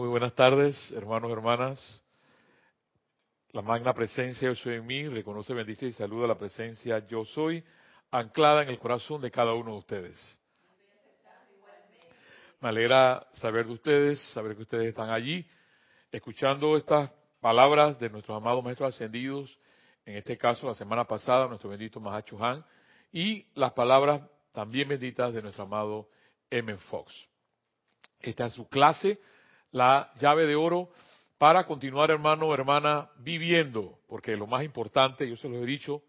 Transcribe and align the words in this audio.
Muy 0.00 0.08
buenas 0.08 0.34
tardes, 0.34 0.92
hermanos 0.92 1.28
y 1.28 1.32
hermanas. 1.34 2.02
La 3.50 3.60
magna 3.60 3.92
presencia 3.92 4.48
yo 4.48 4.54
soy 4.54 4.76
en 4.76 4.86
mí, 4.86 5.06
reconoce, 5.06 5.52
bendice 5.52 5.88
y 5.88 5.92
saluda 5.92 6.26
la 6.26 6.38
presencia 6.38 7.06
yo 7.06 7.22
soy, 7.26 7.62
anclada 8.10 8.62
en 8.62 8.70
el 8.70 8.78
corazón 8.78 9.20
de 9.20 9.30
cada 9.30 9.52
uno 9.52 9.72
de 9.72 9.78
ustedes. 9.78 10.38
Me 12.62 12.70
alegra 12.70 13.26
saber 13.34 13.66
de 13.66 13.72
ustedes, 13.72 14.18
saber 14.32 14.56
que 14.56 14.62
ustedes 14.62 14.86
están 14.86 15.10
allí, 15.10 15.46
escuchando 16.10 16.78
estas 16.78 17.12
palabras 17.38 18.00
de 18.00 18.08
nuestros 18.08 18.34
amados 18.38 18.64
maestros 18.64 18.94
ascendidos, 18.94 19.58
en 20.06 20.16
este 20.16 20.38
caso 20.38 20.66
la 20.66 20.74
semana 20.74 21.04
pasada, 21.04 21.46
nuestro 21.46 21.68
bendito 21.68 22.00
Mahacho 22.00 22.42
Han, 22.42 22.64
y 23.12 23.44
las 23.52 23.74
palabras 23.74 24.22
también 24.50 24.88
benditas 24.88 25.34
de 25.34 25.42
nuestro 25.42 25.64
amado 25.64 26.08
M. 26.48 26.74
Fox. 26.88 27.12
Esta 28.18 28.46
es 28.46 28.54
su 28.54 28.66
clase 28.66 29.20
la 29.72 30.12
llave 30.18 30.46
de 30.46 30.56
oro 30.56 30.90
para 31.38 31.64
continuar, 31.64 32.10
hermano 32.10 32.52
hermana, 32.52 33.08
viviendo, 33.18 33.98
porque 34.08 34.36
lo 34.36 34.46
más 34.46 34.62
importante, 34.62 35.28
yo 35.28 35.36
se 35.36 35.48
lo 35.48 35.56
he 35.56 35.64
dicho, 35.64 36.02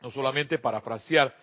no 0.00 0.10
solamente 0.10 0.58
parafrasear, 0.58 1.34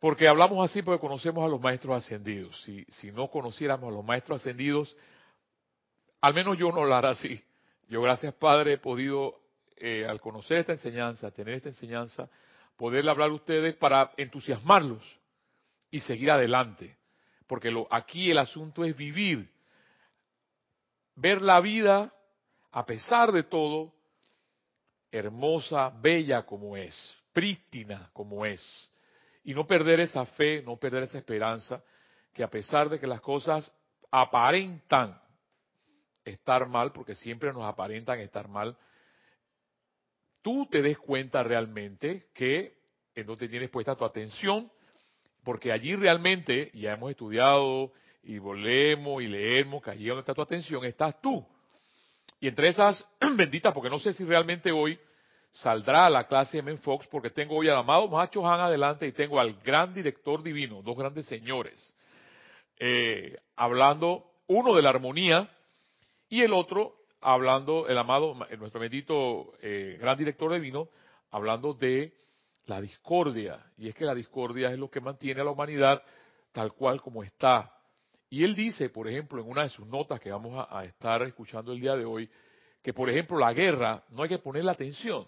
porque 0.00 0.28
hablamos 0.28 0.68
así 0.68 0.82
porque 0.82 1.00
conocemos 1.00 1.44
a 1.44 1.48
los 1.48 1.60
maestros 1.60 1.96
ascendidos. 1.96 2.60
Si, 2.62 2.84
si 2.84 3.10
no 3.12 3.28
conociéramos 3.28 3.88
a 3.88 3.94
los 3.94 4.04
maestros 4.04 4.40
ascendidos, 4.40 4.96
al 6.20 6.34
menos 6.34 6.56
yo 6.58 6.70
no 6.70 6.82
hará 6.92 7.10
así. 7.10 7.40
Yo, 7.88 8.02
gracias 8.02 8.34
Padre, 8.34 8.74
he 8.74 8.78
podido, 8.78 9.40
eh, 9.76 10.06
al 10.08 10.20
conocer 10.20 10.58
esta 10.58 10.72
enseñanza, 10.72 11.30
tener 11.30 11.54
esta 11.54 11.68
enseñanza, 11.68 12.28
poderle 12.76 13.10
hablar 13.10 13.30
a 13.30 13.34
ustedes 13.34 13.76
para 13.76 14.12
entusiasmarlos 14.16 15.02
y 15.90 16.00
seguir 16.00 16.30
adelante. 16.30 16.96
Porque 17.46 17.70
lo, 17.70 17.86
aquí 17.90 18.30
el 18.30 18.38
asunto 18.38 18.84
es 18.84 18.96
vivir 18.96 19.48
ver 21.18 21.42
la 21.42 21.60
vida, 21.60 22.12
a 22.70 22.86
pesar 22.86 23.32
de 23.32 23.42
todo, 23.42 23.92
hermosa, 25.10 25.90
bella 26.00 26.46
como 26.46 26.76
es, 26.76 26.94
prístina 27.32 28.10
como 28.12 28.46
es, 28.46 28.62
y 29.42 29.52
no 29.52 29.66
perder 29.66 30.00
esa 30.00 30.24
fe, 30.26 30.62
no 30.62 30.76
perder 30.76 31.04
esa 31.04 31.18
esperanza, 31.18 31.82
que 32.32 32.44
a 32.44 32.50
pesar 32.50 32.88
de 32.88 33.00
que 33.00 33.06
las 33.06 33.20
cosas 33.20 33.74
aparentan 34.10 35.20
estar 36.24 36.68
mal, 36.68 36.92
porque 36.92 37.16
siempre 37.16 37.52
nos 37.52 37.64
aparentan 37.64 38.20
estar 38.20 38.46
mal, 38.46 38.76
tú 40.42 40.66
te 40.70 40.82
des 40.82 40.98
cuenta 40.98 41.42
realmente 41.42 42.28
que 42.32 42.78
en 43.14 43.26
donde 43.26 43.48
tienes 43.48 43.70
puesta 43.70 43.96
tu 43.96 44.04
atención, 44.04 44.70
porque 45.42 45.72
allí 45.72 45.96
realmente, 45.96 46.70
ya 46.74 46.92
hemos 46.92 47.10
estudiado 47.10 47.92
y 48.28 48.38
volvemos 48.38 49.22
y 49.22 49.26
leemos, 49.26 49.82
que 49.82 49.90
allí 49.90 50.06
donde 50.06 50.20
está 50.20 50.34
tu 50.34 50.42
atención 50.42 50.84
estás 50.84 51.18
tú. 51.22 51.42
Y 52.38 52.48
entre 52.48 52.68
esas 52.68 53.02
benditas, 53.36 53.72
porque 53.72 53.88
no 53.88 53.98
sé 53.98 54.12
si 54.12 54.22
realmente 54.22 54.70
hoy 54.70 54.98
saldrá 55.50 56.10
la 56.10 56.28
clase 56.28 56.60
de 56.60 56.76
Fox, 56.76 57.06
porque 57.06 57.30
tengo 57.30 57.56
hoy 57.56 57.70
al 57.70 57.78
amado 57.78 58.06
Macho 58.06 58.46
Han 58.46 58.60
adelante 58.60 59.06
y 59.06 59.12
tengo 59.12 59.40
al 59.40 59.54
gran 59.60 59.94
director 59.94 60.42
divino, 60.42 60.82
dos 60.82 60.94
grandes 60.94 61.24
señores, 61.24 61.94
eh, 62.78 63.38
hablando 63.56 64.26
uno 64.46 64.74
de 64.74 64.82
la 64.82 64.90
armonía 64.90 65.48
y 66.28 66.42
el 66.42 66.52
otro 66.52 66.96
hablando, 67.22 67.88
el 67.88 67.96
amado, 67.96 68.36
nuestro 68.58 68.78
bendito 68.78 69.54
eh, 69.62 69.96
gran 69.98 70.18
director 70.18 70.52
divino, 70.52 70.90
hablando 71.30 71.72
de 71.72 72.12
la 72.66 72.82
discordia. 72.82 73.72
Y 73.78 73.88
es 73.88 73.94
que 73.94 74.04
la 74.04 74.14
discordia 74.14 74.70
es 74.70 74.78
lo 74.78 74.90
que 74.90 75.00
mantiene 75.00 75.40
a 75.40 75.44
la 75.44 75.50
humanidad 75.50 76.02
tal 76.52 76.74
cual 76.74 77.00
como 77.00 77.22
está. 77.22 77.77
Y 78.30 78.44
él 78.44 78.54
dice, 78.54 78.90
por 78.90 79.08
ejemplo, 79.08 79.40
en 79.40 79.48
una 79.48 79.62
de 79.62 79.70
sus 79.70 79.86
notas 79.86 80.20
que 80.20 80.30
vamos 80.30 80.66
a, 80.68 80.84
estar 80.84 81.22
escuchando 81.22 81.72
el 81.72 81.80
día 81.80 81.96
de 81.96 82.04
hoy, 82.04 82.28
que 82.82 82.92
por 82.92 83.08
ejemplo 83.08 83.38
la 83.38 83.52
guerra 83.52 84.04
no 84.10 84.22
hay 84.22 84.28
que 84.28 84.38
ponerle 84.38 84.70
atención, 84.70 85.26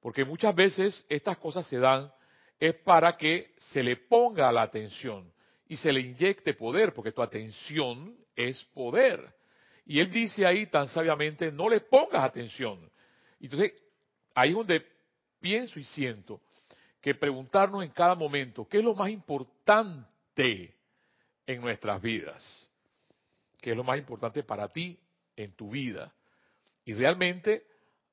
porque 0.00 0.24
muchas 0.24 0.54
veces 0.54 1.04
estas 1.08 1.38
cosas 1.38 1.66
se 1.66 1.78
dan 1.78 2.10
es 2.58 2.74
para 2.76 3.16
que 3.16 3.54
se 3.58 3.82
le 3.82 3.96
ponga 3.96 4.50
la 4.52 4.62
atención 4.62 5.30
y 5.66 5.76
se 5.76 5.92
le 5.92 6.00
inyecte 6.00 6.54
poder, 6.54 6.94
porque 6.94 7.12
tu 7.12 7.22
atención 7.22 8.16
es 8.34 8.62
poder. 8.72 9.34
Y 9.86 10.00
él 10.00 10.10
dice 10.10 10.46
ahí 10.46 10.66
tan 10.66 10.88
sabiamente, 10.88 11.52
no 11.52 11.68
le 11.68 11.80
pongas 11.80 12.22
atención. 12.22 12.90
Entonces, 13.38 13.72
ahí 14.34 14.50
es 14.50 14.56
donde 14.56 14.86
pienso 15.40 15.78
y 15.78 15.84
siento 15.84 16.40
que 17.00 17.14
preguntarnos 17.14 17.84
en 17.84 17.90
cada 17.90 18.14
momento, 18.14 18.66
¿qué 18.66 18.78
es 18.78 18.84
lo 18.84 18.94
más 18.94 19.10
importante 19.10 20.73
en 21.46 21.60
nuestras 21.60 22.00
vidas, 22.00 22.68
que 23.60 23.70
es 23.70 23.76
lo 23.76 23.84
más 23.84 23.98
importante 23.98 24.42
para 24.42 24.68
ti 24.68 24.98
en 25.36 25.52
tu 25.52 25.70
vida. 25.70 26.12
Y 26.84 26.94
realmente 26.94 27.66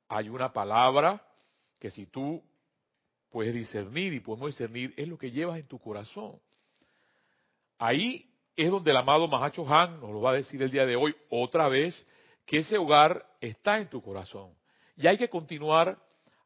hay 0.07 0.29
una 0.29 0.51
palabra 0.51 1.21
que 1.79 1.91
si 1.91 2.05
tú 2.05 2.43
puedes 3.29 3.53
discernir 3.53 4.13
y 4.13 4.19
podemos 4.19 4.49
discernir, 4.49 4.93
es 4.97 5.07
lo 5.07 5.17
que 5.17 5.31
llevas 5.31 5.57
en 5.57 5.67
tu 5.67 5.79
corazón. 5.79 6.39
Ahí 7.77 8.29
es 8.55 8.69
donde 8.69 8.91
el 8.91 8.97
amado 8.97 9.27
Mahacho 9.27 9.67
Han 9.67 9.99
nos 9.99 10.11
lo 10.11 10.21
va 10.21 10.31
a 10.31 10.35
decir 10.35 10.61
el 10.61 10.69
día 10.69 10.85
de 10.85 10.95
hoy 10.95 11.15
otra 11.29 11.67
vez, 11.67 12.05
que 12.45 12.57
ese 12.57 12.77
hogar 12.77 13.25
está 13.39 13.79
en 13.79 13.89
tu 13.89 14.01
corazón. 14.01 14.53
Y 14.97 15.07
hay 15.07 15.17
que 15.17 15.29
continuar 15.29 15.97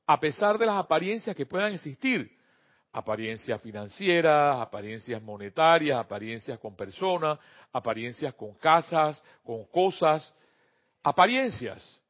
a 0.06 0.19
pesar 0.19 0.57
de 0.57 0.66
las 0.67 0.78
apariencias 0.78 1.35
que 1.35 1.46
puedan 1.46 1.73
existir 1.73 2.38
apariencias 2.95 3.61
financieras, 3.61 4.61
apariencias 4.61 5.22
monetarias, 5.22 6.00
apariencias 6.00 6.57
con 6.59 6.78
personas, 6.78 7.38
apariencias 7.73 8.33
con 8.35 8.53
casas, 8.53 9.22
con 9.44 9.66
cosas, 9.66 10.33
apariencias. 11.03 12.01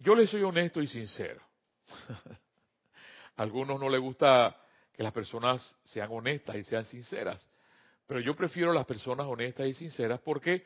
Yo 0.00 0.16
les 0.16 0.28
soy 0.30 0.42
honesto 0.42 0.82
y 0.82 0.88
sincero. 0.88 1.40
A 3.36 3.42
algunos 3.42 3.78
no 3.78 3.88
les 3.88 4.00
gusta 4.00 4.56
que 4.92 5.04
las 5.04 5.12
personas 5.12 5.76
sean 5.84 6.08
honestas 6.10 6.56
y 6.56 6.64
sean 6.64 6.84
sinceras, 6.84 7.48
pero 8.08 8.18
yo 8.18 8.34
prefiero 8.34 8.72
las 8.72 8.84
personas 8.84 9.28
honestas 9.28 9.68
y 9.68 9.74
sinceras 9.74 10.18
porque 10.22 10.64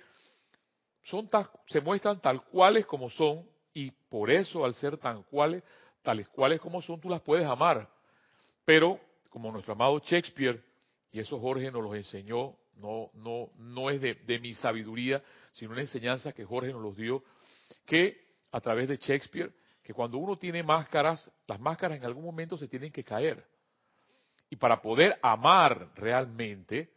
son 1.03 1.29
se 1.67 1.83
muestran 1.83 2.19
tal 2.19 2.43
cuales 2.45 2.87
como 2.87 3.11
son 3.11 3.47
y 3.75 3.91
por 3.91 4.31
eso 4.31 4.65
al 4.65 4.75
ser 4.75 4.97
tan 4.97 5.23
cuales, 5.25 5.63
tales 6.01 6.29
cuales 6.29 6.63
como 6.63 6.81
son, 6.81 6.99
tú 6.99 7.11
las 7.11 7.21
puedes 7.21 7.47
amar 7.47 7.93
pero, 8.65 9.01
como 9.31 9.53
nuestro 9.53 9.75
amado 9.75 9.99
Shakespeare, 10.01 10.63
y 11.13 11.21
eso 11.21 11.39
Jorge 11.39 11.71
nos 11.71 11.83
lo 11.83 11.95
enseñó, 11.95 12.57
no, 12.77 13.11
no, 13.15 13.51
no 13.57 13.91
es 13.91 14.01
de, 14.01 14.15
de 14.15 14.39
mi 14.39 14.55
sabiduría, 14.55 15.23
sino 15.53 15.73
una 15.73 15.83
enseñanza 15.83 16.33
que 16.33 16.45
Jorge 16.45 16.73
nos 16.73 16.83
los 16.83 16.97
dio, 16.97 17.23
que 17.87 18.25
a 18.51 18.61
través 18.61 18.89
de 18.89 18.97
Shakespeare, 18.97 19.53
que 19.83 19.93
cuando 19.93 20.19
uno 20.19 20.37
tiene 20.37 20.63
máscaras, 20.63 21.31
las 21.47 21.61
máscaras 21.61 21.99
en 21.99 22.05
algún 22.05 22.25
momento 22.25 22.57
se 22.57 22.69
tienen 22.69 22.91
que 22.91 23.05
caer. 23.05 23.45
Y 24.51 24.57
para 24.57 24.81
poder 24.81 25.19
amar 25.23 25.91
realmente 25.95 26.91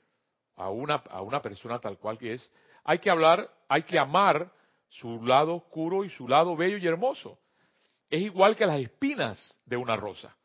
a 0.56 0.70
una, 0.70 0.96
a 0.96 1.22
una 1.22 1.42
persona 1.42 1.80
tal 1.80 1.98
cual 1.98 2.18
que 2.18 2.34
es, 2.34 2.52
hay 2.84 3.00
que 3.00 3.10
hablar, 3.10 3.50
hay 3.68 3.84
que 3.84 4.00
amar 4.00 4.52
su 4.90 5.22
lado 5.26 5.56
oscuro 5.56 6.06
y 6.06 6.10
su 6.10 6.28
lado 6.28 6.56
bello 6.56 6.78
y 6.78 6.88
hermoso. 6.88 7.40
Es 8.10 8.22
igual 8.22 8.56
que 8.56 8.66
las 8.66 8.80
espinas 8.80 9.60
de 9.66 9.76
una 9.76 9.98
rosa 9.98 10.36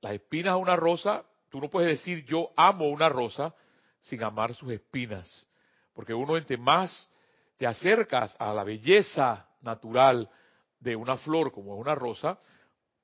las 0.00 0.12
espinas 0.12 0.54
de 0.54 0.60
una 0.60 0.76
rosa, 0.76 1.24
tú 1.50 1.60
no 1.60 1.68
puedes 1.68 1.88
decir 1.88 2.24
yo 2.24 2.50
amo 2.56 2.88
una 2.88 3.08
rosa 3.08 3.54
sin 4.00 4.22
amar 4.22 4.54
sus 4.54 4.72
espinas. 4.72 5.46
Porque 5.92 6.14
uno 6.14 6.36
entre 6.36 6.56
más 6.56 7.08
te 7.56 7.66
acercas 7.66 8.36
a 8.38 8.52
la 8.52 8.64
belleza 8.64 9.48
natural 9.62 10.30
de 10.78 10.94
una 10.94 11.16
flor 11.16 11.52
como 11.52 11.74
una 11.74 11.94
rosa, 11.94 12.38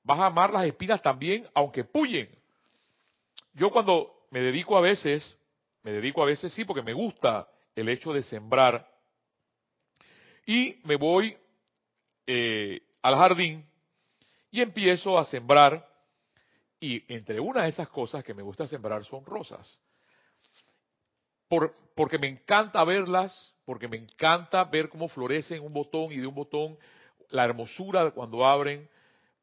vas 0.03 0.19
a 0.19 0.27
amar 0.27 0.53
las 0.53 0.65
espinas 0.65 1.01
también, 1.01 1.47
aunque 1.53 1.83
puyen. 1.83 2.29
Yo 3.53 3.69
cuando 3.69 4.27
me 4.31 4.39
dedico 4.39 4.77
a 4.77 4.81
veces, 4.81 5.37
me 5.83 5.91
dedico 5.91 6.23
a 6.23 6.25
veces 6.25 6.53
sí, 6.53 6.63
porque 6.63 6.81
me 6.81 6.93
gusta 6.93 7.47
el 7.75 7.89
hecho 7.89 8.13
de 8.13 8.23
sembrar, 8.23 8.87
y 10.45 10.79
me 10.83 10.95
voy 10.95 11.35
eh, 12.27 12.81
al 13.01 13.15
jardín 13.15 13.65
y 14.51 14.61
empiezo 14.61 15.17
a 15.17 15.25
sembrar 15.25 15.87
y 16.79 17.03
entre 17.13 17.39
una 17.39 17.63
de 17.63 17.69
esas 17.69 17.89
cosas 17.89 18.23
que 18.23 18.33
me 18.33 18.43
gusta 18.43 18.67
sembrar 18.67 19.05
son 19.05 19.25
rosas. 19.25 19.79
Por, 21.47 21.73
porque 21.95 22.17
me 22.17 22.27
encanta 22.27 22.83
verlas, 22.83 23.53
porque 23.65 23.87
me 23.87 23.97
encanta 23.97 24.63
ver 24.63 24.89
cómo 24.89 25.07
florecen 25.07 25.63
un 25.63 25.73
botón 25.73 26.11
y 26.11 26.17
de 26.17 26.27
un 26.27 26.35
botón 26.35 26.77
la 27.29 27.45
hermosura 27.45 28.11
cuando 28.11 28.45
abren. 28.45 28.89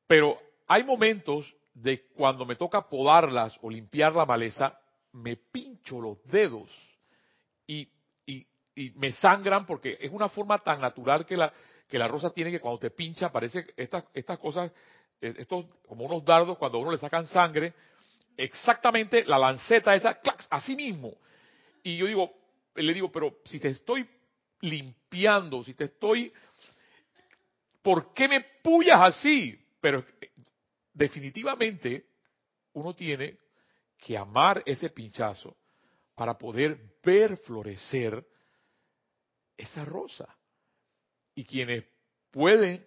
Pero 0.06 0.38
hay 0.66 0.84
momentos 0.84 1.54
de 1.74 2.06
cuando 2.14 2.44
me 2.44 2.56
toca 2.56 2.88
podarlas 2.88 3.58
o 3.62 3.70
limpiar 3.70 4.14
la 4.14 4.26
maleza, 4.26 4.78
me 5.12 5.36
pincho 5.36 6.00
los 6.00 6.22
dedos 6.24 6.68
y, 7.66 7.88
y, 8.26 8.46
me 8.94 9.12
sangran 9.12 9.66
porque 9.66 9.98
es 10.00 10.10
una 10.10 10.30
forma 10.30 10.58
tan 10.58 10.80
natural 10.80 11.26
que 11.26 11.36
la, 11.36 11.52
que 11.86 11.98
la 11.98 12.08
rosa 12.08 12.30
tiene 12.30 12.50
que 12.50 12.60
cuando 12.60 12.78
te 12.78 12.90
pincha 12.90 13.30
parece 13.30 13.66
estas, 13.76 14.04
estas 14.14 14.38
cosas 14.38 14.72
estos 15.22 15.66
como 15.86 16.04
unos 16.04 16.24
dardos 16.24 16.58
cuando 16.58 16.78
a 16.78 16.80
uno 16.80 16.90
le 16.90 16.98
sacan 16.98 17.26
sangre, 17.26 17.72
exactamente 18.36 19.24
la 19.24 19.38
lanceta 19.38 19.94
esa, 19.94 20.20
así 20.50 20.74
mismo. 20.74 21.14
Y 21.82 21.96
yo 21.96 22.06
digo, 22.06 22.32
le 22.74 22.92
digo, 22.92 23.10
pero 23.10 23.38
si 23.44 23.60
te 23.60 23.68
estoy 23.68 24.06
limpiando, 24.60 25.62
si 25.64 25.74
te 25.74 25.84
estoy... 25.84 26.32
¿Por 27.82 28.12
qué 28.14 28.28
me 28.28 28.40
puyas 28.62 29.00
así? 29.00 29.58
Pero 29.80 30.04
definitivamente 30.92 32.06
uno 32.74 32.94
tiene 32.94 33.38
que 33.98 34.16
amar 34.16 34.62
ese 34.66 34.90
pinchazo 34.90 35.56
para 36.14 36.38
poder 36.38 36.78
ver 37.02 37.36
florecer 37.38 38.24
esa 39.56 39.84
rosa. 39.84 40.28
Y 41.34 41.44
quienes 41.44 41.84
pueden 42.30 42.86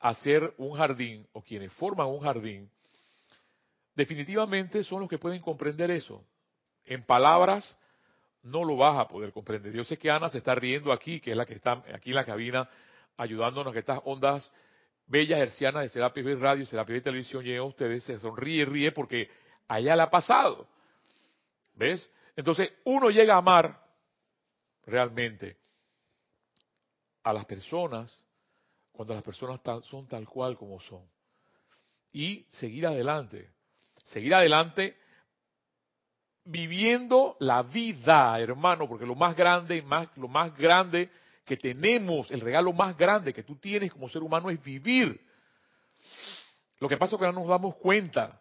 hacer 0.00 0.54
un 0.56 0.76
jardín 0.76 1.26
o 1.32 1.42
quienes 1.42 1.72
forman 1.74 2.08
un 2.08 2.20
jardín, 2.20 2.70
definitivamente 3.94 4.82
son 4.82 5.00
los 5.00 5.08
que 5.08 5.18
pueden 5.18 5.40
comprender 5.40 5.90
eso. 5.90 6.24
En 6.84 7.04
palabras 7.04 7.78
no 8.42 8.64
lo 8.64 8.76
vas 8.76 8.98
a 8.98 9.06
poder 9.06 9.32
comprender. 9.32 9.72
Yo 9.72 9.84
sé 9.84 9.98
que 9.98 10.10
Ana 10.10 10.30
se 10.30 10.38
está 10.38 10.54
riendo 10.54 10.92
aquí, 10.92 11.20
que 11.20 11.32
es 11.32 11.36
la 11.36 11.44
que 11.44 11.54
está 11.54 11.84
aquí 11.94 12.10
en 12.10 12.16
la 12.16 12.24
cabina 12.24 12.68
ayudándonos 13.16 13.72
que 13.74 13.80
estas 13.80 14.00
ondas 14.04 14.50
bellas 15.06 15.40
hercianas 15.40 15.82
de 15.82 15.88
Serapis 15.90 16.24
Bay 16.24 16.34
Radio, 16.36 16.64
Serapis 16.64 16.94
Bay 16.94 17.00
Televisión 17.02 17.44
lleguen 17.44 17.60
a 17.60 17.64
ustedes, 17.64 18.04
se 18.04 18.18
sonríe, 18.18 18.64
ríe 18.64 18.92
porque 18.92 19.28
allá 19.68 19.94
le 19.94 20.02
ha 20.02 20.10
pasado. 20.10 20.66
¿Ves? 21.74 22.08
Entonces 22.34 22.72
uno 22.84 23.10
llega 23.10 23.34
a 23.34 23.38
amar 23.38 23.78
realmente 24.86 25.58
a 27.22 27.34
las 27.34 27.44
personas 27.44 28.16
cuando 28.92 29.14
las 29.14 29.22
personas 29.22 29.60
son 29.84 30.06
tal 30.06 30.28
cual 30.28 30.56
como 30.56 30.80
son. 30.80 31.04
Y 32.12 32.46
seguir 32.50 32.86
adelante. 32.86 33.50
Seguir 34.04 34.34
adelante 34.34 34.96
viviendo 36.44 37.36
la 37.40 37.62
vida, 37.62 38.38
hermano, 38.40 38.88
porque 38.88 39.06
lo 39.06 39.14
más 39.14 39.36
grande, 39.36 39.82
más, 39.82 40.08
lo 40.16 40.28
más 40.28 40.56
grande 40.56 41.10
que 41.44 41.56
tenemos, 41.56 42.30
el 42.30 42.40
regalo 42.40 42.72
más 42.72 42.96
grande 42.96 43.32
que 43.32 43.42
tú 43.42 43.56
tienes 43.56 43.92
como 43.92 44.08
ser 44.08 44.22
humano 44.22 44.50
es 44.50 44.62
vivir. 44.62 45.20
Lo 46.78 46.88
que 46.88 46.96
pasa 46.96 47.14
es 47.14 47.20
que 47.20 47.26
no 47.26 47.32
nos 47.32 47.48
damos 47.48 47.76
cuenta, 47.76 48.40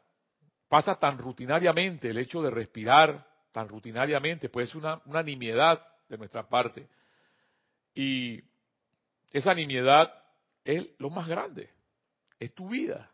pasa 0.68 0.96
tan 0.96 1.18
rutinariamente 1.18 2.10
el 2.10 2.18
hecho 2.18 2.42
de 2.42 2.50
respirar, 2.50 3.28
tan 3.52 3.68
rutinariamente, 3.68 4.50
puede 4.50 4.68
ser 4.68 4.78
una, 4.78 5.02
una 5.06 5.22
nimiedad 5.22 5.86
de 6.08 6.18
nuestra 6.18 6.48
parte. 6.48 6.88
Y 7.94 8.42
esa 9.32 9.54
nimiedad 9.54 10.14
es 10.78 10.88
lo 10.98 11.10
más 11.10 11.28
grande, 11.28 11.70
es 12.40 12.54
tu 12.54 12.70
vida, 12.70 13.12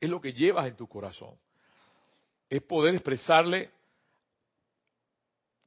es 0.00 0.08
lo 0.08 0.20
que 0.20 0.32
llevas 0.32 0.66
en 0.66 0.76
tu 0.76 0.88
corazón 0.88 1.38
es 2.52 2.62
poder 2.64 2.94
expresarle 2.94 3.70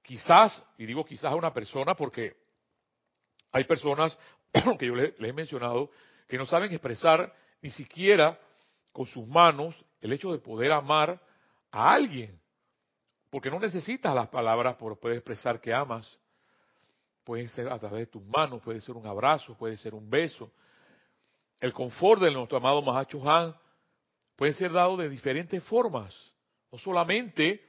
quizás, 0.04 0.63
y 0.77 0.86
digo 0.86 1.04
quizás 1.04 1.31
a 1.31 1.36
una 1.36 1.51
persona 1.51 1.95
porque 1.95 2.38
hay 3.51 3.63
personas 3.63 4.16
que 4.80 4.86
yo 4.86 4.94
les, 4.94 5.19
he 5.19 5.33
mencionado 5.33 5.89
que 6.27 6.38
no 6.38 6.45
saben 6.45 6.72
expresar 6.72 7.33
ni 7.63 7.72
siquiera 7.72 8.39
con 8.94 9.07
sus 9.07 9.27
manos 9.27 9.75
el 10.00 10.13
hecho 10.13 10.31
de 10.31 10.38
poder 10.38 10.74
amar 10.74 11.19
a 11.72 11.92
alguien. 11.92 12.39
Porque 13.31 13.50
no 13.50 13.60
necesitas 13.60 14.13
las 14.13 14.27
palabras 14.27 14.75
para 14.75 14.94
poder 14.94 15.18
expresar 15.18 15.60
que 15.60 15.74
amas. 15.74 16.19
Puede 17.24 17.48
ser 17.48 17.68
a 17.68 17.80
través 17.80 18.01
de 18.01 18.12
tus 18.12 18.24
manos, 18.25 18.62
puede 18.62 18.80
ser 18.80 18.95
un 18.95 19.07
abrazo, 19.07 19.57
puede 19.57 19.75
ser 19.77 19.95
un 19.95 20.07
beso. 20.07 20.51
El 21.59 21.73
confort 21.73 22.21
de 22.21 22.31
nuestro 22.31 22.57
amado 22.57 22.81
Mahacho 22.81 23.27
Han 23.29 23.55
puede 24.35 24.53
ser 24.53 24.71
dado 24.71 24.97
de 24.97 25.09
diferentes 25.09 25.63
formas. 25.63 26.13
No 26.71 26.77
solamente 26.77 27.61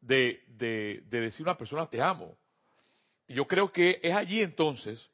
de, 0.00 0.42
de, 0.48 1.02
decir 1.20 1.46
a 1.46 1.50
una 1.50 1.58
persona 1.58 1.88
te 1.88 2.00
amo. 2.00 2.36
Y 3.26 3.34
yo 3.34 3.46
creo 3.46 3.70
que 3.70 4.00
es 4.02 4.14
allí 4.14 4.42
entonces, 4.42 5.08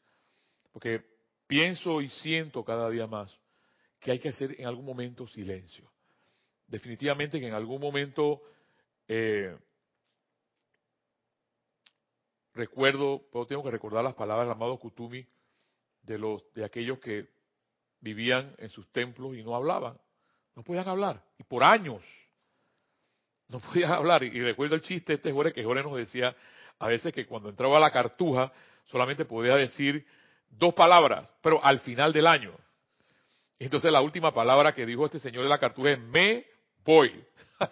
porque 0.72 1.04
pienso 1.46 2.00
y 2.00 2.08
siento 2.08 2.64
cada 2.64 2.88
día 2.90 3.06
más, 3.06 3.36
que 4.00 4.12
hay 4.12 4.18
que 4.18 4.28
hacer 4.28 4.54
en 4.58 4.66
algún 4.66 4.84
momento 4.84 5.26
silencio. 5.26 5.90
Definitivamente 6.66 7.40
que 7.40 7.48
en 7.48 7.54
algún 7.54 7.80
momento 7.80 8.42
eh, 9.08 9.56
recuerdo, 12.54 13.22
tengo 13.48 13.64
que 13.64 13.70
recordar 13.70 14.04
las 14.04 14.14
palabras 14.14 14.46
del 14.46 14.52
amado 14.52 14.78
Kutumi 14.78 15.26
de 16.02 16.18
los 16.18 16.42
de 16.54 16.64
aquellos 16.64 16.98
que 16.98 17.37
vivían 18.00 18.54
en 18.58 18.70
sus 18.70 18.90
templos 18.92 19.36
y 19.36 19.42
no 19.42 19.54
hablaban, 19.54 19.98
no 20.54 20.62
podían 20.62 20.88
hablar 20.88 21.22
y 21.38 21.44
por 21.44 21.64
años 21.64 22.02
no 23.48 23.60
podía 23.60 23.94
hablar. 23.94 24.22
Y, 24.22 24.40
recuerdo 24.40 24.74
el 24.74 24.82
chiste 24.82 25.14
este 25.14 25.32
Jorge, 25.32 25.52
que 25.52 25.64
Jorge 25.64 25.82
nos 25.82 25.96
decía 25.96 26.34
a 26.78 26.88
veces 26.88 27.12
que 27.12 27.26
cuando 27.26 27.48
entraba 27.48 27.78
a 27.78 27.80
la 27.80 27.90
cartuja 27.90 28.52
solamente 28.86 29.24
podía 29.24 29.56
decir 29.56 30.06
dos 30.50 30.74
palabras, 30.74 31.30
pero 31.42 31.62
al 31.64 31.80
final 31.80 32.12
del 32.12 32.26
año. 32.26 32.52
Entonces 33.58 33.90
la 33.90 34.00
última 34.00 34.32
palabra 34.32 34.72
que 34.72 34.86
dijo 34.86 35.04
este 35.04 35.18
señor 35.18 35.42
de 35.42 35.48
la 35.48 35.58
cartuja 35.58 35.92
es 35.92 35.98
me 35.98 36.46
voy. 36.84 37.24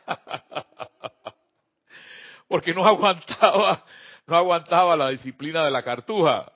Porque 2.48 2.74
no 2.74 2.84
aguantaba, 2.84 3.84
no 4.26 4.36
aguantaba 4.36 4.96
la 4.96 5.10
disciplina 5.10 5.64
de 5.64 5.70
la 5.70 5.82
cartuja. 5.82 6.52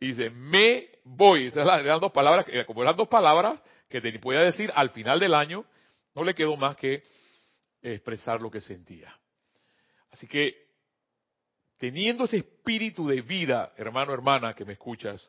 Y 0.00 0.08
dice, 0.08 0.30
me 0.30 0.88
voy. 1.04 1.46
Esas 1.46 1.66
eran 1.80 2.00
dos 2.00 2.12
palabras, 2.12 2.46
como 2.66 2.82
eran 2.82 2.96
dos 2.96 3.08
palabras 3.08 3.60
que 3.88 4.00
podía 4.18 4.40
decir 4.40 4.70
al 4.74 4.90
final 4.90 5.18
del 5.18 5.34
año, 5.34 5.64
no 6.14 6.24
le 6.24 6.34
quedó 6.34 6.56
más 6.56 6.76
que 6.76 7.02
expresar 7.82 8.40
lo 8.40 8.50
que 8.50 8.60
sentía. 8.60 9.16
Así 10.10 10.26
que, 10.26 10.66
teniendo 11.78 12.24
ese 12.24 12.38
espíritu 12.38 13.06
de 13.06 13.20
vida, 13.20 13.72
hermano, 13.76 14.12
hermana, 14.12 14.54
que 14.54 14.64
me 14.64 14.72
escuchas, 14.74 15.28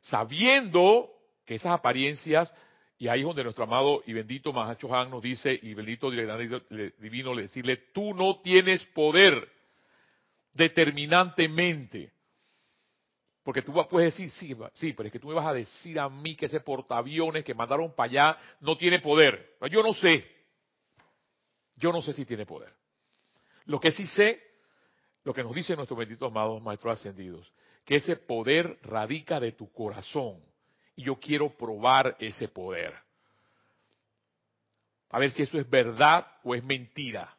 sabiendo 0.00 1.10
que 1.44 1.54
esas 1.54 1.72
apariencias, 1.72 2.52
y 2.98 3.08
ahí 3.08 3.20
es 3.20 3.26
donde 3.26 3.44
nuestro 3.44 3.64
amado 3.64 4.02
y 4.06 4.12
bendito 4.12 4.52
Mahacho 4.52 4.94
Han 4.94 5.10
nos 5.10 5.22
dice, 5.22 5.58
y 5.62 5.74
bendito 5.74 6.10
divino 6.10 7.34
le 7.34 7.42
decirle, 7.42 7.76
tú 7.92 8.14
no 8.14 8.40
tienes 8.40 8.84
poder 8.86 9.48
determinantemente. 10.54 12.12
Porque 13.46 13.62
tú 13.62 13.72
puedes 13.88 14.12
decir, 14.12 14.28
sí, 14.32 14.56
sí, 14.74 14.92
pero 14.92 15.06
es 15.06 15.12
que 15.12 15.20
tú 15.20 15.28
me 15.28 15.34
vas 15.34 15.46
a 15.46 15.52
decir 15.52 16.00
a 16.00 16.08
mí 16.08 16.34
que 16.34 16.46
ese 16.46 16.58
portaaviones 16.58 17.44
que 17.44 17.54
mandaron 17.54 17.94
para 17.94 18.10
allá 18.10 18.38
no 18.58 18.76
tiene 18.76 18.98
poder. 18.98 19.54
Yo 19.70 19.84
no 19.84 19.94
sé. 19.94 20.28
Yo 21.76 21.92
no 21.92 22.02
sé 22.02 22.12
si 22.12 22.26
tiene 22.26 22.44
poder. 22.44 22.72
Lo 23.66 23.78
que 23.78 23.92
sí 23.92 24.04
sé, 24.04 24.42
lo 25.22 25.32
que 25.32 25.44
nos 25.44 25.54
dicen 25.54 25.76
nuestros 25.76 25.96
benditos 25.96 26.28
amados 26.28 26.60
maestros 26.60 26.98
ascendidos, 26.98 27.52
que 27.84 27.94
ese 27.94 28.16
poder 28.16 28.80
radica 28.82 29.38
de 29.38 29.52
tu 29.52 29.70
corazón. 29.70 30.42
Y 30.96 31.04
yo 31.04 31.14
quiero 31.14 31.56
probar 31.56 32.16
ese 32.18 32.48
poder. 32.48 32.94
A 35.10 35.20
ver 35.20 35.30
si 35.30 35.44
eso 35.44 35.56
es 35.56 35.70
verdad 35.70 36.26
o 36.42 36.56
es 36.56 36.64
mentira. 36.64 37.32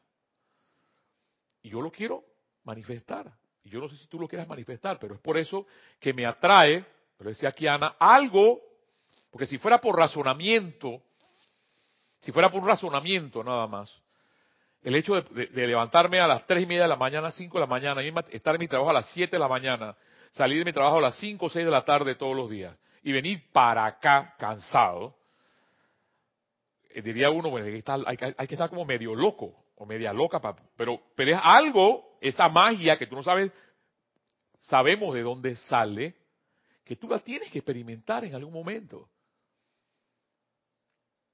Y 1.63 1.70
yo 1.72 1.82
lo 1.82 1.91
quiero 1.91 2.24
manifestar. 2.63 3.29
Y 3.67 3.69
yo 3.69 3.81
no 3.81 3.89
sé 3.89 3.97
si 3.97 4.07
tú 4.07 4.17
lo 4.17 4.29
quieras 4.29 4.47
manifestar, 4.47 4.97
pero 4.97 5.15
es 5.15 5.19
por 5.19 5.38
eso 5.38 5.67
que 6.00 6.13
me 6.13 6.25
atrae, 6.25 6.86
pero 7.17 7.29
decía 7.29 7.50
aquí 7.50 7.67
Ana, 7.67 7.97
algo, 8.00 8.62
porque 9.29 9.45
si 9.45 9.57
fuera 9.57 9.81
por 9.81 9.97
razonamiento, 9.97 11.01
si 12.21 12.31
fuera 12.31 12.50
por 12.50 12.62
un 12.62 12.67
razonamiento 12.67 13.43
nada 13.43 13.67
más, 13.67 13.93
el 14.83 14.95
hecho 14.95 15.21
de, 15.21 15.67
levantarme 15.67 16.21
a 16.21 16.27
las 16.27 16.47
tres 16.47 16.63
y 16.63 16.65
media 16.65 16.83
de 16.83 16.88
la 16.88 16.95
mañana, 16.95 17.29
cinco 17.31 17.57
de 17.57 17.62
la 17.62 17.67
mañana, 17.67 18.01
estar 18.31 18.55
en 18.55 18.62
mi 18.62 18.69
trabajo 18.69 18.89
a 18.89 18.93
las 18.93 19.07
siete 19.07 19.36
de 19.36 19.39
la 19.39 19.50
mañana, 19.50 19.97
salir 20.31 20.59
de 20.59 20.65
mi 20.65 20.71
trabajo 20.71 21.00
a 21.00 21.01
las 21.01 21.17
cinco 21.17 21.47
o 21.47 21.50
seis 21.50 21.65
de 21.65 21.71
la 21.71 21.83
tarde 21.83 22.15
todos 22.15 22.38
los 22.38 22.50
días 22.50 22.74
y 23.03 23.12
venir 23.12 23.51
para 23.51 23.86
acá 23.86 24.33
cansado, 24.39 25.13
eh, 26.91 27.01
diría 27.01 27.29
uno, 27.31 27.50
bueno, 27.50 27.65
hay 27.65 27.74
que, 27.74 27.79
estar, 27.79 28.00
hay, 28.05 28.47
que 28.47 28.55
estar 28.55 28.69
como 28.69 28.86
medio 28.86 29.13
loco 29.13 29.53
o 29.75 29.86
media 29.86 30.13
loca, 30.13 30.39
pero, 30.77 31.01
pero 31.17 31.31
es 31.31 31.39
algo, 31.43 32.07
esa 32.21 32.50
magia 32.50 32.97
que 32.97 33.07
tú 33.07 33.15
no 33.15 33.24
sabes, 33.24 33.51
sabemos 34.59 35.13
de 35.13 35.21
dónde 35.21 35.55
sale, 35.55 36.15
que 36.83 36.95
tú 36.95 37.07
la 37.07 37.19
tienes 37.19 37.51
que 37.51 37.59
experimentar 37.59 38.24
en 38.25 38.36
algún 38.36 38.53
momento. 38.53 39.09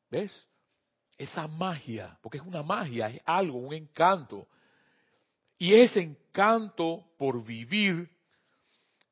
¿Ves? 0.10 0.48
esa 1.18 1.48
magia, 1.48 2.18
porque 2.22 2.38
es 2.38 2.44
una 2.44 2.64
magia, 2.64 3.08
es 3.08 3.22
algo, 3.26 3.60
un 3.60 3.74
encanto. 3.74 4.48
Y 5.58 5.74
ese 5.74 6.02
encanto 6.02 7.06
por 7.18 7.44
vivir 7.44 8.10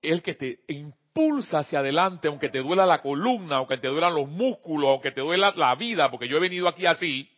es 0.01 0.11
el 0.11 0.21
que 0.21 0.35
te 0.35 0.59
impulsa 0.67 1.59
hacia 1.59 1.79
adelante, 1.79 2.27
aunque 2.27 2.49
te 2.49 2.59
duela 2.59 2.85
la 2.85 3.01
columna, 3.01 3.57
aunque 3.57 3.77
te 3.77 3.87
duelan 3.87 4.15
los 4.15 4.27
músculos, 4.27 4.89
aunque 4.89 5.11
te 5.11 5.21
duela 5.21 5.51
la 5.55 5.75
vida, 5.75 6.09
porque 6.09 6.27
yo 6.27 6.37
he 6.37 6.41
venido 6.41 6.67
aquí 6.67 6.85
así, 6.85 7.29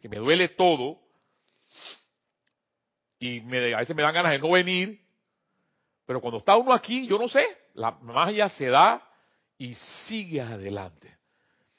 que 0.00 0.08
me 0.08 0.16
duele 0.16 0.48
todo, 0.48 1.00
y 3.22 3.40
me, 3.40 3.72
a 3.72 3.78
veces 3.78 3.94
me 3.94 4.02
dan 4.02 4.14
ganas 4.14 4.32
de 4.32 4.38
no 4.40 4.50
venir, 4.50 5.00
pero 6.04 6.20
cuando 6.20 6.38
está 6.38 6.56
uno 6.56 6.72
aquí, 6.72 7.06
yo 7.06 7.18
no 7.18 7.28
sé, 7.28 7.46
la 7.74 7.92
magia 7.92 8.48
se 8.48 8.66
da 8.66 9.00
y 9.56 9.74
sigue 10.06 10.40
adelante. 10.40 11.16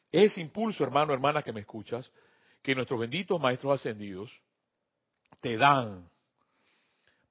Ese 0.10 0.40
impulso, 0.40 0.86
hermano, 0.86 1.14
hermana, 1.14 1.44
que 1.44 1.52
me 1.52 1.60
escuchas, 1.60 2.10
que 2.62 2.74
nuestros 2.74 2.98
benditos 2.98 3.42
maestros 3.42 3.74
ascendidos 3.74 4.32
te 5.42 5.58
dan 5.58 6.10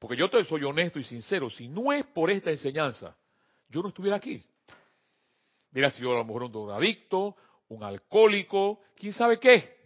porque 0.02 0.16
yo 0.16 0.28
te 0.28 0.42
soy 0.42 0.64
honesto 0.64 0.98
y 0.98 1.04
sincero, 1.04 1.48
si 1.48 1.68
no 1.68 1.92
es 1.92 2.04
por 2.06 2.28
esta 2.28 2.50
enseñanza, 2.50 3.16
yo 3.68 3.82
no 3.82 3.88
estuviera 3.90 4.16
aquí. 4.16 4.44
Mira, 5.70 5.92
si 5.92 6.02
yo 6.02 6.10
a 6.10 6.16
lo 6.16 6.24
mejor 6.24 6.42
un 6.42 6.50
drogadicto, 6.50 7.36
un 7.68 7.84
alcohólico, 7.84 8.80
quién 8.96 9.12
sabe 9.12 9.38
qué. 9.38 9.76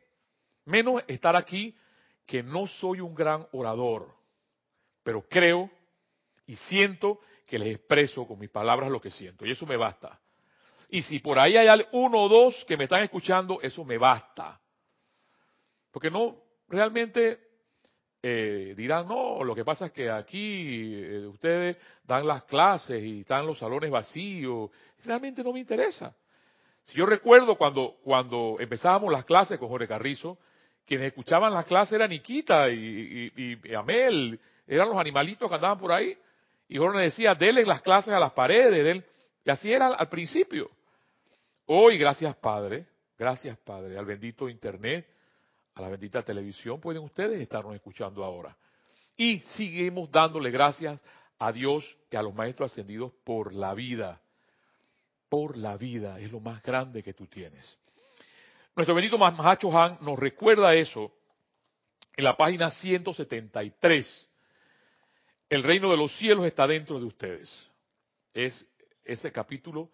Menos 0.65 1.03
estar 1.07 1.37
aquí 1.37 1.77
que 2.25 2.43
no 2.43 2.67
soy 2.67 3.01
un 3.01 3.15
gran 3.15 3.47
orador, 3.53 4.16
pero 5.07 5.23
creo 5.23 5.71
y 6.49 6.57
siento 6.57 7.21
que 7.47 7.61
les 7.61 7.77
expreso 7.77 8.27
con 8.27 8.41
mis 8.41 8.51
palabras 8.51 8.91
lo 8.91 9.01
que 9.01 9.13
siento, 9.13 9.47
y 9.47 9.53
eso 9.53 9.65
me 9.65 9.77
basta. 9.77 10.19
Y 10.89 11.03
si 11.03 11.21
por 11.21 11.39
ahí 11.39 11.57
hay 11.57 11.87
uno 11.93 12.23
o 12.23 12.29
dos 12.29 12.65
que 12.65 12.77
me 12.77 12.85
están 12.85 13.05
escuchando, 13.05 13.61
eso 13.63 13.85
me 13.85 13.99
basta. 13.99 14.61
Porque 15.93 16.11
no, 16.11 16.43
realmente 16.69 17.39
eh, 18.21 18.75
dirán, 18.77 19.07
no, 19.07 19.45
lo 19.45 19.55
que 19.55 19.65
pasa 19.65 19.87
es 19.87 19.93
que 19.93 20.11
aquí 20.11 20.97
eh, 20.97 21.27
ustedes 21.29 21.77
dan 22.03 22.27
las 22.27 22.43
clases 22.43 23.01
y 23.01 23.21
están 23.21 23.47
los 23.47 23.61
salones 23.61 23.93
vacíos. 23.93 24.73
Realmente 25.05 25.45
no 25.45 25.53
me 25.53 25.61
interesa. 25.61 26.17
Si 26.83 26.99
yo 26.99 27.07
recuerdo 27.07 27.55
cuando, 27.55 27.95
cuando 28.03 28.57
empezábamos 28.59 29.13
las 29.13 29.25
clases 29.25 29.57
con 29.57 29.69
Jorge 29.69 29.87
Carrizo, 29.87 30.37
quienes 30.87 31.09
escuchaban 31.09 31.53
las 31.53 31.67
clases 31.67 31.95
eran 31.95 32.11
Nikita 32.11 32.71
y, 32.71 33.33
y, 33.37 33.75
Amel, 33.75 34.39
eran 34.67 34.89
los 34.89 34.99
animalitos 34.99 35.49
que 35.49 35.55
andaban 35.55 35.79
por 35.79 35.93
ahí. 35.93 36.17
Y 36.69 36.79
Jorge 36.79 37.01
decía, 37.01 37.35
denle 37.35 37.65
las 37.65 37.83
clases 37.83 38.13
a 38.13 38.19
las 38.19 38.33
paredes. 38.33 39.05
Y 39.45 39.51
así 39.51 39.73
era 39.73 39.89
al 39.89 40.09
principio. 40.09 40.69
Hoy, 41.67 41.99
gracias 41.99 42.35
Padre, 42.37 42.87
gracias 43.19 43.59
Padre, 43.59 43.99
al 43.99 44.05
bendito 44.05 44.49
Internet, 44.49 45.07
a 45.75 45.83
la 45.83 45.89
bendita 45.89 46.23
televisión, 46.23 46.81
pueden 46.81 47.03
ustedes 47.03 47.41
estarnos 47.41 47.75
escuchando 47.75 48.25
ahora. 48.25 48.57
Y 49.17 49.41
seguimos 49.41 50.11
dándole 50.11 50.51
gracias 50.51 51.03
a 51.39 51.53
Dios 51.53 51.97
y 52.11 52.17
a 52.17 52.23
los 52.23 52.35
maestros 52.35 52.71
ascendidos 52.71 53.13
por 53.25 53.53
la 53.53 53.75
vida. 53.75 54.21
Por 55.29 55.57
la 55.57 55.77
vida, 55.77 56.21
es 56.21 56.31
lo 56.31 56.39
más 56.39 56.63
grande 56.63 57.03
que 57.03 57.13
tú 57.13 57.27
tienes. 57.27 57.79
Nuestro 58.77 58.95
bendito 58.95 59.19
Mahacho 59.19 59.77
Han 59.77 59.99
nos 60.03 60.19
recuerda 60.19 60.75
eso 60.75 61.13
en 62.15 62.25
la 62.25 62.37
página 62.37 62.71
173. 62.71 64.29
El 65.49 65.63
reino 65.63 65.91
de 65.91 65.97
los 65.97 66.17
cielos 66.17 66.45
está 66.45 66.67
dentro 66.67 66.99
de 66.99 67.07
ustedes. 67.07 67.71
Es 68.35 68.67
ese 69.05 69.31
capítulo 69.31 69.91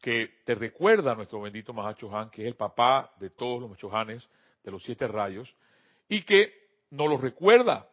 que 0.00 0.40
te 0.44 0.54
recuerda 0.54 1.12
a 1.12 1.14
nuestro 1.14 1.40
bendito 1.40 1.72
Mahacho 1.72 2.14
Han, 2.16 2.30
que 2.30 2.42
es 2.42 2.48
el 2.48 2.56
papá 2.56 3.12
de 3.18 3.30
todos 3.30 3.60
los 3.60 3.70
Machohanes, 3.70 4.28
de 4.62 4.70
los 4.70 4.82
siete 4.82 5.06
rayos, 5.08 5.54
y 6.08 6.22
que 6.22 6.52
nos 6.90 7.08
lo 7.08 7.16
recuerda. 7.16 7.88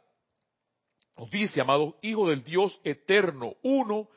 Nos 1.17 1.29
dice, 1.31 1.61
amados 1.61 1.95
hijos 2.01 2.29
del 2.29 2.43
Dios 2.43 2.79
eterno, 2.83 3.55
uno, 3.63 4.09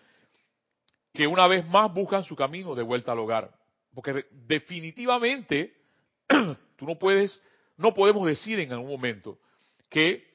que 1.13 1.27
una 1.27 1.47
vez 1.47 1.67
más 1.67 1.93
buscan 1.93 2.25
su 2.25 2.37
camino 2.37 2.75
de 2.75 2.83
vuelta 2.83 3.13
al 3.13 3.19
hogar. 3.19 3.55
Porque 3.95 4.27
definitivamente 4.31 5.77
tú 6.29 6.87
no 6.87 6.99
puedes, 6.99 7.41
no 7.77 7.93
podemos 7.93 8.27
decir 8.27 8.61
en 8.61 8.73
algún 8.73 8.91
momento 8.91 9.39
que 9.91 10.32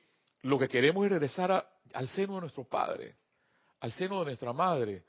lo 0.48 0.58
que 0.58 0.68
queremos 0.68 1.06
es 1.06 1.12
regresar 1.12 1.68
al 1.94 2.08
seno 2.10 2.36
de 2.36 2.42
nuestro 2.42 2.64
Padre, 2.64 3.16
al 3.82 3.92
seno 3.92 4.20
de 4.20 4.26
nuestra 4.26 4.54
Madre. 4.54 5.04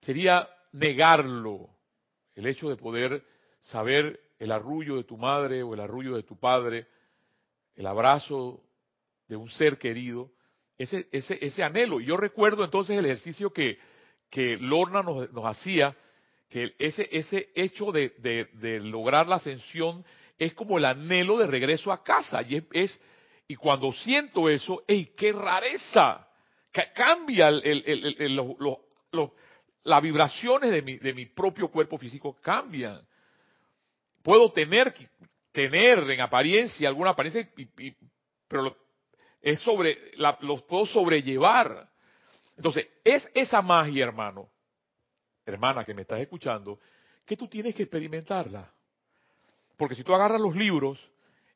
Sería 0.00 0.48
negarlo, 0.72 1.68
el 2.34 2.46
hecho 2.46 2.70
de 2.70 2.76
poder 2.76 3.24
saber 3.60 4.20
el 4.38 4.52
arrullo 4.52 4.96
de 4.96 5.04
tu 5.04 5.18
madre 5.18 5.62
o 5.62 5.74
el 5.74 5.80
arrullo 5.80 6.16
de 6.16 6.22
tu 6.22 6.38
padre, 6.38 6.86
el 7.76 7.86
abrazo 7.86 8.62
de 9.28 9.36
un 9.36 9.50
ser 9.50 9.76
querido, 9.76 10.30
ese, 10.78 11.08
ese, 11.12 11.38
ese 11.42 11.62
anhelo. 11.62 12.00
Yo 12.00 12.16
recuerdo 12.16 12.64
entonces 12.64 12.96
el 12.96 13.04
ejercicio 13.04 13.52
que, 13.52 13.78
que 14.30 14.56
Lorna 14.56 15.02
nos, 15.02 15.30
nos 15.32 15.44
hacía, 15.44 15.94
que 16.48 16.74
ese, 16.78 17.08
ese 17.12 17.50
hecho 17.54 17.92
de, 17.92 18.10
de, 18.54 18.80
lograr 18.80 19.28
la 19.28 19.36
ascensión 19.36 20.04
es 20.40 20.54
como 20.54 20.78
el 20.78 20.86
anhelo 20.86 21.36
de 21.36 21.46
regreso 21.46 21.92
a 21.92 22.02
casa. 22.02 22.40
Y, 22.42 22.66
es, 22.72 23.00
y 23.46 23.56
cuando 23.56 23.92
siento 23.92 24.48
eso, 24.48 24.82
¡ey, 24.88 25.12
qué 25.14 25.32
rareza! 25.32 26.26
cambia 26.94 27.48
el, 27.48 28.34
los, 28.34 29.30
las 29.82 30.02
vibraciones 30.02 30.70
de 30.70 30.82
mi, 30.82 30.96
de 30.98 31.12
mi 31.12 31.26
propio 31.26 31.68
cuerpo 31.68 31.98
físico 31.98 32.38
cambian. 32.40 33.06
Puedo 34.22 34.50
tener, 34.50 34.94
tener 35.52 35.98
en 36.10 36.20
apariencia 36.22 36.88
alguna 36.88 37.10
apariencia, 37.10 37.46
pero 38.48 38.76
es 39.42 39.60
sobre, 39.60 40.12
los 40.40 40.62
puedo 40.62 40.86
sobrellevar. 40.86 41.86
Entonces, 42.56 42.88
es 43.04 43.28
esa 43.34 43.60
magia, 43.60 44.04
hermano, 44.04 44.48
hermana 45.44 45.84
que 45.84 45.92
me 45.92 46.02
estás 46.02 46.20
escuchando, 46.20 46.78
que 47.26 47.36
tú 47.36 47.46
tienes 47.46 47.74
que 47.74 47.82
experimentarla. 47.82 48.72
Porque 49.80 49.94
si 49.94 50.04
tú 50.04 50.14
agarras 50.14 50.38
los 50.38 50.54
libros 50.54 51.00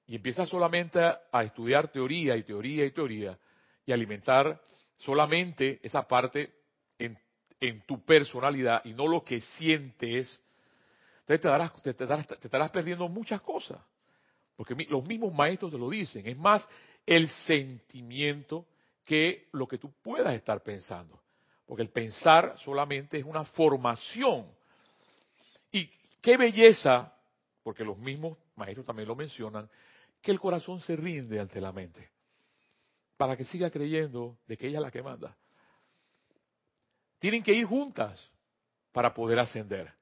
y 0.06 0.16
empiezas 0.16 0.48
solamente 0.48 0.98
a 0.98 1.42
estudiar 1.42 1.88
teoría 1.88 2.34
y 2.38 2.42
teoría 2.42 2.86
y 2.86 2.90
teoría 2.90 3.38
y 3.84 3.92
alimentar 3.92 4.62
solamente 4.96 5.78
esa 5.82 6.08
parte 6.08 6.54
en, 6.98 7.82
tu 7.86 8.02
personalidad 8.02 8.80
y 8.86 8.94
no 8.94 9.06
lo 9.06 9.22
que 9.22 9.42
sientes, 9.42 10.42
entonces 11.26 11.82
te, 11.82 11.92
te, 11.92 12.46
estarás 12.46 12.70
perdiendo 12.70 13.10
muchas 13.10 13.42
cosas. 13.42 13.78
Porque 14.56 14.74
los 14.88 15.04
mismos 15.04 15.34
maestros 15.34 15.70
te 15.70 15.78
lo 15.78 15.90
dicen. 15.90 16.26
Es 16.26 16.38
más 16.38 16.66
el 17.04 17.28
sentimiento 17.28 18.64
que 19.04 19.48
lo 19.52 19.68
que 19.68 19.76
tú 19.76 19.92
puedas 20.02 20.34
estar 20.34 20.62
pensando. 20.62 21.20
Porque 21.66 21.82
el 21.82 21.90
pensar 21.90 22.54
solamente 22.64 23.18
es 23.18 23.24
una 23.26 23.44
formación. 23.44 24.46
Y 25.70 25.90
qué 26.22 26.38
belleza, 26.38 27.14
porque 27.64 27.82
los 27.82 27.98
mismos 27.98 28.38
maestros 28.54 28.86
también 28.86 29.08
lo 29.08 29.16
mencionan, 29.16 29.68
que 30.20 30.30
el 30.30 30.38
corazón 30.38 30.80
se 30.80 30.94
rinde 30.94 31.40
ante 31.40 31.60
la 31.60 31.72
mente. 31.72 32.10
Para 33.16 33.36
que 33.36 33.44
siga 33.44 33.70
creyendo 33.70 34.38
de 34.46 34.56
que 34.56 34.68
ella 34.68 34.78
es 34.78 34.82
la 34.82 34.90
que 34.90 35.02
manda. 35.02 35.36
Tienen 37.18 37.42
que 37.42 37.54
ir 37.54 37.64
juntas 37.64 38.30
para 38.92 39.14
poder 39.14 39.38
ascender 39.38 39.92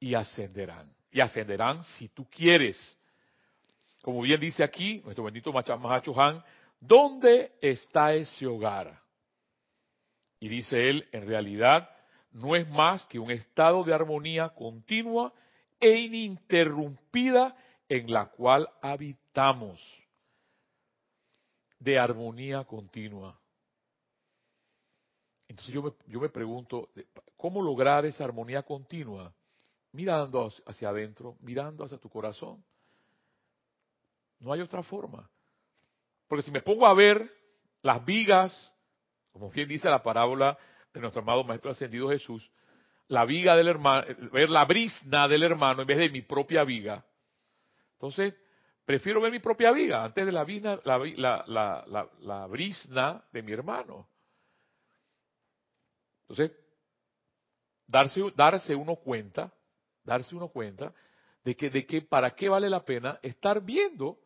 y 0.00 0.14
ascenderán. 0.14 0.92
Y 1.12 1.20
ascenderán 1.20 1.84
si 1.84 2.08
tú 2.08 2.28
quieres. 2.28 2.98
Como 4.02 4.20
bien 4.22 4.40
dice 4.40 4.64
aquí 4.64 5.00
nuestro 5.04 5.24
bendito 5.24 5.52
Mahacho 5.52 6.20
Han, 6.20 6.42
¿dónde 6.80 7.52
está 7.60 8.12
ese 8.14 8.46
hogar? 8.46 9.00
Y 10.40 10.48
dice 10.48 10.90
él, 10.90 11.08
en 11.12 11.28
realidad 11.28 11.88
no 12.32 12.56
es 12.56 12.68
más 12.68 13.06
que 13.06 13.20
un 13.20 13.30
estado 13.30 13.84
de 13.84 13.94
armonía 13.94 14.48
continua 14.48 15.32
e 15.82 15.90
ininterrumpida 15.98 17.54
en 17.88 18.10
la 18.10 18.30
cual 18.30 18.68
habitamos. 18.80 19.80
De 21.78 21.98
armonía 21.98 22.64
continua. 22.64 23.38
Entonces 25.48 25.74
yo 25.74 25.82
me, 25.82 25.92
yo 26.06 26.20
me 26.20 26.28
pregunto, 26.28 26.88
¿cómo 27.36 27.60
lograr 27.60 28.06
esa 28.06 28.24
armonía 28.24 28.62
continua? 28.62 29.34
mirando 29.92 30.50
hacia 30.66 30.88
adentro, 30.88 31.36
mirando 31.40 31.84
hacia 31.84 31.98
tu 31.98 32.08
corazón. 32.08 32.64
No 34.40 34.52
hay 34.52 34.60
otra 34.60 34.82
forma. 34.82 35.30
Porque 36.26 36.42
si 36.42 36.50
me 36.50 36.62
pongo 36.62 36.86
a 36.86 36.94
ver 36.94 37.30
las 37.82 38.04
vigas, 38.04 38.74
como 39.32 39.50
bien 39.50 39.68
dice 39.68 39.88
la 39.88 40.02
parábola 40.02 40.58
de 40.92 41.00
nuestro 41.00 41.22
amado 41.22 41.44
Maestro 41.44 41.70
Ascendido 41.70 42.08
Jesús, 42.08 42.50
la 43.12 43.24
viga 43.26 43.54
del 43.56 43.68
hermano, 43.68 44.06
ver 44.32 44.48
la 44.48 44.64
brisna 44.64 45.28
del 45.28 45.42
hermano 45.42 45.82
en 45.82 45.86
vez 45.86 45.98
de 45.98 46.08
mi 46.08 46.22
propia 46.22 46.64
viga. 46.64 47.04
Entonces, 47.92 48.34
prefiero 48.84 49.20
ver 49.20 49.30
mi 49.30 49.38
propia 49.38 49.70
viga 49.70 50.02
antes 50.02 50.24
de 50.24 50.32
la, 50.32 50.44
la, 51.46 52.08
la 52.20 52.46
brisna 52.46 53.22
de 53.30 53.42
mi 53.42 53.52
hermano. 53.52 54.08
Entonces, 56.22 56.52
darse, 57.86 58.22
darse 58.34 58.74
uno 58.74 58.96
cuenta 58.96 59.52
darse 60.04 60.34
uno 60.34 60.48
cuenta 60.48 60.92
de 61.44 61.54
que, 61.54 61.70
de 61.70 61.86
que 61.86 62.02
para 62.02 62.34
qué 62.34 62.48
vale 62.48 62.68
la 62.68 62.84
pena 62.84 63.18
estar 63.22 63.60
viendo 63.60 64.18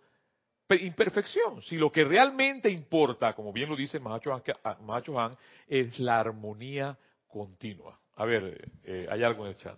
imperfección. 0.69 1.63
Si 1.63 1.77
lo 1.77 1.91
que 1.91 2.05
realmente 2.05 2.71
importa, 2.71 3.35
como 3.35 3.53
bien 3.53 3.69
lo 3.69 3.77
dice 3.77 4.01
Macho 4.01 5.19
Han, 5.19 5.37
es 5.67 5.99
la 5.99 6.21
armonía 6.21 6.97
continua. 7.27 7.99
A 8.17 8.25
ver, 8.25 8.69
eh, 8.85 9.07
hay 9.11 9.23
algo 9.23 9.45
en 9.45 9.51
el 9.51 9.57
chat. 9.57 9.77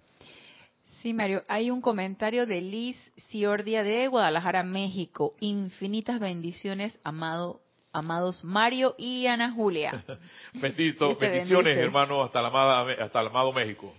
Sí, 1.03 1.13
Mario, 1.13 1.45
hay 1.49 1.71
un 1.71 1.81
comentario 1.81 2.47
de 2.47 2.61
Liz 2.61 2.97
Ciordia 3.29 3.85
de 3.85 4.09
Guadalajara, 4.09 4.63
México. 4.63 5.35
Infinitas 5.41 6.19
bendiciones, 6.19 6.99
amado, 7.05 7.61
amados 7.93 8.43
Mario 8.45 8.95
y 8.99 9.27
Ana 9.27 9.53
Julia. 9.53 10.05
Bendito, 10.55 11.17
bendiciones, 11.21 11.77
hermano, 11.79 12.23
hasta 12.23 12.41
hasta 12.41 13.21
el 13.21 13.27
amado 13.27 13.53
México. 13.53 13.95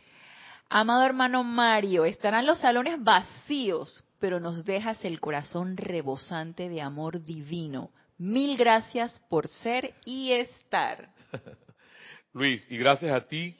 Amado 0.69 1.03
hermano 1.03 1.43
Mario, 1.43 2.05
estarán 2.05 2.45
los 2.45 2.59
salones 2.59 3.01
vacíos, 3.03 4.03
pero 4.19 4.39
nos 4.39 4.65
dejas 4.65 5.03
el 5.03 5.19
corazón 5.19 5.77
rebosante 5.77 6.69
de 6.69 6.81
amor 6.81 7.23
divino. 7.23 7.91
Mil 8.17 8.57
gracias 8.57 9.23
por 9.29 9.47
ser 9.47 9.93
y 10.05 10.33
estar. 10.33 11.09
Luis, 12.33 12.69
y 12.69 12.77
gracias 12.77 13.11
a 13.13 13.25
ti. 13.25 13.55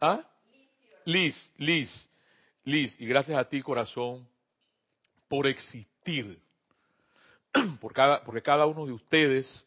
¿Ah? 0.00 0.24
Liz, 1.04 1.52
Liz, 1.56 2.08
Liz, 2.64 2.94
y 3.00 3.06
gracias 3.06 3.38
a 3.38 3.48
ti, 3.48 3.62
corazón, 3.62 4.28
por 5.26 5.46
existir. 5.46 6.40
Por 7.80 7.94
cada, 7.94 8.22
porque 8.24 8.42
cada 8.42 8.66
uno 8.66 8.84
de 8.84 8.92
ustedes, 8.92 9.66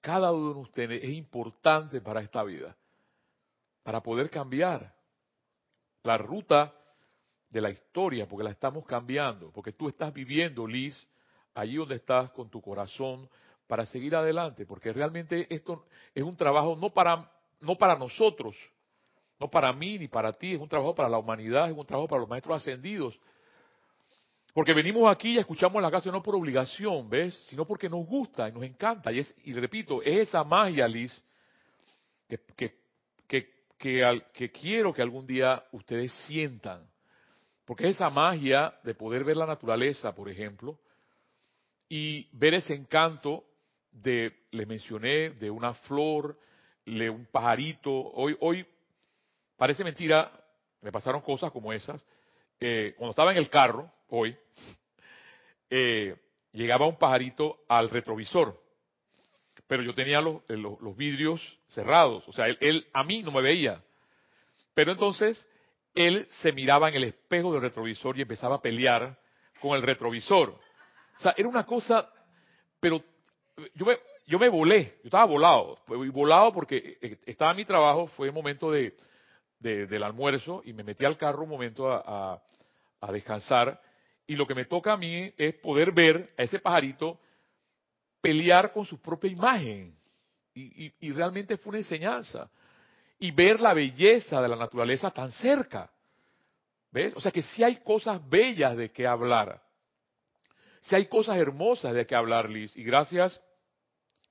cada 0.00 0.32
uno 0.32 0.54
de 0.54 0.60
ustedes 0.60 1.02
es 1.02 1.10
importante 1.10 2.00
para 2.00 2.20
esta 2.20 2.44
vida, 2.44 2.76
para 3.82 4.00
poder 4.02 4.30
cambiar 4.30 4.94
la 6.04 6.16
ruta 6.16 6.72
de 7.50 7.60
la 7.60 7.70
historia, 7.70 8.28
porque 8.28 8.44
la 8.44 8.50
estamos 8.50 8.86
cambiando, 8.86 9.50
porque 9.50 9.72
tú 9.72 9.88
estás 9.88 10.14
viviendo, 10.14 10.64
Liz, 10.64 10.96
allí 11.54 11.74
donde 11.74 11.96
estás 11.96 12.30
con 12.30 12.48
tu 12.48 12.60
corazón, 12.62 13.28
para 13.66 13.84
seguir 13.84 14.14
adelante, 14.14 14.64
porque 14.64 14.92
realmente 14.92 15.52
esto 15.52 15.86
es 16.14 16.22
un 16.22 16.36
trabajo 16.36 16.76
no 16.76 16.90
para, 16.90 17.32
no 17.60 17.76
para 17.76 17.96
nosotros, 17.96 18.54
no 19.38 19.48
para 19.48 19.72
mí 19.72 19.98
ni 19.98 20.08
para 20.08 20.32
ti, 20.32 20.54
es 20.54 20.60
un 20.60 20.68
trabajo 20.68 20.94
para 20.94 21.08
la 21.08 21.18
humanidad, 21.18 21.70
es 21.70 21.76
un 21.76 21.86
trabajo 21.86 22.08
para 22.08 22.20
los 22.20 22.28
maestros 22.28 22.56
ascendidos. 22.56 23.18
Porque 24.54 24.72
venimos 24.72 25.10
aquí 25.10 25.34
y 25.34 25.38
escuchamos 25.38 25.82
la 25.82 25.90
clase 25.90 26.10
no 26.10 26.22
por 26.22 26.34
obligación, 26.34 27.10
¿ves? 27.10 27.34
Sino 27.48 27.66
porque 27.66 27.90
nos 27.90 28.06
gusta 28.06 28.48
y 28.48 28.52
nos 28.52 28.64
encanta. 28.64 29.12
Y, 29.12 29.18
es, 29.18 29.36
y 29.44 29.52
repito, 29.52 30.00
es 30.02 30.28
esa 30.28 30.42
magia, 30.44 30.88
Liz, 30.88 31.22
que, 32.26 32.40
que, 32.56 32.74
que, 33.76 34.22
que 34.32 34.50
quiero 34.50 34.94
que 34.94 35.02
algún 35.02 35.26
día 35.26 35.62
ustedes 35.72 36.10
sientan. 36.26 36.88
Porque 37.66 37.88
es 37.88 37.96
esa 37.96 38.08
magia 38.08 38.72
de 38.82 38.94
poder 38.94 39.24
ver 39.24 39.36
la 39.36 39.44
naturaleza, 39.44 40.14
por 40.14 40.30
ejemplo, 40.30 40.78
y 41.88 42.26
ver 42.32 42.54
ese 42.54 42.74
encanto 42.74 43.44
de, 43.92 44.32
les 44.52 44.66
mencioné, 44.66 45.30
de 45.30 45.50
una 45.50 45.74
flor, 45.74 46.38
de 46.86 47.10
un 47.10 47.26
pajarito. 47.26 47.90
Hoy, 47.92 48.36
hoy 48.40 48.66
Parece 49.56 49.84
mentira, 49.84 50.30
me 50.82 50.92
pasaron 50.92 51.20
cosas 51.22 51.50
como 51.50 51.72
esas. 51.72 52.04
cuando 52.58 53.10
estaba 53.10 53.32
en 53.32 53.38
el 53.38 53.48
carro, 53.48 53.90
hoy, 54.08 54.36
eh, 55.70 56.16
llegaba 56.52 56.86
un 56.86 56.96
pajarito 56.96 57.64
al 57.68 57.90
retrovisor, 57.90 58.62
pero 59.66 59.82
yo 59.82 59.94
tenía 59.94 60.20
los, 60.20 60.42
eh, 60.48 60.62
vidrios 60.96 61.58
cerrados, 61.68 62.26
o 62.28 62.32
sea, 62.32 62.46
él, 62.46 62.86
a 62.92 63.02
mí 63.02 63.22
no 63.22 63.30
me 63.30 63.42
veía. 63.42 63.82
Pero 64.74 64.92
entonces 64.92 65.48
él 65.94 66.26
se 66.42 66.52
miraba 66.52 66.88
en 66.88 66.96
el 66.96 67.04
espejo 67.04 67.52
del 67.52 67.62
retrovisor 67.62 68.18
y 68.18 68.22
empezaba 68.22 68.56
a 68.56 68.62
pelear 68.62 69.18
con 69.60 69.74
el 69.76 69.82
retrovisor. 69.82 70.50
O 70.50 71.18
sea, 71.18 71.34
era 71.36 71.48
una 71.48 71.64
cosa, 71.64 72.08
pero 72.78 73.02
yo 73.74 73.86
me, 73.86 73.98
yo 74.26 74.38
me 74.38 74.48
volé, 74.48 74.98
yo 75.02 75.06
estaba 75.06 75.24
volado, 75.24 75.78
volado 75.86 76.52
porque 76.52 76.98
eh, 77.00 77.18
estaba 77.26 77.54
mi 77.54 77.64
trabajo, 77.64 78.06
fue 78.08 78.28
el 78.28 78.32
momento 78.32 78.70
de, 78.70 78.94
del 79.58 80.02
almuerzo 80.02 80.62
y 80.64 80.72
me 80.72 80.84
metí 80.84 81.04
al 81.04 81.16
carro 81.16 81.44
un 81.44 81.50
momento 81.50 81.90
a, 81.90 82.42
descansar 83.12 83.80
y 84.26 84.34
lo 84.34 84.46
que 84.46 84.54
me 84.54 84.64
toca 84.64 84.92
a 84.92 84.96
mí 84.96 85.32
es 85.36 85.54
poder 85.54 85.92
ver 85.92 86.34
a 86.36 86.42
ese 86.42 86.58
pajarito 86.58 87.20
pelear 88.20 88.72
con 88.72 88.84
su 88.84 89.00
propia 89.00 89.30
imagen. 89.30 89.94
Y, 90.52 91.12
realmente 91.12 91.56
fue 91.58 91.70
una 91.70 91.78
enseñanza. 91.78 92.50
Y 93.18 93.30
ver 93.30 93.60
la 93.60 93.74
belleza 93.74 94.42
de 94.42 94.48
la 94.48 94.56
naturaleza 94.56 95.10
tan 95.10 95.30
cerca. 95.30 95.90
¿Ves? 96.90 97.14
O 97.14 97.20
sea 97.20 97.30
que 97.30 97.42
si 97.42 97.62
hay 97.62 97.76
cosas 97.76 98.26
bellas 98.28 98.76
de 98.76 98.90
que 98.90 99.06
hablar. 99.06 99.62
Si 100.80 100.94
hay 100.94 101.06
cosas 101.06 101.36
hermosas 101.36 101.94
de 101.94 102.06
que 102.06 102.14
hablar, 102.14 102.50
Liz. 102.50 102.76
Y 102.76 102.82
gracias 102.82 103.40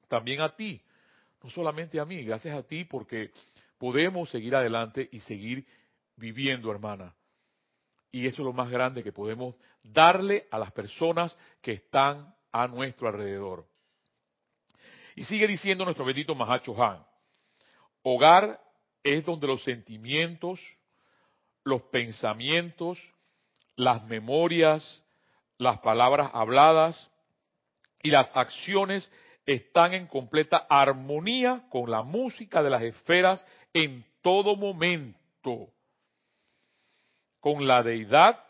también 0.08 0.42
a 0.42 0.56
ti. 0.56 0.82
No 1.44 1.50
solamente 1.50 2.00
a 2.00 2.06
mí, 2.06 2.24
gracias 2.24 2.58
a 2.58 2.64
ti 2.64 2.86
porque 2.86 3.32
podemos 3.78 4.30
seguir 4.30 4.56
adelante 4.56 5.08
y 5.12 5.20
seguir 5.20 5.66
viviendo, 6.16 6.72
hermana. 6.72 7.16
Y 8.12 8.28
eso 8.28 8.42
es 8.42 8.46
lo 8.46 8.54
más 8.54 8.70
grande 8.70 9.04
que 9.04 9.12
podemos 9.12 9.56
darle 9.84 10.48
a 10.52 10.58
las 10.58 10.72
personas 10.72 11.38
que 11.62 11.74
están 11.74 12.34
a 12.52 12.68
nuestro 12.68 13.08
alrededor. 13.08 13.68
Y 15.16 15.24
sigue 15.24 15.48
diciendo 15.48 15.84
nuestro 15.84 16.06
bendito 16.06 16.36
Mahacho 16.36 16.82
Han, 16.82 17.06
hogar 18.04 18.62
es 19.04 19.26
donde 19.26 19.48
los 19.48 19.64
sentimientos, 19.64 20.60
los 21.64 21.82
pensamientos, 21.84 23.00
las 23.76 24.04
memorias, 24.06 25.04
las 25.58 25.80
palabras 25.80 26.32
habladas 26.34 27.12
y 28.02 28.12
las 28.12 28.36
acciones 28.36 29.10
están 29.46 29.94
en 29.94 30.08
completa 30.08 30.66
armonía 30.70 31.68
con 31.70 31.90
la 31.92 32.02
música 32.02 32.64
de 32.64 32.70
las 32.70 32.82
esferas 32.82 33.46
en 33.74 34.06
todo 34.22 34.56
momento 34.56 35.70
con 37.40 37.68
la 37.68 37.84
deidad 37.84 38.44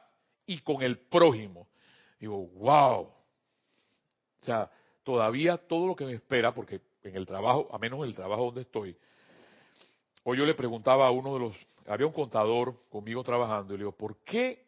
y 0.45 0.59
con 0.59 0.81
el 0.81 0.97
prójimo. 0.97 1.67
Digo, 2.19 2.47
wow. 2.47 3.01
O 3.01 4.45
sea, 4.45 4.71
todavía 5.03 5.57
todo 5.57 5.87
lo 5.87 5.95
que 5.95 6.05
me 6.05 6.13
espera, 6.13 6.53
porque 6.53 6.79
en 7.03 7.15
el 7.15 7.25
trabajo, 7.25 7.67
a 7.73 7.77
menos 7.77 7.99
en 7.99 8.05
el 8.05 8.15
trabajo 8.15 8.45
donde 8.45 8.61
estoy, 8.61 8.95
hoy 10.23 10.37
yo 10.37 10.45
le 10.45 10.53
preguntaba 10.53 11.07
a 11.07 11.11
uno 11.11 11.33
de 11.33 11.39
los, 11.39 11.55
había 11.87 12.07
un 12.07 12.13
contador 12.13 12.87
conmigo 12.89 13.23
trabajando, 13.23 13.73
y 13.73 13.77
le 13.77 13.83
digo, 13.83 13.91
¿por 13.91 14.17
qué, 14.19 14.65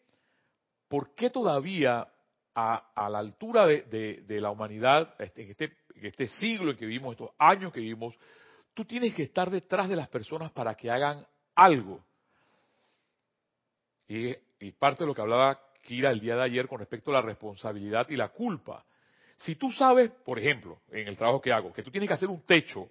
por 0.89 1.15
qué 1.15 1.29
todavía 1.29 2.07
a, 2.53 3.09
la 3.09 3.19
altura 3.19 3.67
de, 3.67 3.83
de, 4.27 4.41
la 4.41 4.49
humanidad, 4.49 5.13
este, 5.19 5.43
en 5.43 5.51
este, 5.51 5.77
este 6.01 6.27
siglo 6.27 6.75
que 6.75 6.85
vivimos, 6.85 7.13
estos 7.13 7.31
años 7.37 7.73
que 7.73 7.79
vivimos, 7.79 8.15
Tú 8.77 8.85
tienes 8.85 9.15
que 9.15 9.23
estar 9.23 9.49
detrás 9.49 9.89
de 9.89 9.95
las 9.95 10.07
personas 10.07 10.51
para 10.51 10.75
que 10.75 10.91
hagan 10.91 11.25
algo. 11.55 11.99
Y, 14.07 14.35
parte 14.73 15.03
de 15.03 15.07
lo 15.07 15.15
que 15.15 15.21
hablaba 15.21 15.59
Kira 15.81 16.11
el 16.11 16.19
día 16.19 16.35
de 16.35 16.43
ayer 16.43 16.67
con 16.67 16.77
respecto 16.77 17.09
a 17.09 17.15
la 17.15 17.21
responsabilidad 17.23 18.07
y 18.11 18.15
la 18.15 18.29
culpa. 18.29 18.85
Si 19.37 19.55
tú 19.55 19.71
sabes, 19.71 20.11
por 20.11 20.37
ejemplo, 20.37 20.79
en 20.91 21.07
el 21.07 21.17
trabajo 21.17 21.41
que 21.41 21.51
hago, 21.51 21.73
que 21.73 21.81
tú 21.81 21.89
tienes 21.89 22.07
que 22.07 22.13
hacer 22.13 22.29
un 22.29 22.43
techo, 22.43 22.87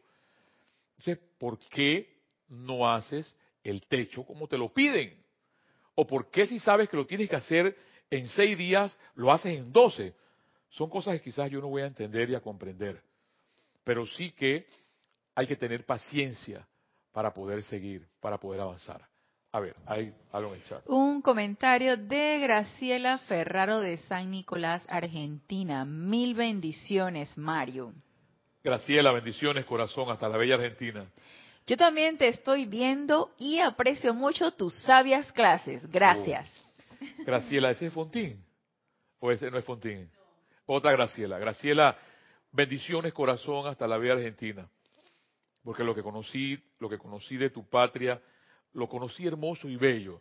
entonces, 0.99 1.25
¿por 1.39 1.57
qué 1.69 2.19
no 2.49 2.91
haces 2.91 3.37
el 3.63 3.87
techo 3.87 4.25
como 4.25 4.49
te 4.49 4.59
lo 4.59 4.75
piden? 4.75 5.17
¿O 5.95 6.05
por 6.05 6.33
qué 6.33 6.49
si 6.49 6.59
sabes 6.59 6.89
que 6.89 6.97
lo 6.97 7.07
tienes 7.07 7.31
que 7.31 7.37
hacer 7.37 7.77
en 8.11 8.27
seis 8.27 8.59
días, 8.59 8.99
lo 9.15 9.31
haces 9.31 9.57
en 9.57 9.71
doce? 9.71 10.17
Son 10.71 10.91
cosas 10.91 11.15
que 11.15 11.23
quizás 11.23 11.51
yo 11.51 11.61
no 11.61 11.69
voy 11.69 11.83
a 11.83 11.87
entender 11.87 12.31
y 12.31 12.35
a 12.35 12.41
comprender. 12.41 13.03
Pero 13.85 14.07
sí 14.07 14.33
que 14.33 14.67
hay 15.35 15.47
que 15.47 15.57
tener 15.57 15.85
paciencia 15.85 16.67
para 17.13 17.33
poder 17.33 17.63
seguir, 17.63 18.07
para 18.21 18.39
poder 18.39 18.61
avanzar. 18.61 19.07
A 19.53 19.61
ver, 19.61 19.75
hay 19.87 20.13
algo 20.33 20.51
en 20.55 20.61
el 20.61 20.65
chat. 20.65 20.83
Un 20.87 21.23
comentario 21.23 21.97
de 21.97 22.39
Graciela 22.41 23.17
Ferraro 23.19 23.81
de 23.81 23.97
San 23.99 24.31
Nicolás, 24.31 24.85
Argentina. 24.89 25.85
Mil 25.85 26.35
bendiciones, 26.35 27.39
Mario. 27.39 27.95
Graciela, 28.63 29.13
bendiciones, 29.13 29.65
corazón, 29.65 30.11
hasta 30.11 30.29
la 30.29 30.37
bella 30.37 30.57
Argentina. 30.57 31.07
Yo 31.67 31.77
también 31.77 32.19
te 32.19 32.29
estoy 32.29 32.67
viendo 32.67 33.31
y 33.39 33.59
aprecio 33.59 34.13
mucho 34.13 34.51
tus 34.51 34.75
sabias 34.83 35.33
clases. 35.33 35.89
Gracias. 35.89 36.53
Oh. 37.01 37.25
Graciela, 37.25 37.71
¿ese 37.71 37.87
es 37.87 37.93
Fontín? 37.93 38.45
¿O 39.21 39.31
ese 39.31 39.51
no 39.51 39.59
es 39.59 39.65
Fontín? 39.65 40.11
Otra 40.67 40.93
Graciela. 40.93 41.39
Graciela, 41.39 41.97
bendiciones, 42.53 43.13
corazón, 43.13 43.67
hasta 43.67 43.87
la 43.89 43.99
bella 43.99 44.15
Argentina 44.15 44.69
porque 45.67 45.83
lo 45.83 45.97
que 45.97 46.03
conocí, 46.05 46.57
lo 46.79 46.89
que 46.89 46.97
conocí 46.97 47.37
de 47.37 47.51
tu 47.51 47.69
patria, 47.69 48.23
lo 48.75 48.89
conocí 48.89 49.27
hermoso 49.27 49.69
y 49.69 49.75
bello. 49.75 50.21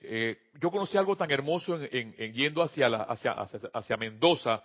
Eh, 0.00 0.36
yo 0.60 0.72
conocí 0.72 0.98
algo 0.98 1.14
tan 1.14 1.30
hermoso 1.30 1.78
en, 1.80 2.32
yendo 2.32 2.64
hacia, 2.64 2.88
la, 2.88 3.04
hacia, 3.04 3.30
hacia, 3.32 3.96
Mendoza, 3.96 4.64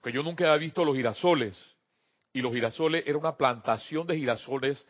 que 0.00 0.12
yo 0.12 0.22
nunca 0.22 0.44
había 0.44 0.66
visto 0.66 0.84
los 0.84 0.94
girasoles. 0.94 1.76
Y 2.32 2.40
los 2.40 2.54
girasoles 2.54 3.02
era 3.04 3.18
una 3.18 3.36
plantación 3.36 4.06
de 4.06 4.16
girasoles 4.16 4.86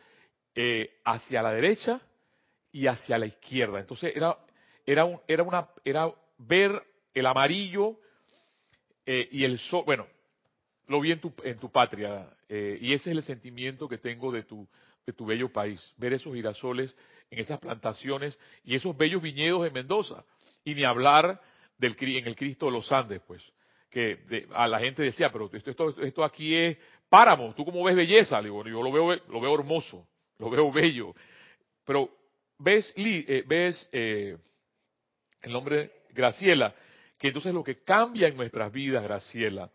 eh, 0.53 0.99
hacia 1.03 1.41
la 1.41 1.51
derecha 1.51 1.99
y 2.71 2.85
hacia 2.85 3.17
la 3.17 3.25
izquierda. 3.25 3.79
Entonces 3.79 4.15
era, 4.15 4.37
era, 4.85 5.07
era, 5.27 5.41
una, 5.41 5.67
era 5.83 6.13
ver 6.37 6.79
el 7.11 7.25
amarillo 7.25 7.97
eh, 9.09 9.29
y 9.31 9.45
el 9.45 9.57
sol, 9.57 9.83
bueno, 9.85 10.05
lo 10.87 10.99
vi 10.99 11.13
en 11.13 11.21
tu, 11.21 11.33
en 11.43 11.57
tu 11.57 11.71
patria 11.71 12.27
eh, 12.49 12.77
y 12.81 12.93
ese 12.93 13.09
es 13.09 13.15
el 13.15 13.23
sentimiento 13.23 13.87
que 13.87 13.97
tengo 13.97 14.33
de 14.33 14.43
tu, 14.43 14.67
de 15.05 15.13
tu 15.13 15.25
bello 15.25 15.49
país, 15.49 15.93
ver 15.95 16.11
esos 16.11 16.33
girasoles 16.33 16.93
en 17.31 17.39
esas 17.39 17.57
plantaciones 17.59 18.37
y 18.65 18.75
esos 18.75 18.95
bellos 18.97 19.21
viñedos 19.21 19.65
en 19.65 19.71
Mendoza. 19.71 20.25
Y 20.65 20.75
ni 20.75 20.83
hablar 20.83 21.41
del, 21.77 21.95
en 21.99 22.27
el 22.27 22.35
Cristo 22.35 22.65
de 22.65 22.73
los 22.73 22.91
Andes, 22.91 23.21
pues, 23.25 23.41
que 23.89 24.45
a 24.53 24.67
la 24.67 24.79
gente 24.79 25.03
decía, 25.03 25.31
pero 25.31 25.49
esto, 25.53 25.71
esto, 25.71 26.01
esto 26.01 26.23
aquí 26.25 26.53
es 26.53 26.77
páramo, 27.09 27.53
¿tú 27.55 27.63
cómo 27.63 27.85
ves 27.85 27.95
belleza? 27.95 28.41
Le 28.41 28.49
digo, 28.49 28.65
yo 28.65 28.83
lo 28.83 28.91
veo, 28.91 29.15
lo 29.29 29.39
veo 29.39 29.55
hermoso, 29.55 30.05
lo 30.37 30.49
veo 30.49 30.69
bello. 30.69 31.15
Pero 31.85 32.09
ves, 32.59 32.93
eh, 32.97 33.43
ves 33.47 33.89
eh, 33.93 34.37
el 35.41 35.51
nombre 35.53 35.91
Graciela, 36.09 36.75
que 37.17 37.27
entonces 37.27 37.53
lo 37.53 37.63
que 37.63 37.83
cambia 37.83 38.27
en 38.27 38.37
nuestras 38.37 38.71
vidas, 38.71 39.03
Graciela, 39.03 39.71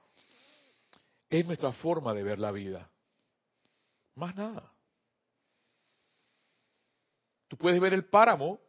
es 1.28 1.44
nuestra 1.46 1.72
forma 1.72 2.14
de 2.14 2.22
ver 2.22 2.38
la 2.38 2.52
vida. 2.52 2.90
Más 4.14 4.34
nada. 4.36 4.70
Tú 7.48 7.56
puedes 7.56 7.80
ver 7.80 7.94
el 7.94 8.04
páramo, 8.04 8.60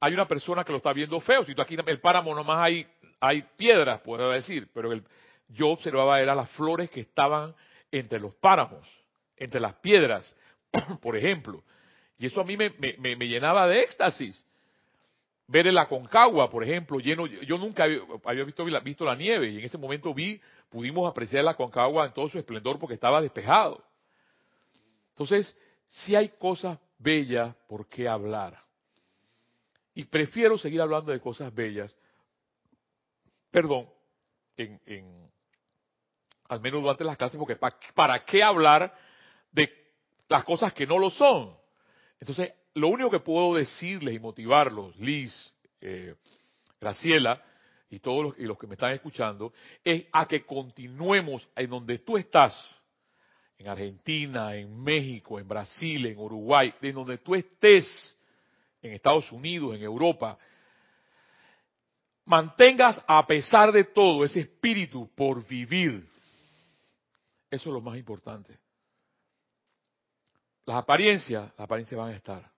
hay 0.00 0.14
una 0.14 0.26
persona 0.26 0.64
que 0.64 0.72
lo 0.72 0.78
está 0.78 0.92
viendo 0.92 1.20
feo, 1.20 1.44
si 1.44 1.54
tú 1.54 1.62
aquí 1.62 1.76
el 1.86 2.00
páramo 2.00 2.34
nomás 2.34 2.58
hay, 2.58 2.86
hay 3.20 3.42
piedras, 3.56 4.00
puedo 4.00 4.30
decir, 4.30 4.70
pero 4.74 4.92
el, 4.92 5.04
yo 5.48 5.68
observaba 5.68 6.20
era 6.20 6.34
las 6.34 6.50
flores 6.50 6.90
que 6.90 7.00
estaban 7.00 7.54
entre 7.90 8.18
los 8.18 8.34
páramos, 8.34 8.86
entre 9.36 9.60
las 9.60 9.74
piedras, 9.74 10.36
por 11.00 11.16
ejemplo. 11.16 11.62
Y 12.18 12.26
eso 12.26 12.40
a 12.40 12.44
mí 12.44 12.56
me, 12.56 12.70
me, 12.78 13.16
me 13.16 13.28
llenaba 13.28 13.66
de 13.66 13.82
éxtasis 13.82 14.46
ver 15.50 15.66
el 15.66 15.76
Aconcagua, 15.78 16.48
por 16.48 16.62
ejemplo, 16.62 17.00
lleno, 17.00 17.26
yo 17.26 17.58
nunca 17.58 17.84
había 18.24 18.44
visto, 18.44 19.04
la 19.04 19.16
nieve 19.16 19.48
y 19.48 19.58
en 19.58 19.64
ese 19.64 19.78
momento 19.78 20.14
vi, 20.14 20.40
pudimos 20.68 21.10
apreciar 21.10 21.42
la 21.42 21.50
Aconcagua 21.50 22.06
en 22.06 22.12
todo 22.12 22.28
su 22.28 22.38
esplendor 22.38 22.78
porque 22.78 22.94
estaba 22.94 23.20
despejado. 23.20 23.84
Entonces, 25.08 25.56
si 25.88 26.14
hay 26.14 26.28
cosas 26.28 26.78
bellas 26.98 27.54
por 27.66 27.88
qué 27.88 28.08
hablar. 28.08 28.62
Y 29.92 30.04
prefiero 30.04 30.56
seguir 30.56 30.80
hablando 30.80 31.10
de 31.10 31.20
cosas 31.20 31.52
bellas, 31.52 31.94
perdón, 33.50 33.88
en 34.56 35.28
al 36.48 36.60
menos 36.60 36.80
durante 36.80 37.02
las 37.02 37.16
clases, 37.16 37.38
porque 37.38 37.56
¿para 37.56 38.24
qué 38.24 38.42
hablar 38.42 38.96
de 39.50 39.68
las 40.28 40.44
cosas 40.44 40.72
que 40.72 40.86
no 40.86 40.96
lo 40.96 41.10
son? 41.10 41.56
Entonces, 42.20 42.52
lo 42.74 42.88
único 42.88 43.10
que 43.10 43.20
puedo 43.20 43.54
decirles 43.54 44.14
y 44.14 44.18
motivarlos, 44.18 44.96
Liz, 44.96 45.54
eh, 45.80 46.14
Graciela 46.80 47.42
y 47.90 47.98
todos 47.98 48.24
los, 48.24 48.38
y 48.38 48.44
los 48.44 48.58
que 48.58 48.66
me 48.66 48.74
están 48.74 48.92
escuchando, 48.92 49.52
es 49.82 50.06
a 50.12 50.26
que 50.26 50.44
continuemos 50.46 51.48
en 51.56 51.70
donde 51.70 51.98
tú 51.98 52.16
estás, 52.16 52.54
en 53.58 53.68
Argentina, 53.68 54.54
en 54.54 54.82
México, 54.82 55.38
en 55.38 55.46
Brasil, 55.46 56.06
en 56.06 56.18
Uruguay, 56.18 56.72
en 56.80 56.94
donde 56.94 57.18
tú 57.18 57.34
estés, 57.34 58.16
en 58.80 58.92
Estados 58.92 59.30
Unidos, 59.32 59.74
en 59.74 59.82
Europa, 59.82 60.38
mantengas 62.24 63.02
a 63.06 63.26
pesar 63.26 63.70
de 63.72 63.84
todo 63.84 64.24
ese 64.24 64.40
espíritu 64.40 65.10
por 65.14 65.46
vivir. 65.46 66.08
Eso 67.50 67.68
es 67.68 67.74
lo 67.74 67.80
más 67.82 67.98
importante. 67.98 68.56
Las 70.64 70.76
apariencias, 70.76 71.50
las 71.50 71.60
apariencias 71.60 71.98
van 71.98 72.12
a 72.12 72.16
estar. 72.16 72.50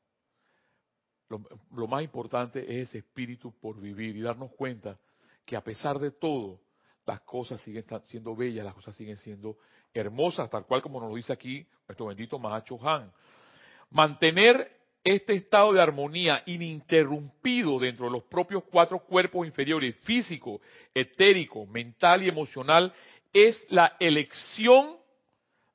Lo, 1.71 1.87
más 1.87 2.03
importante 2.03 2.61
es 2.61 2.88
ese 2.88 2.99
espíritu 2.99 3.53
por 3.61 3.81
vivir 3.81 4.16
y 4.16 4.23
darnos 4.23 4.53
cuenta 4.53 4.99
que 5.45 5.57
a 5.57 5.62
pesar 5.62 5.99
de 5.99 6.11
todo, 6.11 6.61
las 7.07 7.21
cosas 7.23 7.61
siguen 7.61 7.85
siendo 8.05 8.37
bellas, 8.37 8.64
las 8.64 8.75
cosas 8.75 8.95
siguen 8.95 9.16
siendo 9.16 9.57
hermosas, 9.92 10.49
tal 10.49 10.66
cual 10.66 10.83
como 10.83 11.01
nos 11.01 11.11
lo 11.11 11.16
dice 11.16 11.33
aquí 11.33 11.66
nuestro 11.88 12.07
bendito 12.07 12.38
Mahacho 12.38 12.79
Han. 12.87 13.12
Mantener 13.90 14.81
este 15.05 15.35
estado 15.35 15.73
de 15.73 15.83
armonía 15.83 16.42
ininterrumpido 16.47 17.79
dentro 17.79 18.07
de 18.07 18.12
los 18.12 18.23
propios 18.25 18.62
cuatro 18.71 19.01
cuerpos 19.01 19.47
inferiores, 19.47 19.97
físico, 20.05 20.61
etérico, 20.95 21.66
mental 21.66 22.23
y 22.23 22.29
emocional, 22.29 22.92
es 23.33 23.66
la 23.71 23.97
elección 23.99 24.97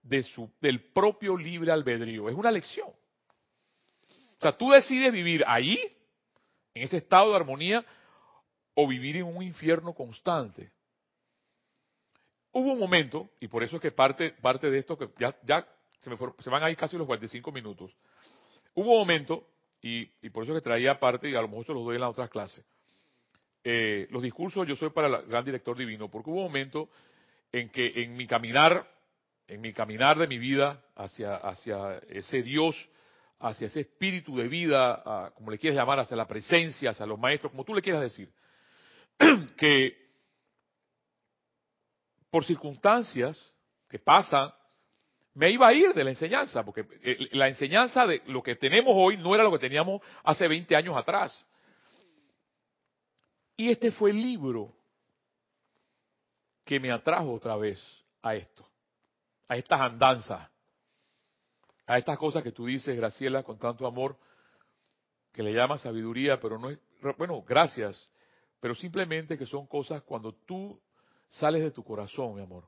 de 0.02 0.24
su, 0.24 0.50
del 0.62 0.80
propio 0.92 1.36
libre 1.38 1.72
albedrío. 1.72 2.30
Es 2.30 2.36
una 2.36 2.50
elección. 2.50 2.88
O 4.40 4.42
sea, 4.42 4.56
tú 4.56 4.72
decides 4.72 5.12
vivir 5.12 5.44
ahí, 5.48 5.78
en 6.74 6.84
ese 6.84 6.98
estado 6.98 7.32
de 7.32 7.38
armonía, 7.38 7.84
o 8.76 8.88
vivir 8.88 9.18
en 9.18 9.24
un 9.24 9.42
infierno 9.42 9.94
constante. 9.94 10.72
Hubo 12.52 12.74
un 12.74 12.80
momento, 12.80 13.30
y 13.40 13.48
por 13.48 13.64
eso 13.64 13.78
es 13.78 13.82
que 13.82 13.92
parte, 13.92 14.32
parte 14.32 14.70
de 14.70 14.80
esto, 14.80 14.98
que 14.98 15.10
ya, 15.20 15.36
ya 15.44 15.68
se, 16.00 16.10
me 16.12 16.18
se 16.40 16.50
van 16.50 16.64
ahí 16.64 16.76
casi 16.76 16.98
los 16.98 17.08
45 17.08 17.52
minutos, 17.52 17.92
hubo 18.76 18.92
un 18.92 19.00
momento, 19.00 19.48
y, 19.82 20.06
por 20.30 20.44
eso 20.44 20.54
que 20.54 20.62
traía 20.62 21.00
parte, 21.00 21.30
y 21.30 21.36
a 21.36 21.42
lo 21.42 21.48
mejor 21.48 21.66
se 21.66 21.74
los 21.74 21.84
doy 21.84 21.96
en 21.96 22.02
la 22.02 22.10
otra 22.10 22.28
clase, 22.28 22.64
eh, 23.64 24.08
los 24.12 24.22
discursos 24.22 24.68
yo 24.68 24.76
soy 24.76 24.92
para 24.92 25.08
el 25.08 25.26
gran 25.28 25.44
director 25.44 25.76
divino, 25.76 26.10
porque 26.10 26.30
hubo 26.30 26.42
un 26.42 26.48
momento 26.48 26.90
en 27.52 27.70
que 27.70 28.04
en 28.04 28.16
mi 28.16 28.28
caminar, 28.28 28.88
en 29.48 29.62
mi 29.62 29.74
caminar 29.74 30.20
de 30.20 30.28
mi 30.28 30.38
vida 30.38 30.84
hacia, 30.96 31.36
hacia 31.36 31.98
ese 32.10 32.44
Dios 32.44 32.76
hacia 33.40 33.68
ese 33.68 33.82
espíritu 33.82 34.36
de 34.36 34.48
vida, 34.48 35.32
como 35.36 35.52
le 35.52 35.60
quieras 35.60 35.78
llamar, 35.78 36.00
hacia 36.00 36.18
la 36.18 36.28
presencia, 36.28 36.92
hacia 36.92 37.06
los 37.06 37.20
maestros, 37.20 37.52
como 37.52 37.64
tú 37.64 37.74
le 37.74 37.82
quieras 37.82 38.02
decir, 38.02 38.32
que 39.58 40.08
por 42.30 42.44
circunstancias 42.46 43.40
que 43.90 44.00
pasan, 44.00 44.52
me 45.34 45.52
iba 45.52 45.68
a 45.68 45.74
ir 45.74 45.94
de 45.94 46.04
la 46.04 46.10
enseñanza, 46.10 46.64
porque 46.66 46.86
eh, 47.04 47.30
la 47.32 47.48
enseñanza 47.48 48.08
de 48.08 48.22
lo 48.26 48.42
que 48.42 48.56
tenemos 48.56 48.94
hoy 48.96 49.18
no 49.18 49.34
era 49.36 49.44
lo 49.44 49.52
que 49.52 49.60
teníamos 49.60 50.02
hace 50.24 50.48
20 50.48 50.76
años 50.76 50.98
atrás. 50.98 51.46
Y 53.56 53.70
este 53.70 53.92
fue 53.92 54.12
el 54.12 54.22
libro 54.22 54.74
que 56.66 56.80
me 56.80 56.92
atrajo 56.92 57.34
otra 57.34 57.56
vez 57.56 57.80
a 58.22 58.36
esto, 58.36 58.68
a 59.48 59.56
estas 59.56 59.80
andanzas 59.80 60.50
a 61.88 61.98
estas 61.98 62.18
cosas 62.18 62.44
que 62.44 62.52
tú 62.52 62.66
dices, 62.66 62.96
Graciela, 62.96 63.44
con 63.44 63.58
tanto 63.58 63.88
amor, 63.88 64.18
que 65.32 65.42
le 65.42 65.54
llamas 65.54 65.82
sabiduría, 65.82 66.40
pero 66.40 66.60
no 66.60 66.70
es, 66.70 66.78
bueno, 67.18 67.42
gracias, 67.44 68.10
pero 68.60 68.76
simplemente 68.76 69.38
que 69.38 69.46
son 69.46 69.66
cosas 69.68 70.04
cuando 70.04 70.34
tú 70.34 70.80
sales 71.30 71.64
de 71.64 71.72
tu 71.72 71.84
corazón, 71.84 72.36
mi 72.36 72.42
amor. 72.42 72.68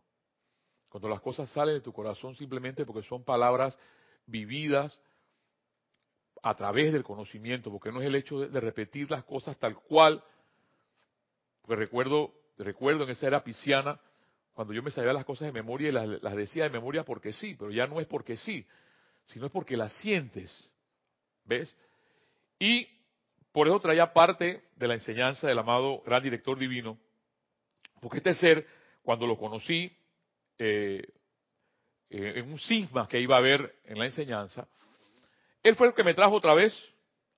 Cuando 0.88 1.10
las 1.10 1.20
cosas 1.20 1.50
salen 1.52 1.76
de 1.76 1.82
tu 1.82 1.92
corazón 1.92 2.36
simplemente 2.36 2.86
porque 2.86 3.04
son 3.04 3.24
palabras 3.24 3.78
vividas 4.26 5.00
a 6.42 6.56
través 6.56 6.94
del 6.94 7.04
conocimiento, 7.04 7.70
porque 7.70 7.92
no 7.92 8.00
es 8.00 8.08
el 8.08 8.16
hecho 8.16 8.40
de, 8.40 8.60
repetir 8.60 9.12
las 9.12 9.26
cosas 9.26 9.58
tal 9.58 9.76
cual. 9.76 10.24
Porque 11.62 11.76
recuerdo, 11.76 12.34
recuerdo 12.58 13.04
en 13.04 13.10
esa 13.10 13.28
era 13.28 13.44
pisciana, 13.44 14.00
cuando 14.54 14.74
yo 14.74 14.82
me 14.82 14.92
sabía 14.92 15.12
las 15.12 15.26
cosas 15.26 15.48
de 15.48 15.52
memoria 15.52 15.90
y 15.90 15.92
las, 15.92 16.08
las 16.24 16.36
decía 16.36 16.64
de 16.64 16.70
memoria 16.70 17.04
porque 17.04 17.34
sí, 17.34 17.56
pero 17.56 17.72
ya 17.72 17.86
no 17.86 18.00
es 18.00 18.08
porque 18.08 18.38
sí, 18.38 18.66
sino 19.30 19.46
es 19.46 19.52
porque 19.52 19.78
la 19.78 19.90
sientes. 19.90 20.74
¿Ves? 21.46 21.76
Y 22.60 22.88
por 23.52 23.68
eso 23.68 23.80
traía 23.80 24.14
parte 24.14 24.64
de 24.76 24.88
la 24.88 24.94
enseñanza 24.96 25.48
del 25.48 25.60
amado 25.60 26.02
gran 26.06 26.22
director 26.22 26.58
divino, 26.58 26.98
porque 28.02 28.18
este 28.18 28.34
ser, 28.36 28.68
cuando 29.02 29.26
lo 29.26 29.38
conocí, 29.38 29.92
eh, 30.58 31.02
eh, 32.10 32.34
en 32.36 32.52
un 32.52 32.60
sisma 32.60 33.08
que 33.08 33.20
iba 33.20 33.36
a 33.36 33.40
haber 33.40 33.76
en 33.86 33.98
la 33.98 34.06
enseñanza, 34.06 34.68
él 35.64 35.76
fue 35.76 35.88
el 35.88 35.94
que 35.94 36.04
me 36.04 36.14
trajo 36.14 36.36
otra 36.36 36.54
vez 36.54 36.74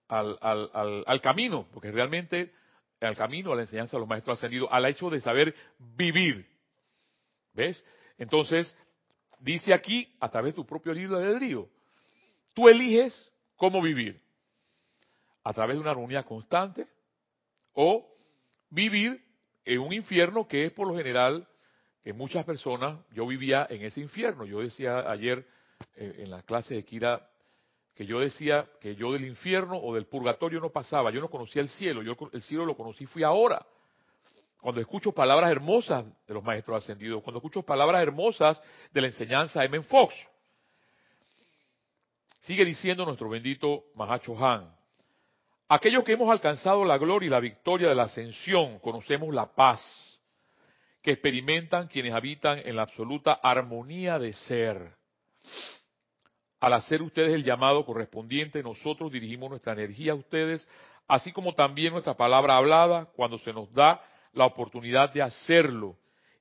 al, 0.07 1.21
camino, 1.21 1.67
porque 1.73 1.91
realmente 1.91 2.53
al 2.99 3.15
camino, 3.15 3.53
a 3.53 3.55
la 3.55 3.61
enseñanza 3.61 3.97
de 3.97 4.01
los 4.01 4.09
maestros 4.09 4.37
ascendidos, 4.37 4.69
al 4.71 4.85
hecho 4.85 5.09
de 5.09 5.21
saber 5.21 5.55
vivir. 5.79 6.45
¿Ves? 7.53 7.83
Entonces, 8.17 8.75
dice 9.39 9.73
aquí, 9.73 10.13
a 10.19 10.29
través 10.29 10.53
de 10.53 10.57
tu 10.57 10.65
propio 10.65 10.93
libro 10.93 11.17
de 11.17 11.39
río, 11.39 11.69
Tú 12.53 12.67
eliges 12.67 13.31
cómo 13.55 13.81
vivir. 13.81 14.21
A 15.43 15.53
través 15.53 15.75
de 15.75 15.81
una 15.81 15.91
armonía 15.91 16.23
constante 16.23 16.87
o 17.73 18.07
vivir 18.69 19.23
en 19.65 19.79
un 19.79 19.93
infierno 19.93 20.47
que 20.47 20.65
es 20.65 20.71
por 20.71 20.87
lo 20.87 20.95
general 20.95 21.47
que 22.03 22.13
muchas 22.13 22.45
personas, 22.45 22.99
yo 23.11 23.27
vivía 23.27 23.67
en 23.69 23.83
ese 23.83 24.01
infierno. 24.01 24.45
Yo 24.45 24.59
decía 24.59 25.09
ayer 25.09 25.45
eh, 25.95 26.15
en 26.19 26.31
la 26.31 26.43
clase 26.43 26.75
de 26.75 26.83
Kira 26.83 27.27
que 27.95 28.05
yo 28.05 28.19
decía 28.19 28.67
que 28.79 28.95
yo 28.95 29.11
del 29.11 29.25
infierno 29.25 29.77
o 29.77 29.93
del 29.93 30.07
purgatorio 30.07 30.59
no 30.59 30.69
pasaba, 30.69 31.11
yo 31.11 31.19
no 31.19 31.29
conocía 31.29 31.61
el 31.61 31.69
cielo, 31.69 32.01
yo 32.01 32.15
el 32.31 32.41
cielo 32.41 32.65
lo 32.65 32.75
conocí 32.75 33.05
fui 33.05 33.21
ahora. 33.21 33.65
Cuando 34.59 34.79
escucho 34.79 35.11
palabras 35.11 35.51
hermosas 35.51 36.05
de 36.27 36.33
los 36.33 36.43
maestros 36.43 36.83
ascendidos, 36.83 37.21
cuando 37.23 37.39
escucho 37.39 37.63
palabras 37.63 38.01
hermosas 38.01 38.61
de 38.91 39.01
la 39.01 39.07
enseñanza 39.07 39.59
de 39.59 39.65
M. 39.65 39.81
Fox, 39.83 40.15
Sigue 42.41 42.65
diciendo 42.65 43.05
nuestro 43.05 43.29
bendito 43.29 43.83
Mahacho 43.95 44.35
Han. 44.43 44.75
Aquellos 45.69 46.03
que 46.03 46.13
hemos 46.13 46.29
alcanzado 46.29 46.83
la 46.83 46.97
gloria 46.97 47.27
y 47.27 47.29
la 47.29 47.39
victoria 47.39 47.87
de 47.87 47.95
la 47.95 48.03
ascensión, 48.03 48.79
conocemos 48.79 49.33
la 49.33 49.53
paz 49.53 49.79
que 51.03 51.11
experimentan 51.11 51.87
quienes 51.87 52.13
habitan 52.13 52.59
en 52.65 52.75
la 52.75 52.81
absoluta 52.81 53.33
armonía 53.33 54.17
de 54.17 54.33
ser. 54.33 54.95
Al 56.59 56.73
hacer 56.73 57.03
ustedes 57.03 57.31
el 57.33 57.43
llamado 57.43 57.85
correspondiente, 57.85 58.63
nosotros 58.63 59.11
dirigimos 59.11 59.51
nuestra 59.51 59.73
energía 59.73 60.13
a 60.13 60.15
ustedes, 60.15 60.67
así 61.07 61.31
como 61.31 61.53
también 61.53 61.93
nuestra 61.93 62.17
palabra 62.17 62.57
hablada, 62.57 63.05
cuando 63.15 63.37
se 63.37 63.53
nos 63.53 63.71
da 63.71 64.03
la 64.33 64.45
oportunidad 64.45 65.13
de 65.13 65.21
hacerlo, 65.21 65.95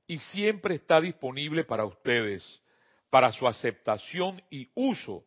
y 0.06 0.16
siempre 0.18 0.76
está 0.76 0.98
disponible 1.00 1.64
para 1.64 1.84
ustedes, 1.84 2.62
para 3.10 3.32
su 3.32 3.46
aceptación 3.46 4.42
y 4.50 4.70
uso 4.74 5.24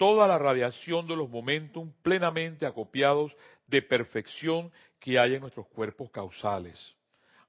toda 0.00 0.26
la 0.26 0.38
radiación 0.38 1.06
de 1.06 1.14
los 1.14 1.28
momentos 1.28 1.86
plenamente 2.00 2.64
acopiados 2.64 3.36
de 3.66 3.82
perfección 3.82 4.72
que 4.98 5.18
hay 5.18 5.34
en 5.34 5.42
nuestros 5.42 5.66
cuerpos 5.68 6.10
causales. 6.10 6.94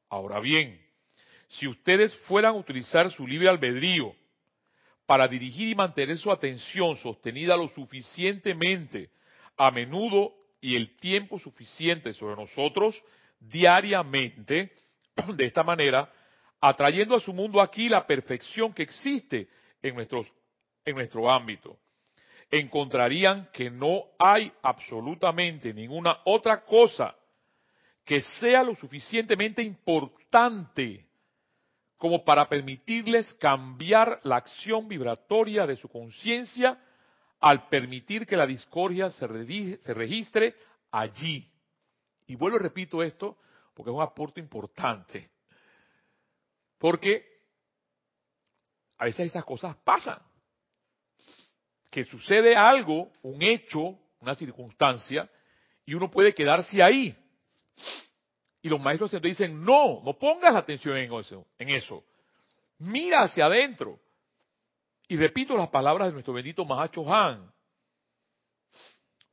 Ahora 0.09 0.41
bien, 0.41 0.85
si 1.47 1.65
ustedes 1.65 2.13
fueran 2.27 2.55
a 2.55 2.57
utilizar 2.57 3.09
su 3.09 3.25
libre 3.25 3.47
albedrío 3.47 4.13
para 5.05 5.29
dirigir 5.29 5.69
y 5.69 5.75
mantener 5.75 6.17
su 6.17 6.29
atención 6.29 6.97
sostenida 6.97 7.55
lo 7.55 7.69
suficientemente 7.69 9.11
a 9.55 9.71
menudo 9.71 10.33
y 10.59 10.75
el 10.75 10.97
tiempo 10.97 11.39
suficiente 11.39 12.11
sobre 12.11 12.35
nosotros 12.35 13.01
diariamente, 13.39 14.73
de 15.37 15.45
esta 15.45 15.63
manera, 15.63 16.11
atrayendo 16.59 17.15
a 17.15 17.21
su 17.21 17.31
mundo 17.31 17.61
aquí 17.61 17.87
la 17.87 18.05
perfección 18.05 18.73
que 18.73 18.83
existe 18.83 19.47
en, 19.81 19.95
nuestros, 19.95 20.27
en 20.83 20.95
nuestro 20.95 21.31
ámbito. 21.31 21.79
Encontrarían 22.51 23.49
que 23.53 23.69
no 23.69 24.03
hay 24.19 24.51
absolutamente 24.61 25.73
ninguna 25.73 26.19
otra 26.25 26.65
cosa 26.65 27.15
que 28.03 28.19
sea 28.19 28.61
lo 28.61 28.75
suficientemente 28.75 29.61
importante 29.61 31.07
como 31.97 32.25
para 32.25 32.49
permitirles 32.49 33.31
cambiar 33.35 34.19
la 34.23 34.37
acción 34.37 34.87
vibratoria 34.87 35.67
de 35.67 35.77
su 35.77 35.87
conciencia 35.87 36.77
al 37.39 37.67
permitir 37.69 38.25
que 38.25 38.35
la 38.35 38.47
discordia 38.47 39.11
se, 39.11 39.27
registre 39.27 40.55
allí. 40.91 41.47
Y 42.25 42.35
vuelvo 42.35 42.57
y 42.57 42.61
repito 42.61 43.03
esto 43.03 43.37
porque 43.73 43.91
es 43.91 43.95
un 43.95 44.01
aporte 44.01 44.39
importante. 44.39 45.29
Porque 46.77 47.23
a 48.97 49.05
veces 49.05 49.27
esas 49.27 49.45
cosas 49.45 49.75
pasan. 49.77 50.19
Que 51.91 52.03
sucede 52.03 52.55
algo, 52.55 53.11
un 53.21 53.43
hecho, 53.43 53.99
una 54.19 54.33
circunstancia, 54.33 55.29
y 55.85 55.93
uno 55.93 56.09
puede 56.09 56.33
quedarse 56.33 56.81
ahí. 56.81 57.15
Y 58.61 58.69
los 58.69 58.79
maestros 58.79 59.11
siempre 59.11 59.29
dicen, 59.29 59.63
no, 59.63 60.01
no 60.03 60.17
pongas 60.17 60.55
atención 60.55 60.97
en 60.97 61.13
eso, 61.13 61.45
en 61.59 61.69
eso. 61.69 62.03
Mira 62.79 63.23
hacia 63.23 63.45
adentro. 63.45 63.99
Y 65.07 65.17
repito 65.17 65.57
las 65.57 65.69
palabras 65.69 66.07
de 66.07 66.13
nuestro 66.13 66.33
bendito 66.33 66.63
Mahacho 66.63 67.13
Han. 67.13 67.51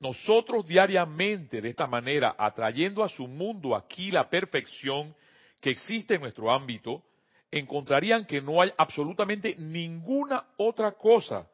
Nosotros 0.00 0.66
diariamente, 0.66 1.60
de 1.60 1.68
esta 1.68 1.86
manera, 1.86 2.34
atrayendo 2.38 3.04
a 3.04 3.08
su 3.08 3.26
mundo 3.26 3.74
aquí 3.76 4.10
la 4.10 4.28
perfección 4.28 5.14
que 5.60 5.70
existe 5.70 6.14
en 6.14 6.22
nuestro 6.22 6.50
ámbito, 6.50 7.02
encontrarían 7.50 8.26
que 8.26 8.40
no 8.40 8.60
hay 8.60 8.72
absolutamente 8.76 9.54
ninguna 9.56 10.44
otra 10.56 10.92
cosa 10.92 11.48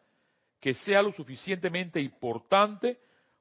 que 0.64 0.72
sea 0.72 1.02
lo 1.02 1.12
suficientemente 1.12 2.00
importante 2.00 2.98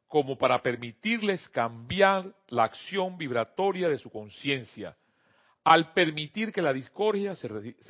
como 0.10 0.38
para 0.38 0.62
permitirles 0.62 1.48
cambiar 1.48 2.36
la 2.50 2.66
acción 2.66 3.18
vibratoria 3.18 3.88
de 3.88 3.98
su 3.98 4.10
conciencia, 4.12 4.98
al 5.64 5.94
permitir 5.94 6.52
que 6.52 6.62
la 6.62 6.74
discordia 6.74 7.34
se, 7.36 7.48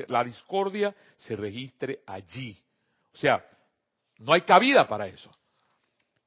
la 0.07 0.23
discordia 0.23 0.95
se 1.17 1.35
registre 1.35 2.01
allí. 2.05 2.63
O 3.11 3.17
sea, 3.17 3.43
no 4.19 4.33
hay 4.33 4.41
cabida 4.41 4.87
para 4.87 5.07
eso. 5.07 5.31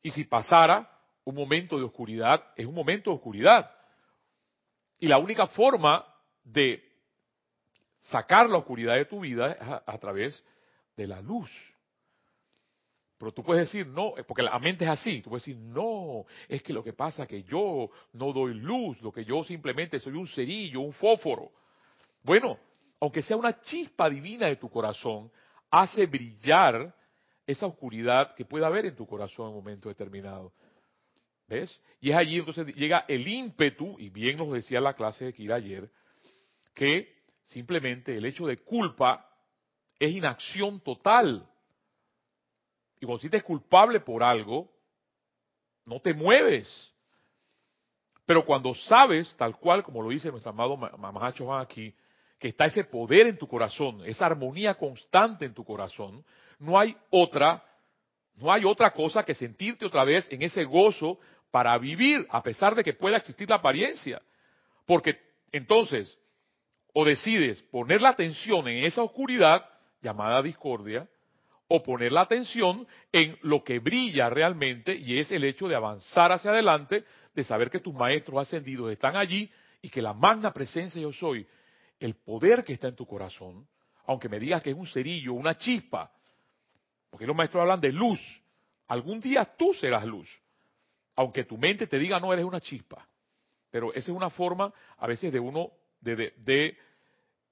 Y 0.02 0.10
si 0.10 0.24
pasara 0.24 0.90
un 1.22 1.36
momento 1.36 1.78
de 1.78 1.84
oscuridad, 1.84 2.44
es 2.56 2.66
un 2.66 2.74
momento 2.74 3.10
de 3.10 3.18
oscuridad. 3.18 3.70
Y 4.98 5.06
la 5.06 5.18
única 5.18 5.46
forma 5.46 6.04
de 6.42 6.82
sacar 8.00 8.50
la 8.50 8.58
oscuridad 8.58 8.96
de 8.96 9.04
tu 9.04 9.20
vida 9.20 9.52
es 9.52 9.62
a, 9.62 9.98
través 9.98 10.44
de 10.96 11.06
la 11.06 11.20
luz. 11.20 11.48
Pero 13.18 13.32
tú 13.32 13.42
puedes 13.42 13.66
decir, 13.66 13.86
no, 13.86 14.14
porque 14.26 14.42
la 14.42 14.58
mente 14.58 14.84
es 14.84 14.90
así, 14.90 15.22
tú 15.22 15.30
puedes 15.30 15.44
decir, 15.44 15.60
no, 15.60 16.26
es 16.48 16.62
que 16.62 16.72
lo 16.72 16.84
que 16.84 16.92
pasa 16.92 17.22
es 17.22 17.28
que 17.28 17.42
yo 17.44 17.90
no 18.12 18.32
doy 18.32 18.54
luz, 18.54 19.00
lo 19.00 19.10
que 19.10 19.24
yo 19.24 19.42
simplemente 19.42 19.98
soy 19.98 20.12
un 20.14 20.28
cerillo, 20.28 20.80
un 20.80 20.92
fósforo. 20.92 21.50
Bueno, 22.22 22.58
aunque 23.00 23.22
sea 23.22 23.36
una 23.36 23.60
chispa 23.60 24.10
divina 24.10 24.46
de 24.46 24.56
tu 24.56 24.68
corazón, 24.68 25.30
hace 25.70 26.06
brillar 26.06 26.94
esa 27.46 27.66
oscuridad 27.66 28.34
que 28.34 28.44
pueda 28.44 28.66
haber 28.66 28.86
en 28.86 28.96
tu 28.96 29.06
corazón 29.06 29.46
en 29.46 29.52
un 29.52 29.56
momento 29.56 29.88
determinado. 29.88 30.52
¿Ves? 31.48 31.80
Y 32.00 32.10
es 32.10 32.16
allí 32.16 32.38
entonces 32.38 32.74
llega 32.74 33.04
el 33.08 33.26
ímpetu, 33.26 33.96
y 33.98 34.10
bien 34.10 34.36
nos 34.36 34.52
decía 34.52 34.80
la 34.80 34.94
clase 34.94 35.26
de 35.26 35.32
Kira 35.32 35.54
ayer, 35.56 35.88
que 36.74 37.16
Simplemente 37.46 38.16
el 38.16 38.24
hecho 38.24 38.46
de 38.46 38.58
culpa 38.58 39.30
es 40.00 40.10
inacción 40.12 40.80
total. 40.80 41.48
Y 43.06 43.08
cuando 43.08 43.20
sientes 43.20 43.44
culpable 43.44 44.00
por 44.00 44.24
algo, 44.24 44.68
no 45.84 46.00
te 46.00 46.12
mueves. 46.12 46.92
Pero 48.24 48.44
cuando 48.44 48.74
sabes, 48.74 49.32
tal 49.36 49.56
cual 49.56 49.84
como 49.84 50.02
lo 50.02 50.08
dice 50.08 50.28
nuestro 50.32 50.50
amado 50.50 50.76
Mamahacho 50.76 51.54
aquí, 51.54 51.94
que 52.36 52.48
está 52.48 52.66
ese 52.66 52.82
poder 52.82 53.28
en 53.28 53.38
tu 53.38 53.46
corazón, 53.46 54.02
esa 54.04 54.26
armonía 54.26 54.74
constante 54.74 55.44
en 55.44 55.54
tu 55.54 55.64
corazón, 55.64 56.24
no 56.58 56.76
hay 56.76 56.96
otra, 57.10 57.62
no 58.34 58.52
hay 58.52 58.64
otra 58.64 58.90
cosa 58.90 59.24
que 59.24 59.34
sentirte 59.34 59.86
otra 59.86 60.02
vez 60.02 60.26
en 60.32 60.42
ese 60.42 60.64
gozo 60.64 61.20
para 61.52 61.78
vivir, 61.78 62.26
a 62.28 62.42
pesar 62.42 62.74
de 62.74 62.82
que 62.82 62.92
pueda 62.92 63.18
existir 63.18 63.48
la 63.48 63.56
apariencia. 63.56 64.20
Porque 64.84 65.16
entonces, 65.52 66.18
o 66.92 67.04
decides 67.04 67.62
poner 67.70 68.02
la 68.02 68.08
atención 68.08 68.66
en 68.66 68.84
esa 68.84 69.02
oscuridad 69.02 69.64
llamada 70.02 70.42
discordia, 70.42 71.08
o 71.68 71.82
poner 71.82 72.12
la 72.12 72.22
atención 72.22 72.86
en 73.12 73.38
lo 73.42 73.64
que 73.64 73.78
brilla 73.78 74.30
realmente 74.30 74.94
y 74.94 75.18
es 75.18 75.30
el 75.32 75.44
hecho 75.44 75.66
de 75.66 75.74
avanzar 75.74 76.32
hacia 76.32 76.50
adelante, 76.50 77.04
de 77.34 77.44
saber 77.44 77.70
que 77.70 77.80
tus 77.80 77.94
maestros 77.94 78.40
ascendidos 78.40 78.92
están 78.92 79.16
allí 79.16 79.50
y 79.82 79.88
que 79.88 80.02
la 80.02 80.12
magna 80.12 80.52
presencia 80.52 81.00
yo 81.00 81.12
soy, 81.12 81.46
el 81.98 82.14
poder 82.14 82.64
que 82.64 82.72
está 82.72 82.88
en 82.88 82.96
tu 82.96 83.06
corazón, 83.06 83.66
aunque 84.06 84.28
me 84.28 84.38
digas 84.38 84.62
que 84.62 84.70
es 84.70 84.76
un 84.76 84.86
cerillo, 84.86 85.32
una 85.32 85.56
chispa, 85.56 86.12
porque 87.10 87.26
los 87.26 87.34
maestros 87.34 87.62
hablan 87.62 87.80
de 87.80 87.92
luz, 87.92 88.20
algún 88.88 89.20
día 89.20 89.44
tú 89.56 89.74
serás 89.74 90.04
luz, 90.04 90.28
aunque 91.16 91.44
tu 91.44 91.58
mente 91.58 91.86
te 91.86 91.98
diga 91.98 92.20
no 92.20 92.32
eres 92.32 92.44
una 92.44 92.60
chispa, 92.60 93.08
pero 93.70 93.92
esa 93.92 94.10
es 94.12 94.16
una 94.16 94.30
forma 94.30 94.72
a 94.98 95.06
veces 95.06 95.32
de 95.32 95.40
uno 95.40 95.72
de, 96.00 96.32
de 96.36 96.78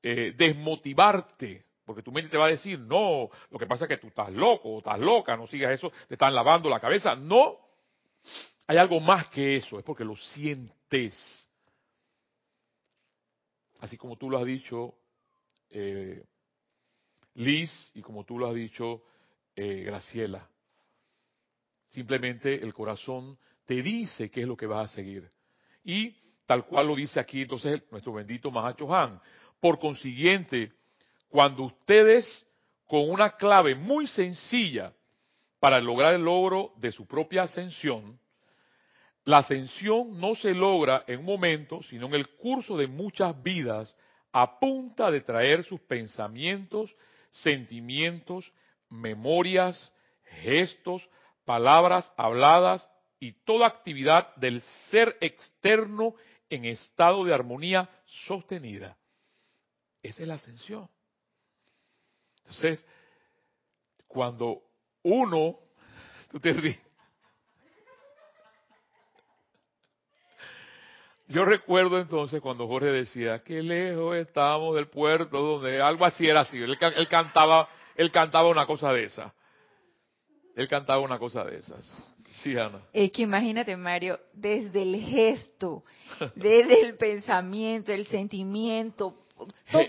eh, 0.03 0.35
desmotivarte, 0.37 1.65
porque 1.85 2.03
tu 2.03 2.13
mente 2.13 2.31
te 2.31 2.39
va 2.39 2.47
a 2.47 2.51
decir, 2.51 2.79
no, 2.79 3.29
lo 3.51 3.59
que 3.59 3.67
pasa 3.67 3.85
es 3.85 3.89
que 3.89 3.99
tú 3.99 4.09
estás 4.09 4.33
loco 4.33 4.71
o 4.71 4.79
estás 4.79 4.99
loca, 4.99 5.37
no 5.37 5.47
sigas 5.47 5.73
eso, 5.73 5.93
te 6.09 6.15
están 6.15 6.35
lavando 6.35 6.69
la 6.69 6.81
cabeza. 6.81 7.15
No, 7.15 7.59
hay 8.67 8.79
algo 8.79 9.01
más 9.01 9.29
que 9.29 9.57
eso, 9.57 9.79
es 9.79 9.85
porque 9.85 10.05
lo 10.05 10.17
sientes. 10.17 11.47
Así 13.81 13.97
como 13.99 14.17
tú 14.17 14.31
lo 14.31 14.39
has 14.39 14.47
dicho, 14.47 14.95
eh, 15.71 16.25
Liz, 17.35 17.91
y 17.95 18.01
como 18.01 18.25
tú 18.25 18.39
lo 18.39 18.47
has 18.47 18.55
dicho, 18.55 19.03
eh, 19.55 19.83
Graciela. 19.85 20.49
Simplemente 21.91 22.63
el 22.63 22.73
corazón 22.73 23.39
te 23.67 23.83
dice 23.83 24.31
qué 24.31 24.41
es 24.41 24.47
lo 24.47 24.57
que 24.57 24.67
vas 24.67 24.91
a 24.91 24.95
seguir. 24.95 25.31
Y 25.85 26.17
tal 26.47 26.65
cual 26.67 26.87
lo 26.87 26.97
dice 26.97 27.21
aquí 27.21 27.43
entonces 27.43 27.83
nuestro 27.91 28.15
bendito 28.15 28.51
Mahacho 28.51 28.93
Han. 28.95 29.21
Por 29.61 29.79
consiguiente, 29.79 30.73
cuando 31.35 31.65
ustedes 31.65 32.47
con 32.87 33.11
una 33.11 33.35
clave 33.37 33.75
muy 33.75 34.07
sencilla 34.07 34.93
para 35.59 35.81
lograr 35.81 36.15
el 36.15 36.23
logro 36.23 36.75
de 36.77 36.93
su 36.93 37.09
propia 37.09 37.43
ascensión, 37.43 38.21
la 39.25 39.39
ascensión 39.39 40.21
no 40.21 40.37
se 40.37 40.55
logra 40.55 41.03
en 41.09 41.19
un 41.19 41.25
momento, 41.25 41.83
sino 41.83 42.07
en 42.07 42.15
el 42.15 42.29
curso 42.37 42.77
de 42.77 42.87
muchas 42.87 43.43
vidas, 43.43 43.97
a 44.31 44.61
punta 44.61 45.11
de 45.11 45.23
traer 45.23 45.65
sus 45.65 45.81
pensamientos, 45.81 46.95
sentimientos, 47.33 48.53
memorias, 48.89 49.93
gestos, 50.43 51.03
palabras 51.45 52.13
habladas 52.17 52.89
y 53.19 53.33
toda 53.45 53.67
actividad 53.67 54.33
del 54.37 54.61
ser 54.89 55.17
externo 55.21 56.15
en 56.49 56.65
estado 56.65 57.25
de 57.25 57.35
armonía 57.35 57.91
sostenida. 58.05 58.97
Esa 60.01 60.23
es 60.23 60.29
la 60.29 60.35
ascensión. 60.35 60.94
Entonces, 62.45 62.85
cuando 64.07 64.63
uno, 65.03 65.59
tú 66.31 66.41
te. 66.41 66.81
Yo 71.27 71.45
recuerdo 71.45 71.99
entonces 71.99 72.41
cuando 72.41 72.67
Jorge 72.69 72.89
decía, 72.89 73.43
qué 73.43 73.63
lejos 73.63 74.15
estamos 74.17 74.75
del 74.75 74.89
puerto, 74.89 75.41
donde 75.41 75.81
algo 75.81 76.05
así 76.05 76.29
era 76.29 76.41
así. 76.41 76.59
Él, 76.59 76.79
cantaba, 77.09 77.69
él 77.97 78.11
cantaba 78.11 78.49
una 78.49 78.67
cosa 78.67 78.93
de 78.93 79.05
esa. 79.05 79.35
Él 80.55 80.69
cantaba 80.69 81.01
una 81.01 81.19
cosa 81.19 81.45
de 81.45 81.57
esas. 81.57 81.85
Sí, 82.43 82.57
Ana. 82.57 82.83
Es 82.93 83.11
que 83.11 83.23
imagínate, 83.23 83.77
Mario, 83.77 84.21
desde 84.35 84.83
el 84.83 84.97
gesto, 85.01 85.83
desde 86.35 86.83
el 86.83 86.97
pensamiento, 86.99 87.91
el 87.91 88.07
sentimiento, 88.07 89.24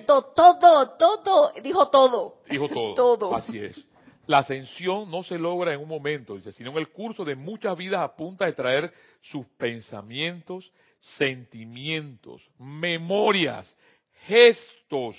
todo, 0.06 0.34
todo, 0.34 0.98
todo, 0.98 1.54
dijo 1.62 1.90
todo. 1.90 2.42
Dijo 2.50 2.68
todo. 2.70 2.94
todo. 2.96 3.36
Así 3.36 3.60
es. 3.60 3.86
La 4.28 4.40
ascensión 4.40 5.10
no 5.12 5.22
se 5.22 5.38
logra 5.38 5.74
en 5.74 5.80
un 5.80 5.88
momento, 5.88 6.36
dice, 6.36 6.52
sino 6.52 6.72
en 6.72 6.78
el 6.78 6.90
curso 6.90 7.24
de 7.24 7.36
muchas 7.36 7.78
vidas 7.78 8.02
a 8.02 8.16
punta 8.16 8.46
de 8.46 8.54
traer 8.54 8.92
sus 9.22 9.46
pensamientos, 9.58 10.72
sentimientos, 11.00 12.42
memorias, 12.58 13.78
gestos, 14.24 15.16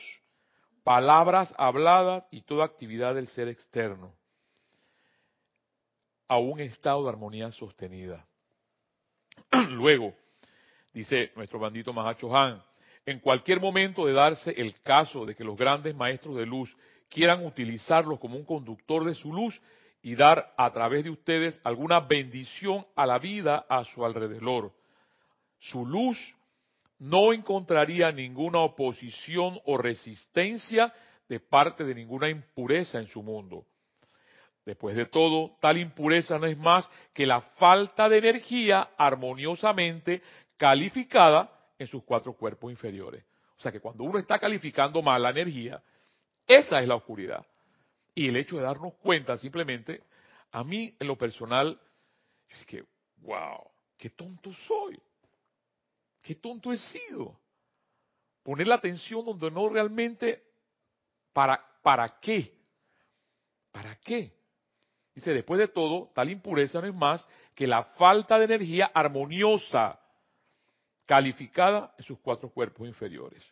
palabras 0.83 1.55
habladas 1.57 2.27
y 2.33 2.43
toda 2.43 2.65
actividad 2.65 3.15
del 3.15 3.29
ser 3.29 3.47
externo 3.49 4.13
a 6.29 6.39
un 6.39 6.61
estado 6.61 7.05
de 7.05 7.11
armonía 7.11 7.53
sostenida. 7.53 8.27
Luego, 9.71 10.15
dice 10.93 11.31
nuestro 11.37 11.61
bandito 11.61 11.93
Mahacho 11.93 12.37
Han, 12.37 12.61
en 13.07 13.21
cualquier 13.21 13.61
momento 13.61 14.05
de 14.05 14.13
darse 14.13 14.51
el 14.51 14.75
caso 14.83 15.25
de 15.25 15.37
que 15.37 15.45
los 15.45 15.57
grandes 15.57 15.95
maestros 15.95 16.37
de 16.37 16.45
luz 16.45 16.77
quieran 17.09 17.47
utilizarlos 17.47 18.19
como 18.19 18.37
un 18.37 18.45
conductor 18.45 19.05
de 19.05 19.15
su 19.15 19.33
luz 19.33 19.61
y 20.03 20.17
dar 20.17 20.53
a 20.57 20.73
través 20.73 21.05
de 21.05 21.11
ustedes 21.11 21.61
alguna 21.63 22.01
bendición 22.01 22.85
a 22.97 23.07
la 23.07 23.19
vida 23.19 23.65
a 23.69 23.85
su 23.85 24.05
alrededor. 24.05 24.73
Su 25.61 25.87
luz 25.87 26.19
no 26.99 27.33
encontraría 27.33 28.11
ninguna 28.11 28.61
oposición 28.61 29.61
o 29.65 29.79
resistencia 29.79 30.93
de 31.29 31.39
parte 31.41 31.85
de 31.85 31.95
ninguna 31.95 32.29
impureza 32.29 32.99
en 32.99 33.07
su 33.07 33.23
mundo. 33.23 33.67
Después 34.65 34.97
de 34.97 35.07
todo, 35.07 35.57
tal 35.61 35.79
impureza 35.79 36.39
no 36.39 36.47
es 36.47 36.59
más 36.59 36.91
que 37.15 37.25
la 37.25 37.41
falta 37.41 38.09
de 38.09 38.19
energía 38.19 38.91
armoniosamente 38.97 40.23
calificada 40.57 41.56
en 41.79 41.87
sus 41.87 42.03
cuatro 42.05 42.33
cuerpos 42.33 42.71
inferiores. 42.71 43.25
O 43.59 43.61
sea 43.61 43.73
que 43.73 43.81
cuando 43.81 44.05
uno 44.05 44.19
está 44.19 44.39
calificando 44.39 45.03
mal 45.03 45.23
la 45.23 45.31
energía, 45.31 45.83
esa 46.47 46.79
es 46.79 46.87
la 46.87 46.95
oscuridad. 46.95 47.45
Y 48.15 48.29
el 48.29 48.37
hecho 48.37 48.57
de 48.57 48.63
darnos 48.63 48.95
cuenta 48.95 49.37
simplemente, 49.37 50.03
a 50.53 50.65
mí 50.65 50.95
en 50.99 51.07
lo 51.07 51.17
personal, 51.17 51.79
es 52.49 52.65
que, 52.67 52.85
wow, 53.19 53.71
qué 53.97 54.11
tonto 54.11 54.53
soy. 54.67 55.01
Qué 56.23 56.35
tonto 56.37 56.73
he 56.73 56.79
sido. 56.79 57.39
Poner 58.43 58.67
la 58.67 58.77
atención 58.77 59.25
donde 59.25 59.51
no 59.51 59.69
realmente, 59.69 60.43
¿para, 61.33 61.63
para 61.83 62.19
qué? 62.21 62.55
¿Para 63.73 63.97
qué? 63.97 64.33
Dice, 65.15 65.33
después 65.33 65.59
de 65.59 65.69
todo, 65.69 66.11
tal 66.15 66.31
impureza 66.31 66.81
no 66.81 66.87
es 66.87 66.95
más 66.95 67.27
que 67.55 67.67
la 67.67 67.85
falta 67.85 68.39
de 68.39 68.45
energía 68.45 68.91
armoniosa 68.93 69.99
calificada 71.07 71.95
en 71.97 72.05
sus 72.05 72.19
cuatro 72.19 72.51
cuerpos 72.51 72.87
inferiores. 72.87 73.43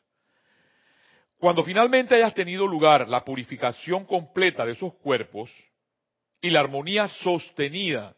Cuando 1.38 1.62
finalmente 1.62 2.14
hayas 2.14 2.34
tenido 2.34 2.66
lugar 2.66 3.08
la 3.08 3.24
purificación 3.24 4.04
completa 4.04 4.64
de 4.66 4.72
esos 4.72 4.94
cuerpos 4.94 5.50
y 6.40 6.50
la 6.50 6.60
armonía 6.60 7.08
sostenida 7.08 8.14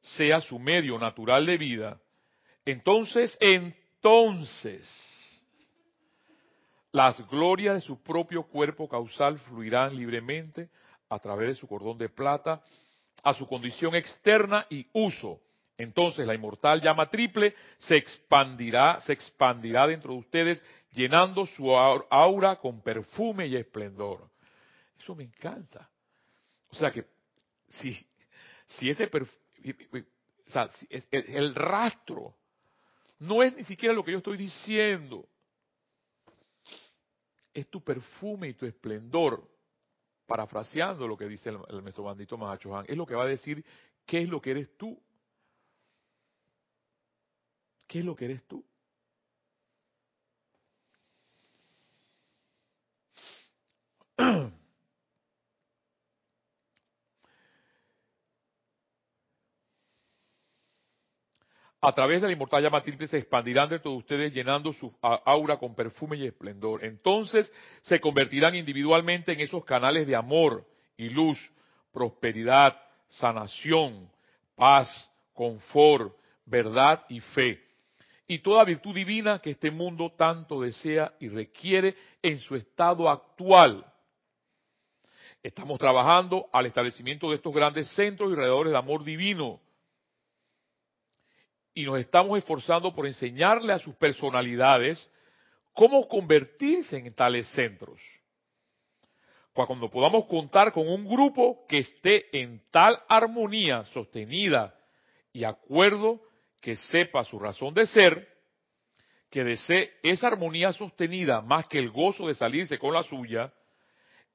sea 0.00 0.40
su 0.40 0.58
medio 0.58 0.98
natural 0.98 1.46
de 1.46 1.58
vida, 1.58 2.00
entonces, 2.64 3.36
entonces, 3.40 4.86
las 6.92 7.28
glorias 7.28 7.74
de 7.74 7.80
su 7.80 8.02
propio 8.02 8.44
cuerpo 8.44 8.88
causal 8.88 9.38
fluirán 9.40 9.96
libremente 9.96 10.68
a 11.08 11.18
través 11.18 11.48
de 11.48 11.54
su 11.54 11.68
cordón 11.68 11.98
de 11.98 12.08
plata 12.08 12.62
a 13.22 13.34
su 13.34 13.46
condición 13.46 13.94
externa 13.94 14.66
y 14.70 14.86
uso. 14.92 15.40
Entonces 15.78 16.26
la 16.26 16.34
inmortal 16.34 16.80
llama 16.80 17.10
triple 17.10 17.54
se 17.78 17.96
expandirá, 17.96 19.00
se 19.00 19.12
expandirá 19.12 19.86
dentro 19.86 20.12
de 20.12 20.20
ustedes 20.20 20.64
llenando 20.92 21.46
su 21.46 21.74
aura 21.76 22.56
con 22.56 22.80
perfume 22.80 23.46
y 23.46 23.56
esplendor. 23.56 24.30
Eso 24.98 25.14
me 25.14 25.24
encanta. 25.24 25.88
O 26.70 26.74
sea 26.74 26.90
que 26.90 27.04
si, 27.68 27.94
si 28.66 28.88
ese 28.88 29.10
o 29.12 30.68
si 30.68 30.88
el 31.10 31.54
rastro 31.54 32.34
no 33.18 33.42
es 33.42 33.54
ni 33.54 33.64
siquiera 33.64 33.94
lo 33.94 34.04
que 34.04 34.12
yo 34.12 34.18
estoy 34.18 34.38
diciendo, 34.38 35.28
es 37.52 37.68
tu 37.68 37.82
perfume 37.82 38.48
y 38.48 38.54
tu 38.54 38.66
esplendor, 38.66 39.48
parafraseando 40.26 41.06
lo 41.08 41.16
que 41.16 41.26
dice 41.26 41.50
el, 41.50 41.58
el 41.68 41.82
nuestro 41.82 42.04
bandito 42.04 42.36
Mahacho 42.36 42.82
es 42.84 42.96
lo 42.96 43.06
que 43.06 43.14
va 43.14 43.24
a 43.24 43.28
decir 43.28 43.64
qué 44.04 44.22
es 44.22 44.28
lo 44.28 44.40
que 44.40 44.50
eres 44.50 44.76
tú. 44.76 45.00
¿Qué 47.96 48.00
es 48.00 48.04
lo 48.04 48.14
que 48.14 48.26
eres 48.26 48.46
tú? 48.46 48.62
a 61.80 61.92
través 61.94 62.20
de 62.20 62.26
la 62.26 62.34
inmortal 62.34 62.62
llama 62.62 62.82
triple 62.82 63.08
se 63.08 63.16
expandirán 63.16 63.70
dentro 63.70 63.92
de 63.92 63.96
ustedes 63.96 64.30
llenando 64.34 64.74
su 64.74 64.94
aura 65.00 65.56
con 65.56 65.74
perfume 65.74 66.18
y 66.18 66.26
esplendor. 66.26 66.84
Entonces 66.84 67.50
se 67.80 67.98
convertirán 67.98 68.54
individualmente 68.54 69.32
en 69.32 69.40
esos 69.40 69.64
canales 69.64 70.06
de 70.06 70.16
amor 70.16 70.66
y 70.98 71.08
luz, 71.08 71.38
prosperidad, 71.94 72.78
sanación, 73.08 74.10
paz, 74.54 75.10
confort, 75.32 76.14
verdad 76.44 77.06
y 77.08 77.20
fe. 77.20 77.65
Y 78.26 78.40
toda 78.40 78.64
virtud 78.64 78.94
divina 78.94 79.38
que 79.38 79.50
este 79.50 79.70
mundo 79.70 80.12
tanto 80.16 80.60
desea 80.60 81.14
y 81.20 81.28
requiere 81.28 81.94
en 82.22 82.40
su 82.40 82.56
estado 82.56 83.08
actual. 83.08 83.84
Estamos 85.42 85.78
trabajando 85.78 86.48
al 86.52 86.66
establecimiento 86.66 87.30
de 87.30 87.36
estos 87.36 87.54
grandes 87.54 87.88
centros 87.94 88.28
y 88.30 88.32
alrededores 88.32 88.72
de 88.72 88.78
amor 88.78 89.04
divino 89.04 89.60
y 91.76 91.84
nos 91.84 91.98
estamos 91.98 92.38
esforzando 92.38 92.94
por 92.94 93.06
enseñarle 93.06 93.70
a 93.70 93.78
sus 93.78 93.94
personalidades 93.96 95.10
cómo 95.74 96.08
convertirse 96.08 96.96
en 96.96 97.14
tales 97.14 97.46
centros. 97.48 98.00
Cuando 99.52 99.90
podamos 99.90 100.24
contar 100.24 100.72
con 100.72 100.88
un 100.88 101.06
grupo 101.06 101.66
que 101.68 101.78
esté 101.78 102.40
en 102.40 102.62
tal 102.70 102.98
armonía 103.08 103.84
sostenida 103.84 104.74
y 105.34 105.44
acuerdo 105.44 106.22
que 106.66 106.74
sepa 106.74 107.22
su 107.22 107.38
razón 107.38 107.72
de 107.74 107.86
ser, 107.86 108.28
que 109.30 109.44
desee 109.44 109.92
esa 110.02 110.26
armonía 110.26 110.72
sostenida 110.72 111.40
más 111.40 111.68
que 111.68 111.78
el 111.78 111.92
gozo 111.92 112.26
de 112.26 112.34
salirse 112.34 112.76
con 112.76 112.92
la 112.92 113.04
suya, 113.04 113.52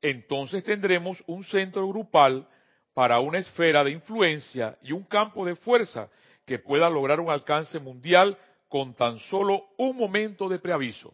entonces 0.02 0.64
tendremos 0.64 1.22
un 1.28 1.44
centro 1.44 1.86
grupal 1.90 2.48
para 2.94 3.20
una 3.20 3.40
esfera 3.40 3.84
de 3.84 3.92
influencia 3.92 4.78
y 4.82 4.94
un 4.94 5.04
campo 5.04 5.46
de 5.46 5.58
fuerza 5.58 6.10
que 6.46 6.58
pueda 6.58 6.90
lograr 6.90 7.20
un 7.20 7.30
alcance 7.30 7.80
mundial 7.80 8.38
con 8.70 8.94
tan 8.94 9.20
solo 9.20 9.66
un 9.76 9.98
momento 9.98 10.48
de 10.48 10.60
preaviso. 10.60 11.14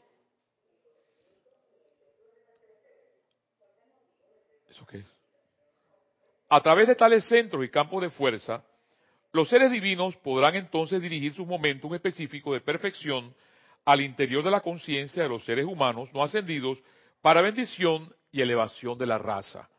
¿Eso 4.70 4.86
qué 4.86 5.00
es? 5.00 5.06
A 6.48 6.62
través 6.62 6.88
de 6.88 6.94
tales 6.94 7.28
centros 7.28 7.66
y 7.66 7.70
campos 7.70 8.04
de 8.04 8.12
fuerza, 8.12 8.64
los 9.38 9.50
seres 9.50 9.70
divinos 9.70 10.18
podrán 10.18 10.56
entonces 10.56 11.00
dirigir 11.00 11.32
sus 11.32 11.46
momentos 11.46 11.94
específicos 11.94 12.54
de 12.54 12.62
perfección 12.62 13.36
al 13.86 14.02
interior 14.02 14.44
de 14.44 14.50
la 14.50 14.62
conciencia 14.62 15.22
de 15.22 15.30
los 15.30 15.46
seres 15.46 15.66
humanos 15.66 16.12
no 16.12 16.24
ascendidos 16.24 16.82
para 17.22 17.44
bendición 17.44 18.12
y 18.32 18.42
elevación 18.42 18.98
de 18.98 19.06
la 19.06 19.20
raza. 19.20 19.70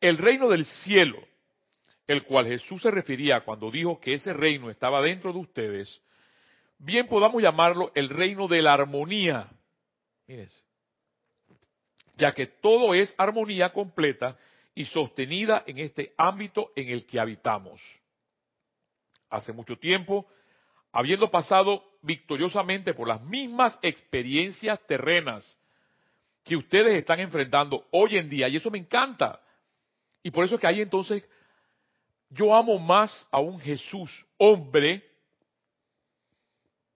El 0.00 0.16
reino 0.16 0.48
del 0.48 0.64
cielo 0.64 1.18
el 2.06 2.24
cual 2.24 2.46
Jesús 2.46 2.80
se 2.80 2.90
refería 2.90 3.40
cuando 3.40 3.70
dijo 3.70 4.00
que 4.00 4.14
ese 4.14 4.32
reino 4.32 4.70
estaba 4.70 5.02
dentro 5.02 5.30
de 5.32 5.38
ustedes, 5.40 6.02
bien 6.78 7.06
podamos 7.06 7.42
llamarlo 7.42 7.92
el 7.94 8.08
reino 8.08 8.48
de 8.48 8.62
la 8.62 8.72
armonía. 8.72 9.48
ya 12.16 12.32
que 12.32 12.46
todo 12.46 12.94
es 12.94 13.14
armonía 13.18 13.70
completa 13.72 14.38
y 14.74 14.86
sostenida 14.86 15.62
en 15.66 15.78
este 15.78 16.14
ámbito 16.16 16.72
en 16.74 16.88
el 16.88 17.04
que 17.04 17.20
habitamos. 17.20 17.82
Hace 19.34 19.52
mucho 19.52 19.76
tiempo, 19.76 20.26
habiendo 20.92 21.28
pasado 21.28 21.82
victoriosamente 22.02 22.94
por 22.94 23.08
las 23.08 23.20
mismas 23.20 23.76
experiencias 23.82 24.78
terrenas 24.86 25.44
que 26.44 26.54
ustedes 26.54 26.94
están 26.94 27.18
enfrentando 27.18 27.84
hoy 27.90 28.16
en 28.16 28.28
día, 28.28 28.46
y 28.46 28.56
eso 28.56 28.70
me 28.70 28.78
encanta. 28.78 29.40
Y 30.22 30.30
por 30.30 30.44
eso 30.44 30.54
es 30.54 30.60
que 30.60 30.68
hay 30.68 30.82
entonces 30.82 31.28
yo 32.30 32.54
amo 32.54 32.78
más 32.78 33.26
a 33.32 33.40
un 33.40 33.58
Jesús 33.58 34.24
hombre, 34.38 35.02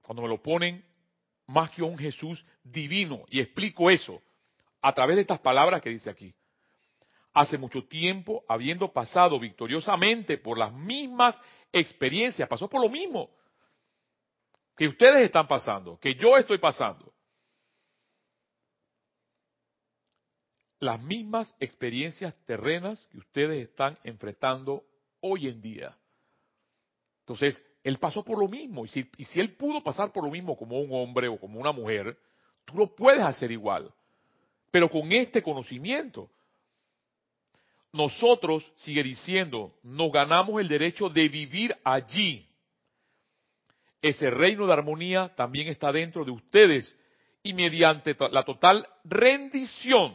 cuando 0.02 0.22
me 0.22 0.28
lo 0.28 0.40
ponen, 0.40 0.84
más 1.48 1.70
que 1.70 1.82
a 1.82 1.86
un 1.86 1.98
Jesús 1.98 2.44
divino. 2.62 3.24
Y 3.30 3.40
explico 3.40 3.90
eso 3.90 4.22
a 4.80 4.92
través 4.92 5.16
de 5.16 5.22
estas 5.22 5.40
palabras 5.40 5.80
que 5.80 5.90
dice 5.90 6.08
aquí. 6.08 6.32
Hace 7.38 7.56
mucho 7.56 7.84
tiempo, 7.84 8.42
habiendo 8.48 8.92
pasado 8.92 9.38
victoriosamente 9.38 10.38
por 10.38 10.58
las 10.58 10.72
mismas 10.72 11.40
experiencias, 11.70 12.48
pasó 12.48 12.68
por 12.68 12.82
lo 12.82 12.88
mismo 12.88 13.30
que 14.76 14.88
ustedes 14.88 15.26
están 15.26 15.46
pasando, 15.46 16.00
que 16.00 16.16
yo 16.16 16.36
estoy 16.36 16.58
pasando. 16.58 17.14
Las 20.80 21.00
mismas 21.00 21.54
experiencias 21.60 22.34
terrenas 22.44 23.06
que 23.06 23.18
ustedes 23.18 23.68
están 23.68 23.96
enfrentando 24.02 24.82
hoy 25.20 25.46
en 25.46 25.62
día. 25.62 25.96
Entonces, 27.20 27.64
él 27.84 27.98
pasó 27.98 28.24
por 28.24 28.40
lo 28.40 28.48
mismo. 28.48 28.84
Y 28.84 28.88
si, 28.88 29.38
él 29.38 29.54
pudo 29.54 29.80
pasar 29.80 30.10
por 30.10 30.24
lo 30.24 30.30
mismo 30.32 30.56
como 30.56 30.80
un 30.80 30.88
hombre 30.90 31.28
o 31.28 31.38
como 31.38 31.60
una 31.60 31.70
mujer, 31.70 32.18
tú 32.64 32.78
lo 32.78 32.96
puedes 32.96 33.22
hacer 33.22 33.52
igual. 33.52 33.94
pero 34.72 34.90
con 34.90 35.12
este 35.12 35.40
conocimiento. 35.40 36.28
Nosotros, 37.98 38.64
sigue 38.76 39.02
diciendo, 39.02 39.74
nos 39.82 40.12
ganamos 40.12 40.60
el 40.60 40.68
derecho 40.68 41.08
de 41.08 41.28
vivir 41.28 41.76
allí. 41.82 42.48
Ese 44.00 44.30
reino 44.30 44.68
de 44.68 44.72
armonía 44.72 45.34
también 45.34 45.66
está 45.66 45.90
dentro 45.90 46.24
de 46.24 46.30
ustedes 46.30 46.96
y 47.42 47.54
mediante 47.54 48.14
la 48.30 48.44
total 48.44 48.86
rendición. 49.02 50.14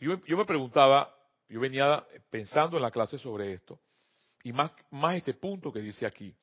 Yo, 0.00 0.18
me 0.36 0.44
preguntaba, 0.44 1.14
yo 1.48 1.60
venía 1.60 2.04
pensando 2.28 2.76
en 2.76 2.82
la 2.82 2.90
clase 2.90 3.18
sobre 3.18 3.52
esto, 3.52 3.78
y 4.42 4.52
más, 4.52 4.72
más 4.90 5.14
este 5.14 5.34
punto 5.34 5.72
que 5.72 5.78
dice 5.78 6.06
aquí. 6.06 6.34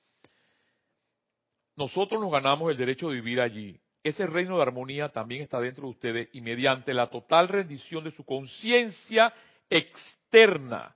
Nosotros 1.76 2.22
nos 2.22 2.32
ganamos 2.32 2.72
el 2.72 2.78
derecho 2.78 3.10
de 3.10 3.16
vivir 3.16 3.42
allí. 3.42 3.78
Ese 4.02 4.26
reino 4.28 4.56
de 4.56 4.62
armonía 4.62 5.10
también 5.10 5.42
está 5.42 5.60
dentro 5.60 5.84
de 5.84 5.90
ustedes 5.90 6.30
y 6.32 6.40
mediante 6.40 6.94
la 6.94 7.08
total 7.08 7.50
rendición 7.50 8.06
de 8.06 8.12
su 8.12 8.24
conciencia 8.24 9.34
externa 9.70 10.96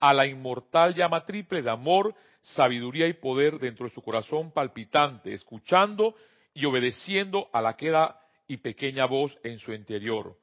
a 0.00 0.14
la 0.14 0.26
inmortal 0.26 0.94
llama 0.94 1.24
triple 1.24 1.62
de 1.62 1.70
amor, 1.70 2.14
sabiduría 2.40 3.06
y 3.08 3.14
poder 3.14 3.58
dentro 3.58 3.86
de 3.86 3.94
su 3.94 4.02
corazón 4.02 4.52
palpitante, 4.52 5.32
escuchando 5.32 6.14
y 6.54 6.64
obedeciendo 6.64 7.48
a 7.52 7.60
la 7.60 7.76
queda 7.76 8.20
y 8.46 8.58
pequeña 8.58 9.06
voz 9.06 9.36
en 9.42 9.58
su 9.58 9.72
interior. 9.72 10.38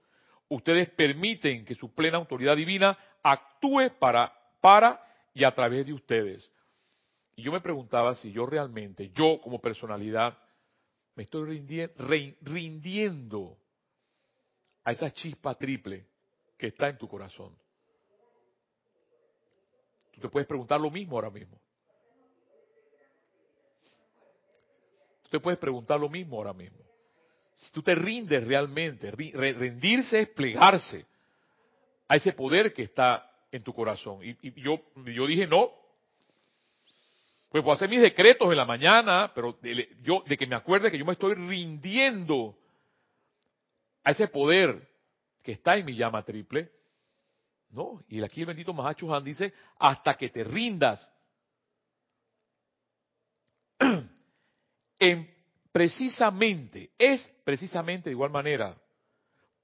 Ustedes 0.50 0.90
permiten 0.90 1.66
que 1.66 1.76
su 1.76 1.94
plena 1.94 2.18
autoridad 2.18 2.56
divina 2.56 2.98
actúe 3.24 3.92
para, 3.98 4.32
para 4.62 5.02
y 5.34 5.44
a 5.44 5.54
través 5.54 5.86
de 5.86 5.94
ustedes. 5.94 6.52
Y 7.36 7.44
yo 7.44 7.52
me 7.52 7.62
preguntaba 7.62 8.16
si 8.16 8.32
yo 8.32 8.46
realmente, 8.46 9.12
yo 9.14 9.40
como 9.42 9.60
personalidad, 9.60 10.38
me 11.16 11.24
estoy 11.24 11.62
rindiendo 12.42 13.58
a 14.84 14.92
esa 14.92 15.12
chispa 15.12 15.56
triple 15.56 16.06
que 16.58 16.68
está 16.68 16.90
en 16.90 16.98
tu 16.98 17.08
corazón. 17.08 17.56
Tú 20.14 20.22
te 20.22 20.30
puedes 20.30 20.48
preguntar 20.48 20.80
lo 20.80 20.90
mismo 20.90 21.16
ahora 21.18 21.30
mismo. 21.30 21.60
Tú 25.24 25.30
te 25.30 25.40
puedes 25.40 25.60
preguntar 25.60 26.00
lo 26.00 26.10
mismo 26.10 26.38
ahora 26.38 26.54
mismo. 26.54 26.80
Si 27.58 27.72
tú 27.72 27.82
te 27.82 27.96
rindes 27.96 28.46
realmente, 28.46 29.12
rendirse 29.12 30.22
es 30.22 30.30
plegarse 30.30 31.06
a 32.08 32.16
ese 32.16 32.34
poder 32.34 32.74
que 32.74 32.84
está 32.84 33.30
en 33.52 33.64
tu 33.64 33.74
corazón. 33.74 34.20
Y, 34.24 34.62
yo, 34.62 34.82
yo 35.06 35.26
dije, 35.26 35.48
no, 35.48 35.72
pues 37.50 37.64
puedo 37.64 37.76
hacer 37.76 37.90
mis 37.90 38.02
decretos 38.02 38.50
en 38.50 38.58
la 38.58 38.66
mañana, 38.66 39.32
pero 39.34 39.58
yo, 40.04 40.24
de 40.28 40.38
que 40.38 40.48
me 40.48 40.56
acuerde 40.56 40.92
que 40.92 40.98
yo 40.98 41.06
me 41.06 41.14
estoy 41.14 41.34
rindiendo 41.34 42.58
a 44.04 44.12
ese 44.12 44.28
poder 44.28 44.88
que 45.46 45.52
está 45.52 45.78
en 45.78 45.86
mi 45.86 45.96
llama 45.96 46.24
triple. 46.24 46.72
No, 47.70 48.04
y 48.10 48.22
aquí 48.24 48.42
el 48.42 48.48
bendito 48.48 48.74
Mahacho 48.74 49.14
Han 49.14 49.24
dice, 49.24 49.54
hasta 49.78 50.18
que 50.18 50.30
te 50.30 50.44
rindas. 50.44 51.14
en, 55.00 55.36
precisamente, 55.72 56.92
es 56.98 57.32
precisamente 57.44 58.10
de 58.10 58.14
igual 58.14 58.32
manera, 58.32 58.76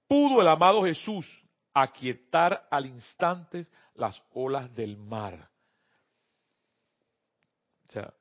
pudo 0.08 0.40
el 0.40 0.48
amado 0.48 0.84
Jesús 0.84 1.26
aquietar 1.74 2.68
al 2.70 2.86
instante 2.86 3.66
las 3.96 4.22
olas 4.34 4.74
del 4.76 4.98
mar. 4.98 5.50
O 7.88 7.92
sea, 7.92 8.14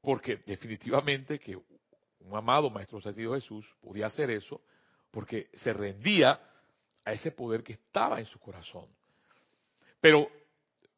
porque 0.00 0.36
definitivamente 0.46 1.40
que 1.40 1.56
un 1.56 2.36
amado 2.36 2.70
Maestro 2.70 3.00
Sentido 3.00 3.34
Jesús 3.34 3.66
podía 3.80 4.06
hacer 4.06 4.30
eso 4.30 4.62
porque 5.10 5.50
se 5.54 5.72
rendía 5.72 6.40
a 7.08 7.12
ese 7.14 7.30
poder 7.30 7.62
que 7.62 7.72
estaba 7.72 8.20
en 8.20 8.26
su 8.26 8.38
corazón. 8.38 8.86
Pero 9.98 10.30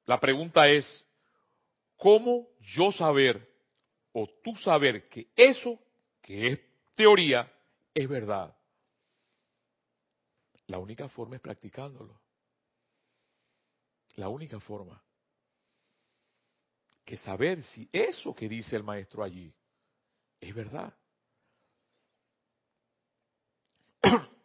la 0.06 0.18
pregunta 0.18 0.68
es, 0.68 1.06
¿cómo 1.96 2.48
yo 2.58 2.90
saber 2.90 3.48
o 4.12 4.28
tú 4.42 4.56
saber 4.56 5.08
que 5.08 5.28
eso 5.36 5.78
que 6.20 6.48
es 6.48 6.60
teoría 6.96 7.48
es 7.94 8.08
verdad? 8.08 8.56
La 10.66 10.78
única 10.78 11.08
forma 11.08 11.36
es 11.36 11.42
practicándolo. 11.42 12.20
La 14.16 14.28
única 14.28 14.58
forma. 14.58 15.00
Que 17.04 17.16
saber 17.18 17.62
si 17.62 17.88
eso 17.92 18.34
que 18.34 18.48
dice 18.48 18.74
el 18.74 18.82
maestro 18.82 19.22
allí 19.22 19.54
es 20.40 20.52
verdad. 20.52 20.92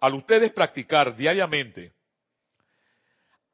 Al 0.06 0.14
ustedes 0.14 0.54
practicar 0.54 1.16
diariamente, 1.16 1.92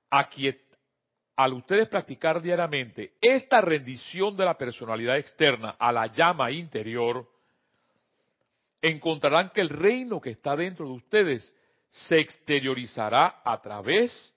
al 0.09 1.53
ustedes 1.53 1.87
practicar 1.87 2.41
diariamente 2.41 3.13
esta 3.21 3.61
rendición 3.61 4.35
de 4.35 4.43
la 4.43 4.57
personalidad 4.57 5.17
externa 5.17 5.77
a 5.79 5.93
la 5.93 6.07
llama 6.07 6.51
interior, 6.51 7.25
encontrarán 8.81 9.51
que 9.51 9.61
el 9.61 9.69
reino 9.69 10.19
que 10.19 10.31
está 10.31 10.57
dentro 10.57 10.87
de 10.87 10.91
ustedes 10.91 11.55
se 11.89 12.19
exteriorizará 12.19 13.41
a 13.45 13.61
través 13.61 14.33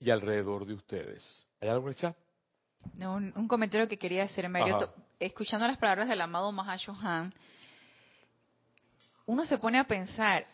y 0.00 0.10
alrededor 0.10 0.66
de 0.66 0.74
ustedes. 0.74 1.46
¿Hay 1.62 1.70
algo 1.70 1.86
en 1.86 1.94
el 1.94 1.96
chat? 1.98 2.16
No, 2.92 3.14
un, 3.14 3.48
comentario 3.48 3.88
que 3.88 3.96
quería 3.96 4.24
hacer, 4.24 4.50
Mario. 4.50 4.92
Escuchando 5.18 5.66
las 5.66 5.78
palabras 5.78 6.10
del 6.10 6.20
amado 6.20 6.52
Mahashohan, 6.52 7.32
uno 9.24 9.46
se 9.46 9.56
pone 9.56 9.78
a 9.78 9.84
pensar 9.84 10.46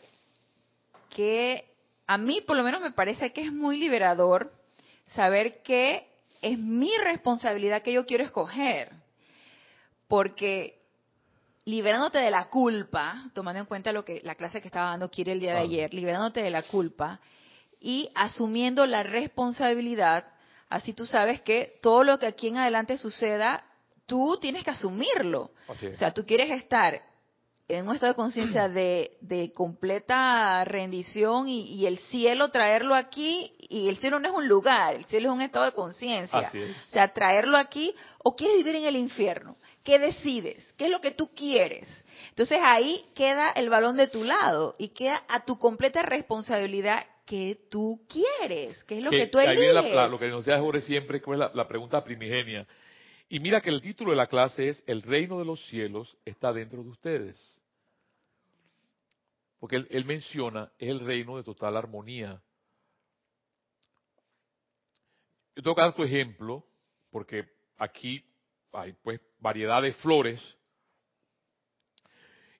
que 1.15 1.65
a 2.07 2.17
mí 2.17 2.41
por 2.41 2.57
lo 2.57 2.63
menos 2.63 2.81
me 2.81 2.91
parece 2.91 3.31
que 3.31 3.41
es 3.41 3.53
muy 3.53 3.77
liberador 3.77 4.51
saber 5.07 5.61
que 5.61 6.07
es 6.41 6.57
mi 6.57 6.91
responsabilidad 6.97 7.83
que 7.83 7.93
yo 7.93 8.05
quiero 8.05 8.23
escoger. 8.23 8.91
Porque 10.07 10.79
liberándote 11.65 12.17
de 12.17 12.31
la 12.31 12.49
culpa, 12.49 13.29
tomando 13.33 13.59
en 13.59 13.65
cuenta 13.65 13.91
lo 13.91 14.03
que 14.03 14.21
la 14.23 14.35
clase 14.35 14.61
que 14.61 14.67
estaba 14.67 14.89
dando 14.89 15.11
quiere 15.11 15.33
el 15.33 15.39
día 15.39 15.53
de 15.53 15.59
ayer, 15.59 15.93
liberándote 15.93 16.41
de 16.41 16.49
la 16.49 16.63
culpa 16.63 17.19
y 17.79 18.09
asumiendo 18.15 18.85
la 18.85 19.03
responsabilidad, 19.03 20.25
así 20.69 20.93
tú 20.93 21.05
sabes 21.05 21.41
que 21.41 21.77
todo 21.81 22.03
lo 22.03 22.17
que 22.17 22.27
aquí 22.27 22.47
en 22.47 22.57
adelante 22.57 22.97
suceda, 22.97 23.63
tú 24.05 24.37
tienes 24.41 24.63
que 24.63 24.71
asumirlo. 24.71 25.51
O 25.67 25.95
sea, 25.95 26.13
tú 26.13 26.25
quieres 26.25 26.51
estar 26.51 27.01
en 27.71 27.87
un 27.87 27.95
estado 27.95 28.13
de 28.13 28.15
conciencia 28.15 28.67
de, 28.69 29.17
de, 29.21 29.51
completa 29.53 30.63
rendición 30.65 31.47
y, 31.47 31.73
y, 31.73 31.85
el 31.85 31.97
cielo 31.97 32.49
traerlo 32.49 32.95
aquí, 32.95 33.53
y 33.59 33.87
el 33.89 33.97
cielo 33.97 34.19
no 34.19 34.27
es 34.27 34.33
un 34.33 34.47
lugar, 34.47 34.95
el 34.95 35.05
cielo 35.05 35.29
es 35.29 35.35
un 35.35 35.41
estado 35.41 35.65
de 35.65 35.71
conciencia. 35.71 36.51
O 36.53 36.91
sea, 36.91 37.13
traerlo 37.13 37.57
aquí, 37.57 37.93
o 38.19 38.35
quieres 38.35 38.57
vivir 38.57 38.75
en 38.75 38.85
el 38.85 38.95
infierno. 38.95 39.55
¿Qué 39.83 39.97
decides? 39.97 40.73
¿Qué 40.77 40.85
es 40.85 40.91
lo 40.91 41.01
que 41.01 41.11
tú 41.11 41.31
quieres? 41.33 41.87
Entonces 42.29 42.59
ahí 42.63 43.03
queda 43.15 43.49
el 43.49 43.69
balón 43.69 43.97
de 43.97 44.07
tu 44.07 44.23
lado 44.23 44.75
y 44.77 44.89
queda 44.89 45.23
a 45.27 45.41
tu 45.41 45.57
completa 45.57 46.03
responsabilidad 46.03 47.05
que 47.25 47.57
tú 47.69 48.01
quieres, 48.07 48.83
qué 48.83 48.97
es 48.97 49.03
lo 49.03 49.09
que, 49.09 49.27
tú 49.27 49.39
eliges. 49.39 49.57
Ahí 49.57 49.57
viene 49.57 50.09
lo 50.09 50.19
que 50.19 50.27
nos 50.27 50.45
Jorge 50.45 50.81
siempre, 50.81 51.17
es 51.17 51.37
la, 51.37 51.51
la 51.53 51.67
pregunta 51.67 52.03
primigenia. 52.03 52.67
Y 53.29 53.39
mira 53.39 53.61
que 53.61 53.69
el 53.69 53.81
título 53.81 54.11
de 54.11 54.17
la 54.17 54.27
clase 54.27 54.67
es 54.67 54.83
El 54.85 55.01
reino 55.01 55.39
de 55.39 55.45
los 55.45 55.65
cielos 55.67 56.17
está 56.25 56.51
dentro 56.51 56.83
de 56.83 56.89
ustedes. 56.89 57.60
Porque 59.61 59.75
él, 59.75 60.05
menciona, 60.05 60.71
es 60.79 60.89
el 60.89 61.01
reino 61.01 61.37
de 61.37 61.43
total 61.43 61.77
armonía. 61.77 62.41
Yo 65.55 65.61
tengo 65.61 65.75
que 65.75 65.81
dar 65.83 65.95
tu 65.95 66.01
ejemplo, 66.01 66.65
porque 67.11 67.47
aquí 67.77 68.25
hay 68.73 68.93
pues 69.03 69.21
variedad 69.37 69.79
de 69.83 69.93
flores. 69.93 70.41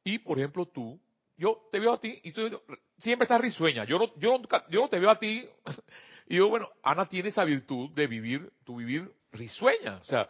Y 0.03 0.19
por 0.19 0.37
ejemplo 0.37 0.67
tú, 0.67 1.01
yo 1.37 1.67
te 1.71 1.79
veo 1.79 1.93
a 1.93 1.99
ti 1.99 2.19
y 2.21 2.33
tú 2.33 2.61
siempre 2.99 3.23
estás 3.23 3.41
risueña. 3.41 3.83
Yo 3.85 3.97
no, 3.97 4.15
yo, 4.19 4.39
yo 4.69 4.81
no 4.81 4.87
te 4.87 4.99
veo 4.99 5.09
a 5.09 5.17
ti 5.17 5.49
y 6.27 6.35
yo, 6.35 6.49
bueno, 6.49 6.69
Ana 6.83 7.09
tiene 7.09 7.29
esa 7.29 7.43
virtud 7.43 7.89
de 7.95 8.05
vivir, 8.05 8.47
tu 8.63 8.75
vivir 8.75 9.11
risueña. 9.31 9.97
O 9.97 10.05
sea, 10.05 10.29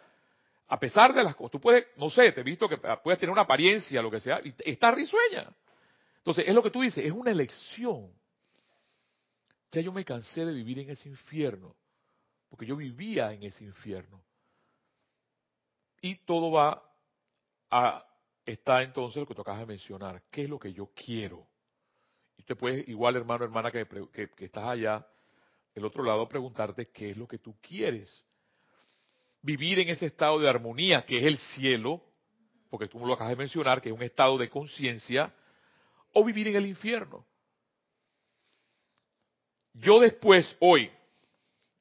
a 0.68 0.80
pesar 0.80 1.12
de 1.12 1.22
las 1.22 1.36
cosas, 1.36 1.52
tú 1.52 1.60
puedes, 1.60 1.86
no 1.98 2.08
sé, 2.08 2.32
te 2.32 2.40
he 2.40 2.44
visto 2.44 2.66
que 2.66 2.78
puedes 2.78 3.20
tener 3.20 3.30
una 3.30 3.42
apariencia, 3.42 4.00
lo 4.00 4.10
que 4.10 4.20
sea, 4.20 4.40
y 4.42 4.54
estás 4.64 4.94
risueña. 4.94 5.52
Entonces, 6.22 6.46
es 6.46 6.54
lo 6.54 6.62
que 6.62 6.70
tú 6.70 6.82
dices, 6.82 7.04
es 7.04 7.10
una 7.10 7.32
elección. 7.32 8.12
Ya 9.72 9.80
yo 9.80 9.92
me 9.92 10.04
cansé 10.04 10.44
de 10.44 10.52
vivir 10.52 10.78
en 10.78 10.90
ese 10.90 11.08
infierno, 11.08 11.74
porque 12.48 12.64
yo 12.64 12.76
vivía 12.76 13.32
en 13.32 13.42
ese 13.42 13.64
infierno. 13.64 14.22
Y 16.00 16.14
todo 16.24 16.52
va 16.52 16.80
a, 17.72 18.06
está 18.46 18.84
entonces 18.84 19.18
lo 19.20 19.26
que 19.26 19.34
tocas 19.34 19.58
de 19.58 19.66
mencionar, 19.66 20.22
¿qué 20.30 20.44
es 20.44 20.48
lo 20.48 20.60
que 20.60 20.72
yo 20.72 20.90
quiero? 20.94 21.44
Y 22.36 22.42
usted 22.42 22.56
puede, 22.56 22.84
igual 22.86 23.16
hermano, 23.16 23.44
hermana, 23.44 23.72
que, 23.72 23.84
que, 24.12 24.44
estás 24.44 24.64
allá, 24.64 25.04
del 25.74 25.84
otro 25.84 26.04
lado, 26.04 26.28
preguntarte 26.28 26.88
qué 26.90 27.10
es 27.10 27.16
lo 27.16 27.26
que 27.26 27.38
tú 27.38 27.56
quieres. 27.60 28.24
Vivir 29.40 29.80
en 29.80 29.88
ese 29.88 30.06
estado 30.06 30.38
de 30.38 30.48
armonía, 30.48 31.04
que 31.04 31.18
es 31.18 31.24
el 31.24 31.38
cielo, 31.38 32.00
porque 32.70 32.86
tú 32.86 33.04
lo 33.04 33.14
acabas 33.14 33.30
de 33.30 33.36
mencionar, 33.36 33.82
que 33.82 33.88
es 33.88 33.94
un 33.94 34.04
estado 34.04 34.38
de 34.38 34.48
conciencia, 34.48 35.34
o 36.12 36.24
vivir 36.24 36.48
en 36.48 36.56
el 36.56 36.66
infierno. 36.66 37.26
Yo 39.74 40.00
después, 40.00 40.56
hoy, 40.60 40.90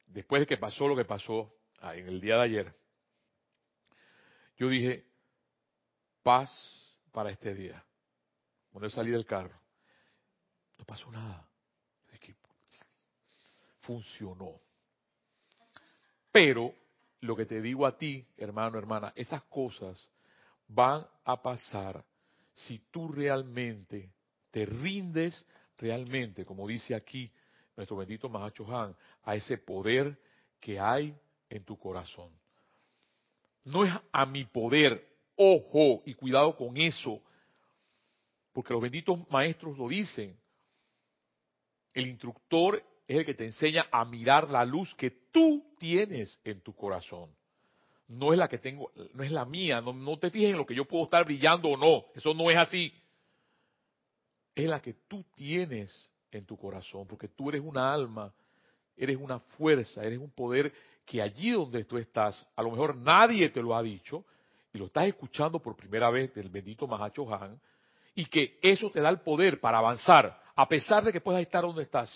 después 0.06 0.42
de 0.42 0.46
que 0.46 0.58
pasó 0.58 0.88
lo 0.88 0.96
que 0.96 1.06
pasó 1.06 1.54
ah, 1.80 1.96
en 1.96 2.08
el 2.08 2.22
día 2.22 2.38
de 2.38 2.44
ayer, 2.44 2.76
yo 4.58 4.70
dije, 4.70 5.06
paz 6.24 6.98
para 7.12 7.32
este 7.32 7.54
día. 7.54 7.84
Cuando 8.72 8.90
salí 8.90 9.12
del 9.12 9.26
carro, 9.26 9.60
no 10.78 10.86
pasó 10.86 11.12
nada. 11.12 11.52
funcionó. 13.82 14.62
Pero 16.32 16.74
lo 17.22 17.36
que 17.36 17.46
te 17.46 17.62
digo 17.62 17.86
a 17.86 17.98
ti, 17.98 18.26
hermano, 18.38 18.78
hermana, 18.78 19.12
esas 19.16 19.44
cosas 19.44 20.10
van 20.68 21.06
a 21.26 21.42
pasar 21.42 22.04
si 22.54 22.80
tú 22.92 23.10
realmente 23.10 24.14
te 24.52 24.66
rindes 24.66 25.46
realmente, 25.78 26.46
como 26.46 26.68
dice 26.68 26.94
aquí 26.94 27.32
nuestro 27.76 27.98
bendito 27.98 28.30
Mahacho 28.30 28.66
Han, 28.76 28.96
a 29.24 29.36
ese 29.36 29.58
poder 29.58 30.20
que 30.60 30.80
hay 30.80 31.16
en 31.50 31.64
tu 31.64 31.78
corazón. 31.78 32.30
No 33.64 33.84
es 33.84 33.94
a 34.12 34.26
mi 34.26 34.46
poder, 34.46 35.08
ojo, 35.36 36.04
y 36.06 36.14
cuidado 36.14 36.56
con 36.56 36.78
eso, 36.78 37.22
porque 38.54 38.74
los 38.74 38.82
benditos 38.82 39.20
maestros 39.30 39.78
lo 39.78 39.88
dicen. 39.88 40.38
El 41.94 42.08
instructor 42.08 42.84
es 43.08 43.18
el 43.18 43.26
que 43.26 43.34
te 43.34 43.46
enseña 43.46 43.88
a 43.92 44.06
mirar 44.06 44.50
la 44.50 44.66
luz 44.66 44.94
que 44.96 45.12
tú 45.32 45.74
tienes 45.78 46.40
en 46.44 46.62
tu 46.62 46.74
corazón. 46.74 47.30
No 48.08 48.34
es 48.34 48.40
la 48.40 48.48
que 48.48 48.58
tengo, 48.58 48.92
no 49.14 49.24
es 49.24 49.32
la 49.32 49.46
mía, 49.46 49.80
no, 49.80 49.94
no 49.94 50.18
te 50.20 50.30
fijes 50.30 50.52
en 50.52 50.58
lo 50.58 50.66
que 50.66 50.76
yo 50.76 50.86
puedo 50.86 51.06
estar 51.06 51.24
brillando 51.24 51.70
o 51.70 51.78
no, 51.78 52.06
eso 52.14 52.34
no 52.34 52.50
es 52.52 52.58
así. 52.58 52.94
Es 54.56 54.68
la 54.68 54.82
que 54.82 54.94
tú 55.08 55.24
tienes 55.36 56.10
en 56.32 56.46
tu 56.46 56.58
corazón, 56.58 57.08
porque 57.08 57.28
tú 57.28 57.50
eres 57.50 57.62
una 57.62 57.94
alma, 57.94 58.34
eres 58.96 59.18
una 59.18 59.40
fuerza, 59.40 60.04
eres 60.04 60.20
un 60.20 60.32
poder 60.32 60.72
que 61.06 61.22
allí 61.22 61.52
donde 61.52 61.84
tú 61.86 61.98
estás, 61.98 62.48
a 62.56 62.62
lo 62.62 62.72
mejor 62.72 62.96
nadie 62.96 63.50
te 63.50 63.62
lo 63.62 63.76
ha 63.76 63.82
dicho, 63.82 64.26
y 64.74 64.78
lo 64.78 64.86
estás 64.86 65.08
escuchando 65.08 65.60
por 65.60 65.76
primera 65.76 66.10
vez 66.10 66.34
del 66.34 66.50
bendito 66.50 66.88
Mahacho 66.88 67.34
Han, 67.34 67.60
y 68.16 68.26
que 68.26 68.60
eso 68.62 68.90
te 68.90 69.02
da 69.02 69.10
el 69.10 69.20
poder 69.22 69.60
para 69.60 69.80
avanzar, 69.80 70.42
a 70.56 70.68
pesar 70.68 71.04
de 71.04 71.12
que 71.12 71.22
puedas 71.22 71.42
estar 71.42 71.64
donde 71.64 71.84
estás. 71.84 72.12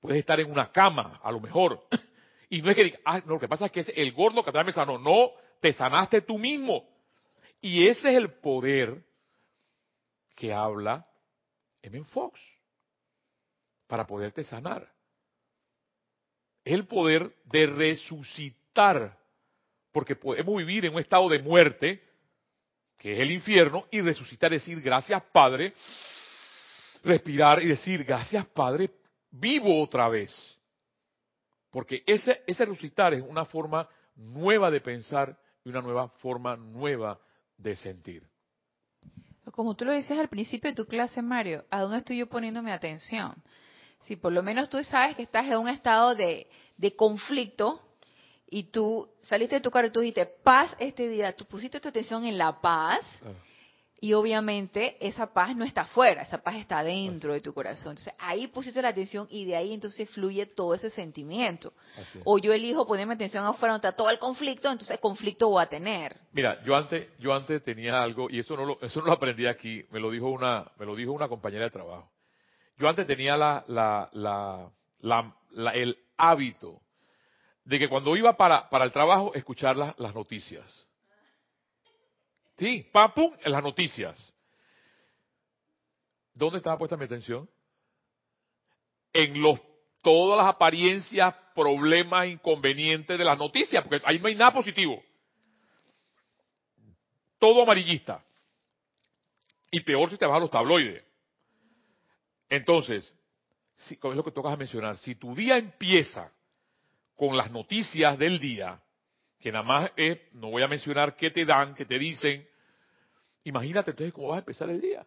Puedes 0.00 0.18
estar 0.18 0.38
en 0.40 0.50
una 0.50 0.70
cama, 0.70 1.20
a 1.22 1.32
lo 1.32 1.40
mejor. 1.40 1.82
Y 2.48 2.62
no 2.62 2.70
es 2.70 2.76
que 2.76 2.84
diga, 2.84 2.98
ah, 3.04 3.20
no, 3.26 3.34
lo 3.34 3.40
que 3.40 3.48
pasa 3.48 3.66
es 3.66 3.72
que 3.72 3.80
es 3.80 3.92
el 3.96 4.12
gordo 4.12 4.44
que 4.44 4.52
me 4.52 4.72
sanó. 4.72 4.98
No, 4.98 5.32
te 5.60 5.72
sanaste 5.72 6.20
tú 6.20 6.38
mismo. 6.38 6.88
Y 7.60 7.88
ese 7.88 8.10
es 8.10 8.16
el 8.16 8.34
poder 8.34 9.02
que 10.36 10.54
habla 10.54 11.04
M. 11.86 12.04
Fox 12.04 12.40
para 13.86 14.06
poderte 14.06 14.44
sanar. 14.44 14.90
El 16.64 16.86
poder 16.86 17.32
de 17.44 17.66
resucitar, 17.66 19.16
porque 19.92 20.16
podemos 20.16 20.56
vivir 20.58 20.84
en 20.84 20.94
un 20.94 21.00
estado 21.00 21.28
de 21.28 21.38
muerte, 21.38 22.02
que 22.98 23.12
es 23.12 23.20
el 23.20 23.30
infierno, 23.30 23.86
y 23.90 24.00
resucitar, 24.00 24.50
decir 24.50 24.80
gracias 24.80 25.22
Padre, 25.32 25.74
respirar 27.04 27.62
y 27.62 27.68
decir 27.68 28.04
gracias 28.04 28.46
Padre 28.46 28.90
vivo 29.30 29.82
otra 29.82 30.08
vez. 30.08 30.32
Porque 31.70 32.02
ese, 32.06 32.42
ese 32.46 32.64
resucitar 32.64 33.14
es 33.14 33.22
una 33.22 33.44
forma 33.44 33.88
nueva 34.16 34.70
de 34.70 34.80
pensar 34.80 35.38
y 35.64 35.68
una 35.68 35.82
nueva 35.82 36.08
forma 36.08 36.56
nueva 36.56 37.20
de 37.56 37.76
sentir. 37.76 38.26
Como 39.52 39.74
tú 39.74 39.84
lo 39.84 39.92
dices 39.92 40.18
al 40.18 40.28
principio 40.28 40.70
de 40.70 40.76
tu 40.76 40.86
clase, 40.86 41.22
Mario, 41.22 41.64
¿a 41.70 41.80
dónde 41.80 41.98
estoy 41.98 42.18
yo 42.18 42.26
poniendo 42.26 42.62
mi 42.62 42.70
atención? 42.70 43.34
Si 44.02 44.16
por 44.16 44.32
lo 44.32 44.42
menos 44.42 44.68
tú 44.68 44.82
sabes 44.84 45.16
que 45.16 45.22
estás 45.22 45.46
en 45.46 45.58
un 45.58 45.68
estado 45.68 46.14
de, 46.14 46.48
de 46.76 46.94
conflicto 46.94 47.80
y 48.48 48.64
tú 48.64 49.08
saliste 49.22 49.56
de 49.56 49.60
tu 49.60 49.70
carro 49.70 49.88
y 49.88 49.90
tú 49.90 50.00
dijiste 50.00 50.26
paz 50.26 50.74
este 50.78 51.08
día, 51.08 51.34
tú 51.34 51.44
pusiste 51.44 51.80
tu 51.80 51.88
atención 51.88 52.24
en 52.24 52.38
la 52.38 52.60
paz, 52.60 53.00
y 53.98 54.12
obviamente 54.12 54.96
esa 55.00 55.32
paz 55.32 55.56
no 55.56 55.64
está 55.64 55.82
afuera, 55.82 56.22
esa 56.22 56.38
paz 56.38 56.56
está 56.56 56.82
dentro 56.82 57.32
de 57.32 57.40
tu 57.40 57.54
corazón. 57.54 57.92
Entonces 57.92 58.12
ahí 58.18 58.46
pusiste 58.48 58.82
la 58.82 58.88
atención 58.88 59.26
y 59.30 59.46
de 59.46 59.56
ahí 59.56 59.72
entonces 59.72 60.08
fluye 60.10 60.44
todo 60.46 60.74
ese 60.74 60.90
sentimiento. 60.90 61.72
O 62.24 62.38
yo 62.38 62.52
elijo 62.52 62.86
ponerme 62.86 63.14
atención 63.14 63.44
afuera 63.44 63.72
donde 63.72 63.88
está 63.88 63.96
todo 63.96 64.10
el 64.10 64.18
conflicto, 64.18 64.70
entonces 64.70 65.00
conflicto 65.00 65.48
voy 65.48 65.62
a 65.62 65.66
tener. 65.66 66.16
Mira, 66.32 66.62
yo 66.64 66.76
antes, 66.76 67.08
yo 67.18 67.32
antes 67.32 67.62
tenía 67.62 68.02
algo 68.02 68.28
y 68.28 68.38
eso 68.38 68.54
no 68.56 68.66
lo, 68.66 68.78
eso 68.82 69.00
no 69.00 69.06
lo 69.06 69.12
aprendí 69.12 69.46
aquí, 69.46 69.84
me 69.90 69.98
lo 69.98 70.10
dijo 70.10 70.28
una, 70.28 70.70
me 70.78 70.84
lo 70.84 70.94
dijo 70.94 71.12
una 71.12 71.28
compañera 71.28 71.64
de 71.64 71.70
trabajo. 71.70 72.10
Yo 72.78 72.88
antes 72.88 73.06
tenía 73.06 73.36
la, 73.38 73.64
la, 73.68 74.10
la, 75.00 75.72
el 75.72 75.96
hábito 76.18 76.82
de 77.64 77.78
que 77.78 77.88
cuando 77.88 78.14
iba 78.14 78.36
para, 78.36 78.68
para 78.68 78.84
el 78.84 78.92
trabajo 78.92 79.32
escuchar 79.34 79.76
las 79.76 80.14
noticias 80.14 80.86
Sí, 82.58 82.88
pam, 82.92 83.12
pum, 83.12 83.32
en 83.42 83.52
las 83.52 83.62
noticias. 83.62 84.32
¿Dónde 86.32 86.58
estaba 86.58 86.78
puesta 86.78 86.96
mi 86.96 87.04
atención? 87.04 87.48
En 89.12 89.40
los 89.40 89.60
todas 90.06 90.38
las 90.38 90.46
apariencias, 90.46 91.34
problemas, 91.52 92.28
inconvenientes 92.28 93.18
de 93.18 93.24
las 93.24 93.36
noticias, 93.36 93.82
porque 93.82 94.00
ahí 94.06 94.20
no 94.20 94.28
hay 94.28 94.36
nada 94.36 94.52
positivo. 94.52 95.02
Todo 97.40 97.62
amarillista. 97.62 98.24
Y 99.70 99.80
peor 99.80 100.08
si 100.08 100.16
te 100.16 100.24
vas 100.24 100.36
a 100.36 100.40
los 100.40 100.50
tabloides. 100.50 101.02
Entonces, 102.48 103.12
si, 103.74 103.94
es 103.94 104.00
lo 104.00 104.22
que 104.22 104.30
tocas 104.30 104.56
mencionar, 104.56 104.96
si 104.98 105.16
tu 105.16 105.34
día 105.34 105.56
empieza 105.56 106.32
con 107.16 107.36
las 107.36 107.50
noticias 107.50 108.16
del 108.16 108.38
día, 108.38 108.80
que 109.38 109.52
nada 109.52 109.64
más 109.64 109.90
es, 109.96 110.18
no 110.32 110.50
voy 110.50 110.62
a 110.62 110.68
mencionar 110.68 111.16
qué 111.16 111.30
te 111.30 111.44
dan, 111.44 111.74
qué 111.74 111.84
te 111.84 111.98
dicen, 111.98 112.46
imagínate 113.44 113.90
entonces 113.90 114.12
cómo 114.12 114.28
vas 114.28 114.36
a 114.36 114.40
empezar 114.40 114.68
el 114.70 114.80
día. 114.80 115.06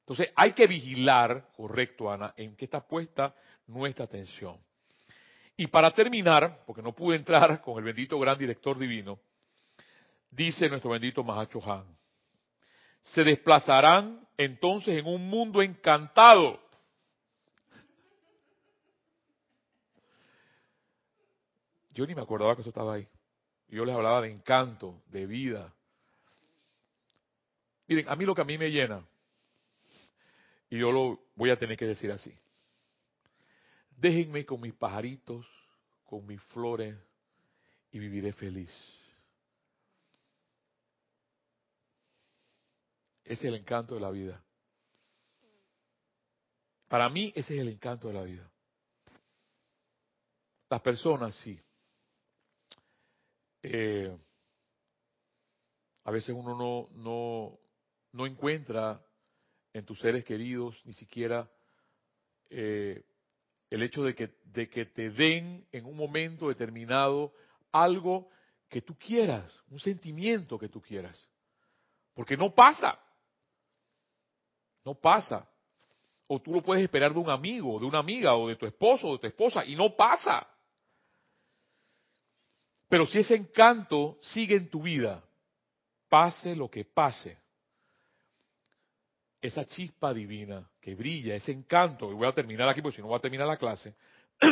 Entonces 0.00 0.32
hay 0.34 0.52
que 0.52 0.66
vigilar, 0.66 1.48
correcto 1.56 2.10
Ana, 2.10 2.34
en 2.36 2.56
qué 2.56 2.64
está 2.64 2.86
puesta 2.86 3.34
nuestra 3.66 4.04
atención. 4.04 4.58
Y 5.56 5.66
para 5.66 5.90
terminar, 5.90 6.62
porque 6.66 6.82
no 6.82 6.94
pude 6.94 7.16
entrar 7.16 7.60
con 7.60 7.78
el 7.78 7.84
bendito 7.84 8.18
gran 8.18 8.38
director 8.38 8.78
divino, 8.78 9.20
dice 10.30 10.68
nuestro 10.68 10.90
bendito 10.90 11.22
Mahacho 11.22 11.60
Han, 11.70 11.84
se 13.02 13.24
desplazarán 13.24 14.26
entonces 14.36 14.96
en 14.96 15.06
un 15.06 15.28
mundo 15.28 15.62
encantado 15.62 16.60
Yo 21.92 22.06
ni 22.06 22.14
me 22.14 22.22
acordaba 22.22 22.54
que 22.54 22.62
eso 22.62 22.70
estaba 22.70 22.94
ahí. 22.94 23.06
Yo 23.70 23.84
les 23.84 23.94
hablaba 23.94 24.20
de 24.22 24.30
encanto, 24.30 25.00
de 25.06 25.26
vida. 25.26 25.72
Miren, 27.86 28.08
a 28.08 28.16
mí 28.16 28.24
lo 28.24 28.34
que 28.34 28.42
a 28.42 28.44
mí 28.44 28.58
me 28.58 28.70
llena, 28.70 29.06
y 30.68 30.78
yo 30.78 30.92
lo 30.92 31.20
voy 31.36 31.50
a 31.50 31.58
tener 31.58 31.76
que 31.76 31.86
decir 31.86 32.10
así. 32.10 32.36
Déjenme 33.96 34.44
con 34.44 34.60
mis 34.60 34.74
pajaritos, 34.74 35.46
con 36.04 36.26
mis 36.26 36.42
flores, 36.44 36.96
y 37.92 37.98
viviré 37.98 38.32
feliz. 38.32 38.70
Ese 43.24 43.46
es 43.46 43.52
el 43.52 43.54
encanto 43.54 43.94
de 43.94 44.00
la 44.00 44.10
vida. 44.10 44.42
Para 46.88 47.08
mí 47.08 47.32
ese 47.36 47.54
es 47.54 47.60
el 47.60 47.68
encanto 47.68 48.08
de 48.08 48.14
la 48.14 48.22
vida. 48.22 48.50
Las 50.68 50.80
personas 50.80 51.36
sí. 51.36 51.60
Eh, 53.62 54.16
a 56.04 56.10
veces 56.10 56.34
uno 56.34 56.56
no, 56.56 56.88
no, 56.92 57.58
no 58.12 58.26
encuentra 58.26 59.04
en 59.72 59.84
tus 59.84 60.00
seres 60.00 60.24
queridos 60.24 60.80
ni 60.84 60.92
siquiera 60.94 61.50
eh, 62.48 63.04
el 63.70 63.82
hecho 63.82 64.02
de 64.02 64.14
que, 64.14 64.34
de 64.44 64.68
que 64.68 64.86
te 64.86 65.10
den 65.10 65.66
en 65.70 65.84
un 65.84 65.96
momento 65.96 66.48
determinado 66.48 67.32
algo 67.70 68.28
que 68.68 68.82
tú 68.82 68.96
quieras, 68.96 69.62
un 69.68 69.78
sentimiento 69.78 70.58
que 70.58 70.68
tú 70.68 70.80
quieras. 70.80 71.28
Porque 72.14 72.36
no 72.36 72.54
pasa. 72.54 72.98
No 74.84 74.94
pasa. 74.94 75.48
O 76.26 76.40
tú 76.40 76.52
lo 76.52 76.62
puedes 76.62 76.82
esperar 76.82 77.12
de 77.12 77.20
un 77.20 77.30
amigo, 77.30 77.78
de 77.78 77.86
una 77.86 77.98
amiga, 77.98 78.34
o 78.34 78.48
de 78.48 78.56
tu 78.56 78.66
esposo, 78.66 79.08
o 79.08 79.12
de 79.14 79.18
tu 79.18 79.26
esposa, 79.28 79.64
y 79.64 79.76
no 79.76 79.94
pasa. 79.96 80.46
Pero 82.90 83.06
si 83.06 83.20
ese 83.20 83.36
encanto 83.36 84.18
sigue 84.20 84.56
en 84.56 84.68
tu 84.68 84.82
vida, 84.82 85.22
pase 86.08 86.56
lo 86.56 86.68
que 86.68 86.84
pase, 86.84 87.38
esa 89.40 89.64
chispa 89.64 90.12
divina 90.12 90.68
que 90.80 90.96
brilla, 90.96 91.36
ese 91.36 91.52
encanto, 91.52 92.10
y 92.10 92.14
voy 92.14 92.26
a 92.26 92.32
terminar 92.32 92.68
aquí 92.68 92.82
porque 92.82 92.96
si 92.96 93.00
no 93.00 93.06
voy 93.06 93.16
a 93.16 93.20
terminar 93.20 93.46
la 93.46 93.58
clase, 93.58 93.94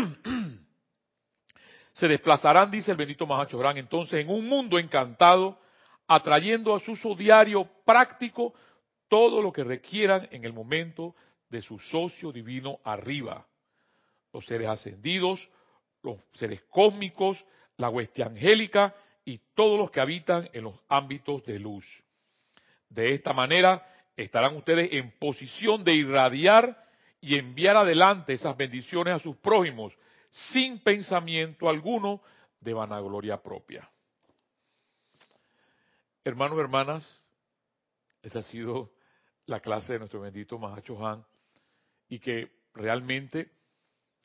se 1.93 2.07
desplazarán, 2.07 2.71
dice 2.71 2.93
el 2.93 2.97
bendito 2.97 3.27
Mahachoran, 3.27 3.77
entonces 3.77 4.21
en 4.21 4.31
un 4.31 4.47
mundo 4.47 4.79
encantado, 4.79 5.59
atrayendo 6.07 6.77
a 6.77 6.81
su 6.81 6.93
uso 6.93 7.17
diario 7.17 7.69
práctico 7.85 8.55
todo 9.09 9.43
lo 9.43 9.53
que 9.53 9.65
requieran 9.65 10.29
en 10.31 10.45
el 10.45 10.53
momento 10.53 11.17
de 11.51 11.61
su 11.61 11.77
socio 11.81 12.31
divino 12.31 12.79
arriba. 12.85 13.45
los 14.33 14.47
seres 14.47 14.69
ascendidos, 14.69 15.41
los 16.05 16.19
seres 16.35 16.63
cósmicos, 16.71 17.45
la 17.79 17.89
hueste 17.89 18.23
angélica 18.23 18.95
y 19.25 19.39
todos 19.55 19.79
los 19.79 19.91
que 19.91 20.01
habitan 20.01 20.49
en 20.53 20.65
los 20.65 20.79
ámbitos 20.89 21.45
de 21.45 21.59
luz. 21.59 21.87
De 22.89 23.15
esta 23.15 23.33
manera 23.33 23.85
estarán 24.17 24.57
ustedes 24.57 24.93
en 24.93 25.13
posición 25.19 25.85
de 25.85 25.95
irradiar 25.95 26.85
y 27.21 27.37
enviar 27.37 27.77
adelante 27.77 28.33
esas 28.33 28.57
bendiciones 28.57 29.15
a 29.15 29.19
sus 29.19 29.37
prójimos 29.37 29.97
sin 30.31 30.81
pensamiento 30.81 31.69
alguno 31.69 32.21
de 32.61 32.75
vanagloria 32.75 33.43
propia. 33.43 33.89
Hermanos, 36.25 36.59
hermanas, 36.59 37.27
esa 38.23 38.41
ha 38.41 38.43
sido 38.43 38.93
la 39.47 39.61
clase 39.61 39.95
de 39.95 39.99
nuestro 40.01 40.21
bendito 40.21 40.59
Mahacho 40.59 41.07
Han 41.07 41.25
y 42.09 42.19
que 42.19 42.51
realmente, 42.75 43.51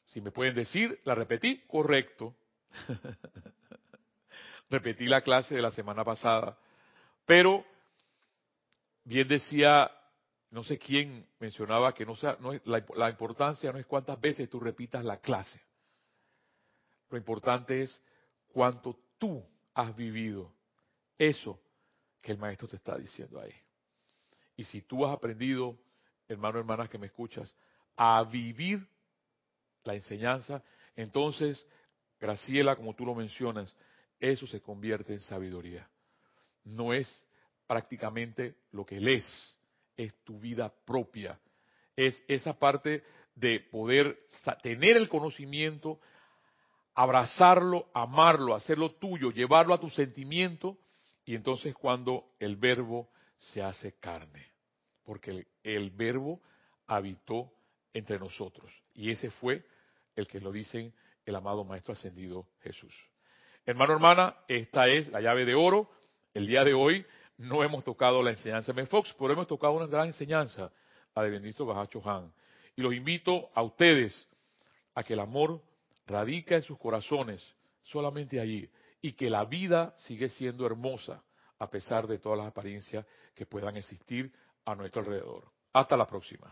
si 0.08 0.22
me 0.22 0.32
pueden 0.32 0.56
decir, 0.56 1.00
la 1.06 1.16
repetí, 1.16 1.64
correcto. 1.68 2.36
repetí 4.70 5.06
la 5.06 5.22
clase 5.22 5.56
de 5.56 5.62
la 5.62 5.72
semana 5.72 6.04
pasada, 6.04 6.58
pero 7.26 7.66
bien 9.04 9.28
decía, 9.28 9.92
no 10.52 10.64
sé 10.64 10.78
quién 10.78 11.28
mencionaba 11.40 11.94
que 11.94 12.06
no, 12.06 12.16
sea, 12.16 12.38
no 12.40 12.54
es, 12.54 12.62
la, 12.66 13.10
importancia 13.10 13.72
no 13.72 13.80
es 13.80 13.86
cuántas 13.86 14.20
veces 14.20 14.50
tú 14.50 14.60
repitas 14.60 15.04
la 15.04 15.18
clase. 15.18 15.60
Lo 17.10 17.18
importante 17.18 17.82
es 17.82 18.02
cuánto 18.48 18.98
tú 19.18 19.44
has 19.74 19.96
vivido 19.96 20.54
eso 21.18 21.60
que 22.22 22.32
el 22.32 22.38
maestro 22.38 22.68
te 22.68 22.76
está 22.76 22.98
diciendo 22.98 23.40
ahí. 23.40 23.54
Y 24.56 24.64
si 24.64 24.82
tú 24.82 25.06
has 25.06 25.14
aprendido, 25.16 25.78
hermano, 26.28 26.60
hermanas 26.60 26.90
que 26.90 26.98
me 26.98 27.08
escuchas, 27.08 27.54
a 27.96 28.24
vivir 28.24 28.88
la 29.84 29.96
enseñanza, 29.96 30.64
entonces, 30.96 31.66
Graciela, 32.20 32.76
como 32.76 32.96
tú 32.96 33.06
lo 33.06 33.16
mencionas, 33.16 33.76
eso 34.20 34.48
se 34.48 34.62
convierte 34.62 35.14
en 35.14 35.20
sabiduría. 35.20 35.88
No 36.64 36.94
es 36.94 37.28
prácticamente 37.68 38.56
lo 38.72 38.86
que 38.86 38.98
él 38.98 39.08
es, 39.08 39.58
es 39.98 40.14
tu 40.24 40.40
vida 40.40 40.74
propia. 40.86 41.40
Es 41.96 42.24
esa 42.28 42.58
parte 42.58 43.04
de 43.36 43.60
poder 43.60 44.20
tener 44.62 44.98
el 44.98 45.10
conocimiento, 45.10 46.00
abrazarlo, 46.96 47.90
amarlo, 47.94 48.56
hacerlo 48.56 48.92
tuyo, 48.92 49.32
llevarlo 49.32 49.74
a 49.74 49.80
tu 49.80 49.90
sentimiento, 49.90 50.78
y 51.26 51.36
entonces 51.36 51.74
cuando 51.74 52.34
el 52.40 52.56
verbo 52.56 53.10
se 53.38 53.62
hace 53.62 53.94
carne, 54.00 54.52
porque 55.04 55.32
el, 55.32 55.48
el 55.64 55.90
verbo 55.92 56.42
habitó 56.88 57.52
entre 57.94 58.20
nosotros, 58.20 58.72
y 58.94 59.10
ese 59.10 59.32
fue 59.32 59.66
el 60.16 60.28
que 60.28 60.40
lo 60.40 60.52
dicen 60.52 60.94
el 61.26 61.36
amado 61.36 61.64
Maestro 61.64 61.94
Ascendido 61.94 62.48
Jesús. 62.62 62.94
Hermano, 63.66 63.94
hermana, 63.94 64.36
esta 64.48 64.88
es 64.88 65.10
la 65.10 65.22
llave 65.22 65.46
de 65.46 65.56
oro. 65.56 65.90
El 66.34 66.48
día 66.48 66.64
de 66.64 66.74
hoy 66.74 67.06
no 67.38 67.64
hemos 67.64 67.84
tocado 67.84 68.22
la 68.22 68.32
enseñanza 68.32 68.74
de 68.74 68.86
Fox, 68.86 69.16
pero 69.18 69.34
hemos 69.34 69.48
tocado 69.48 69.74
una 69.74 69.88
gran 69.88 70.08
enseñanza, 70.08 70.72
la 71.16 71.24
de 71.24 71.30
Bendito 71.30 71.66
Bajacho 71.66 72.02
Han. 72.08 72.34
Y 72.76 72.82
los 72.82 72.94
invito 72.94 73.50
a 73.54 73.62
ustedes 73.62 74.28
a 74.96 75.04
que 75.04 75.14
el 75.14 75.20
amor 75.20 75.62
radica 76.06 76.56
en 76.56 76.62
sus 76.62 76.78
corazones, 76.78 77.56
solamente 77.84 78.40
allí, 78.40 78.70
y 79.02 79.14
que 79.14 79.30
la 79.30 79.46
vida 79.46 79.94
sigue 79.98 80.30
siendo 80.30 80.66
hermosa 80.66 81.24
a 81.60 81.70
pesar 81.70 82.08
de 82.08 82.20
todas 82.20 82.38
las 82.38 82.48
apariencias 82.48 83.06
que 83.36 83.46
puedan 83.46 83.78
existir 83.78 84.32
a 84.66 84.76
nuestro 84.76 85.02
alrededor. 85.02 85.46
Hasta 85.72 85.96
la 85.96 86.06
próxima. 86.06 86.42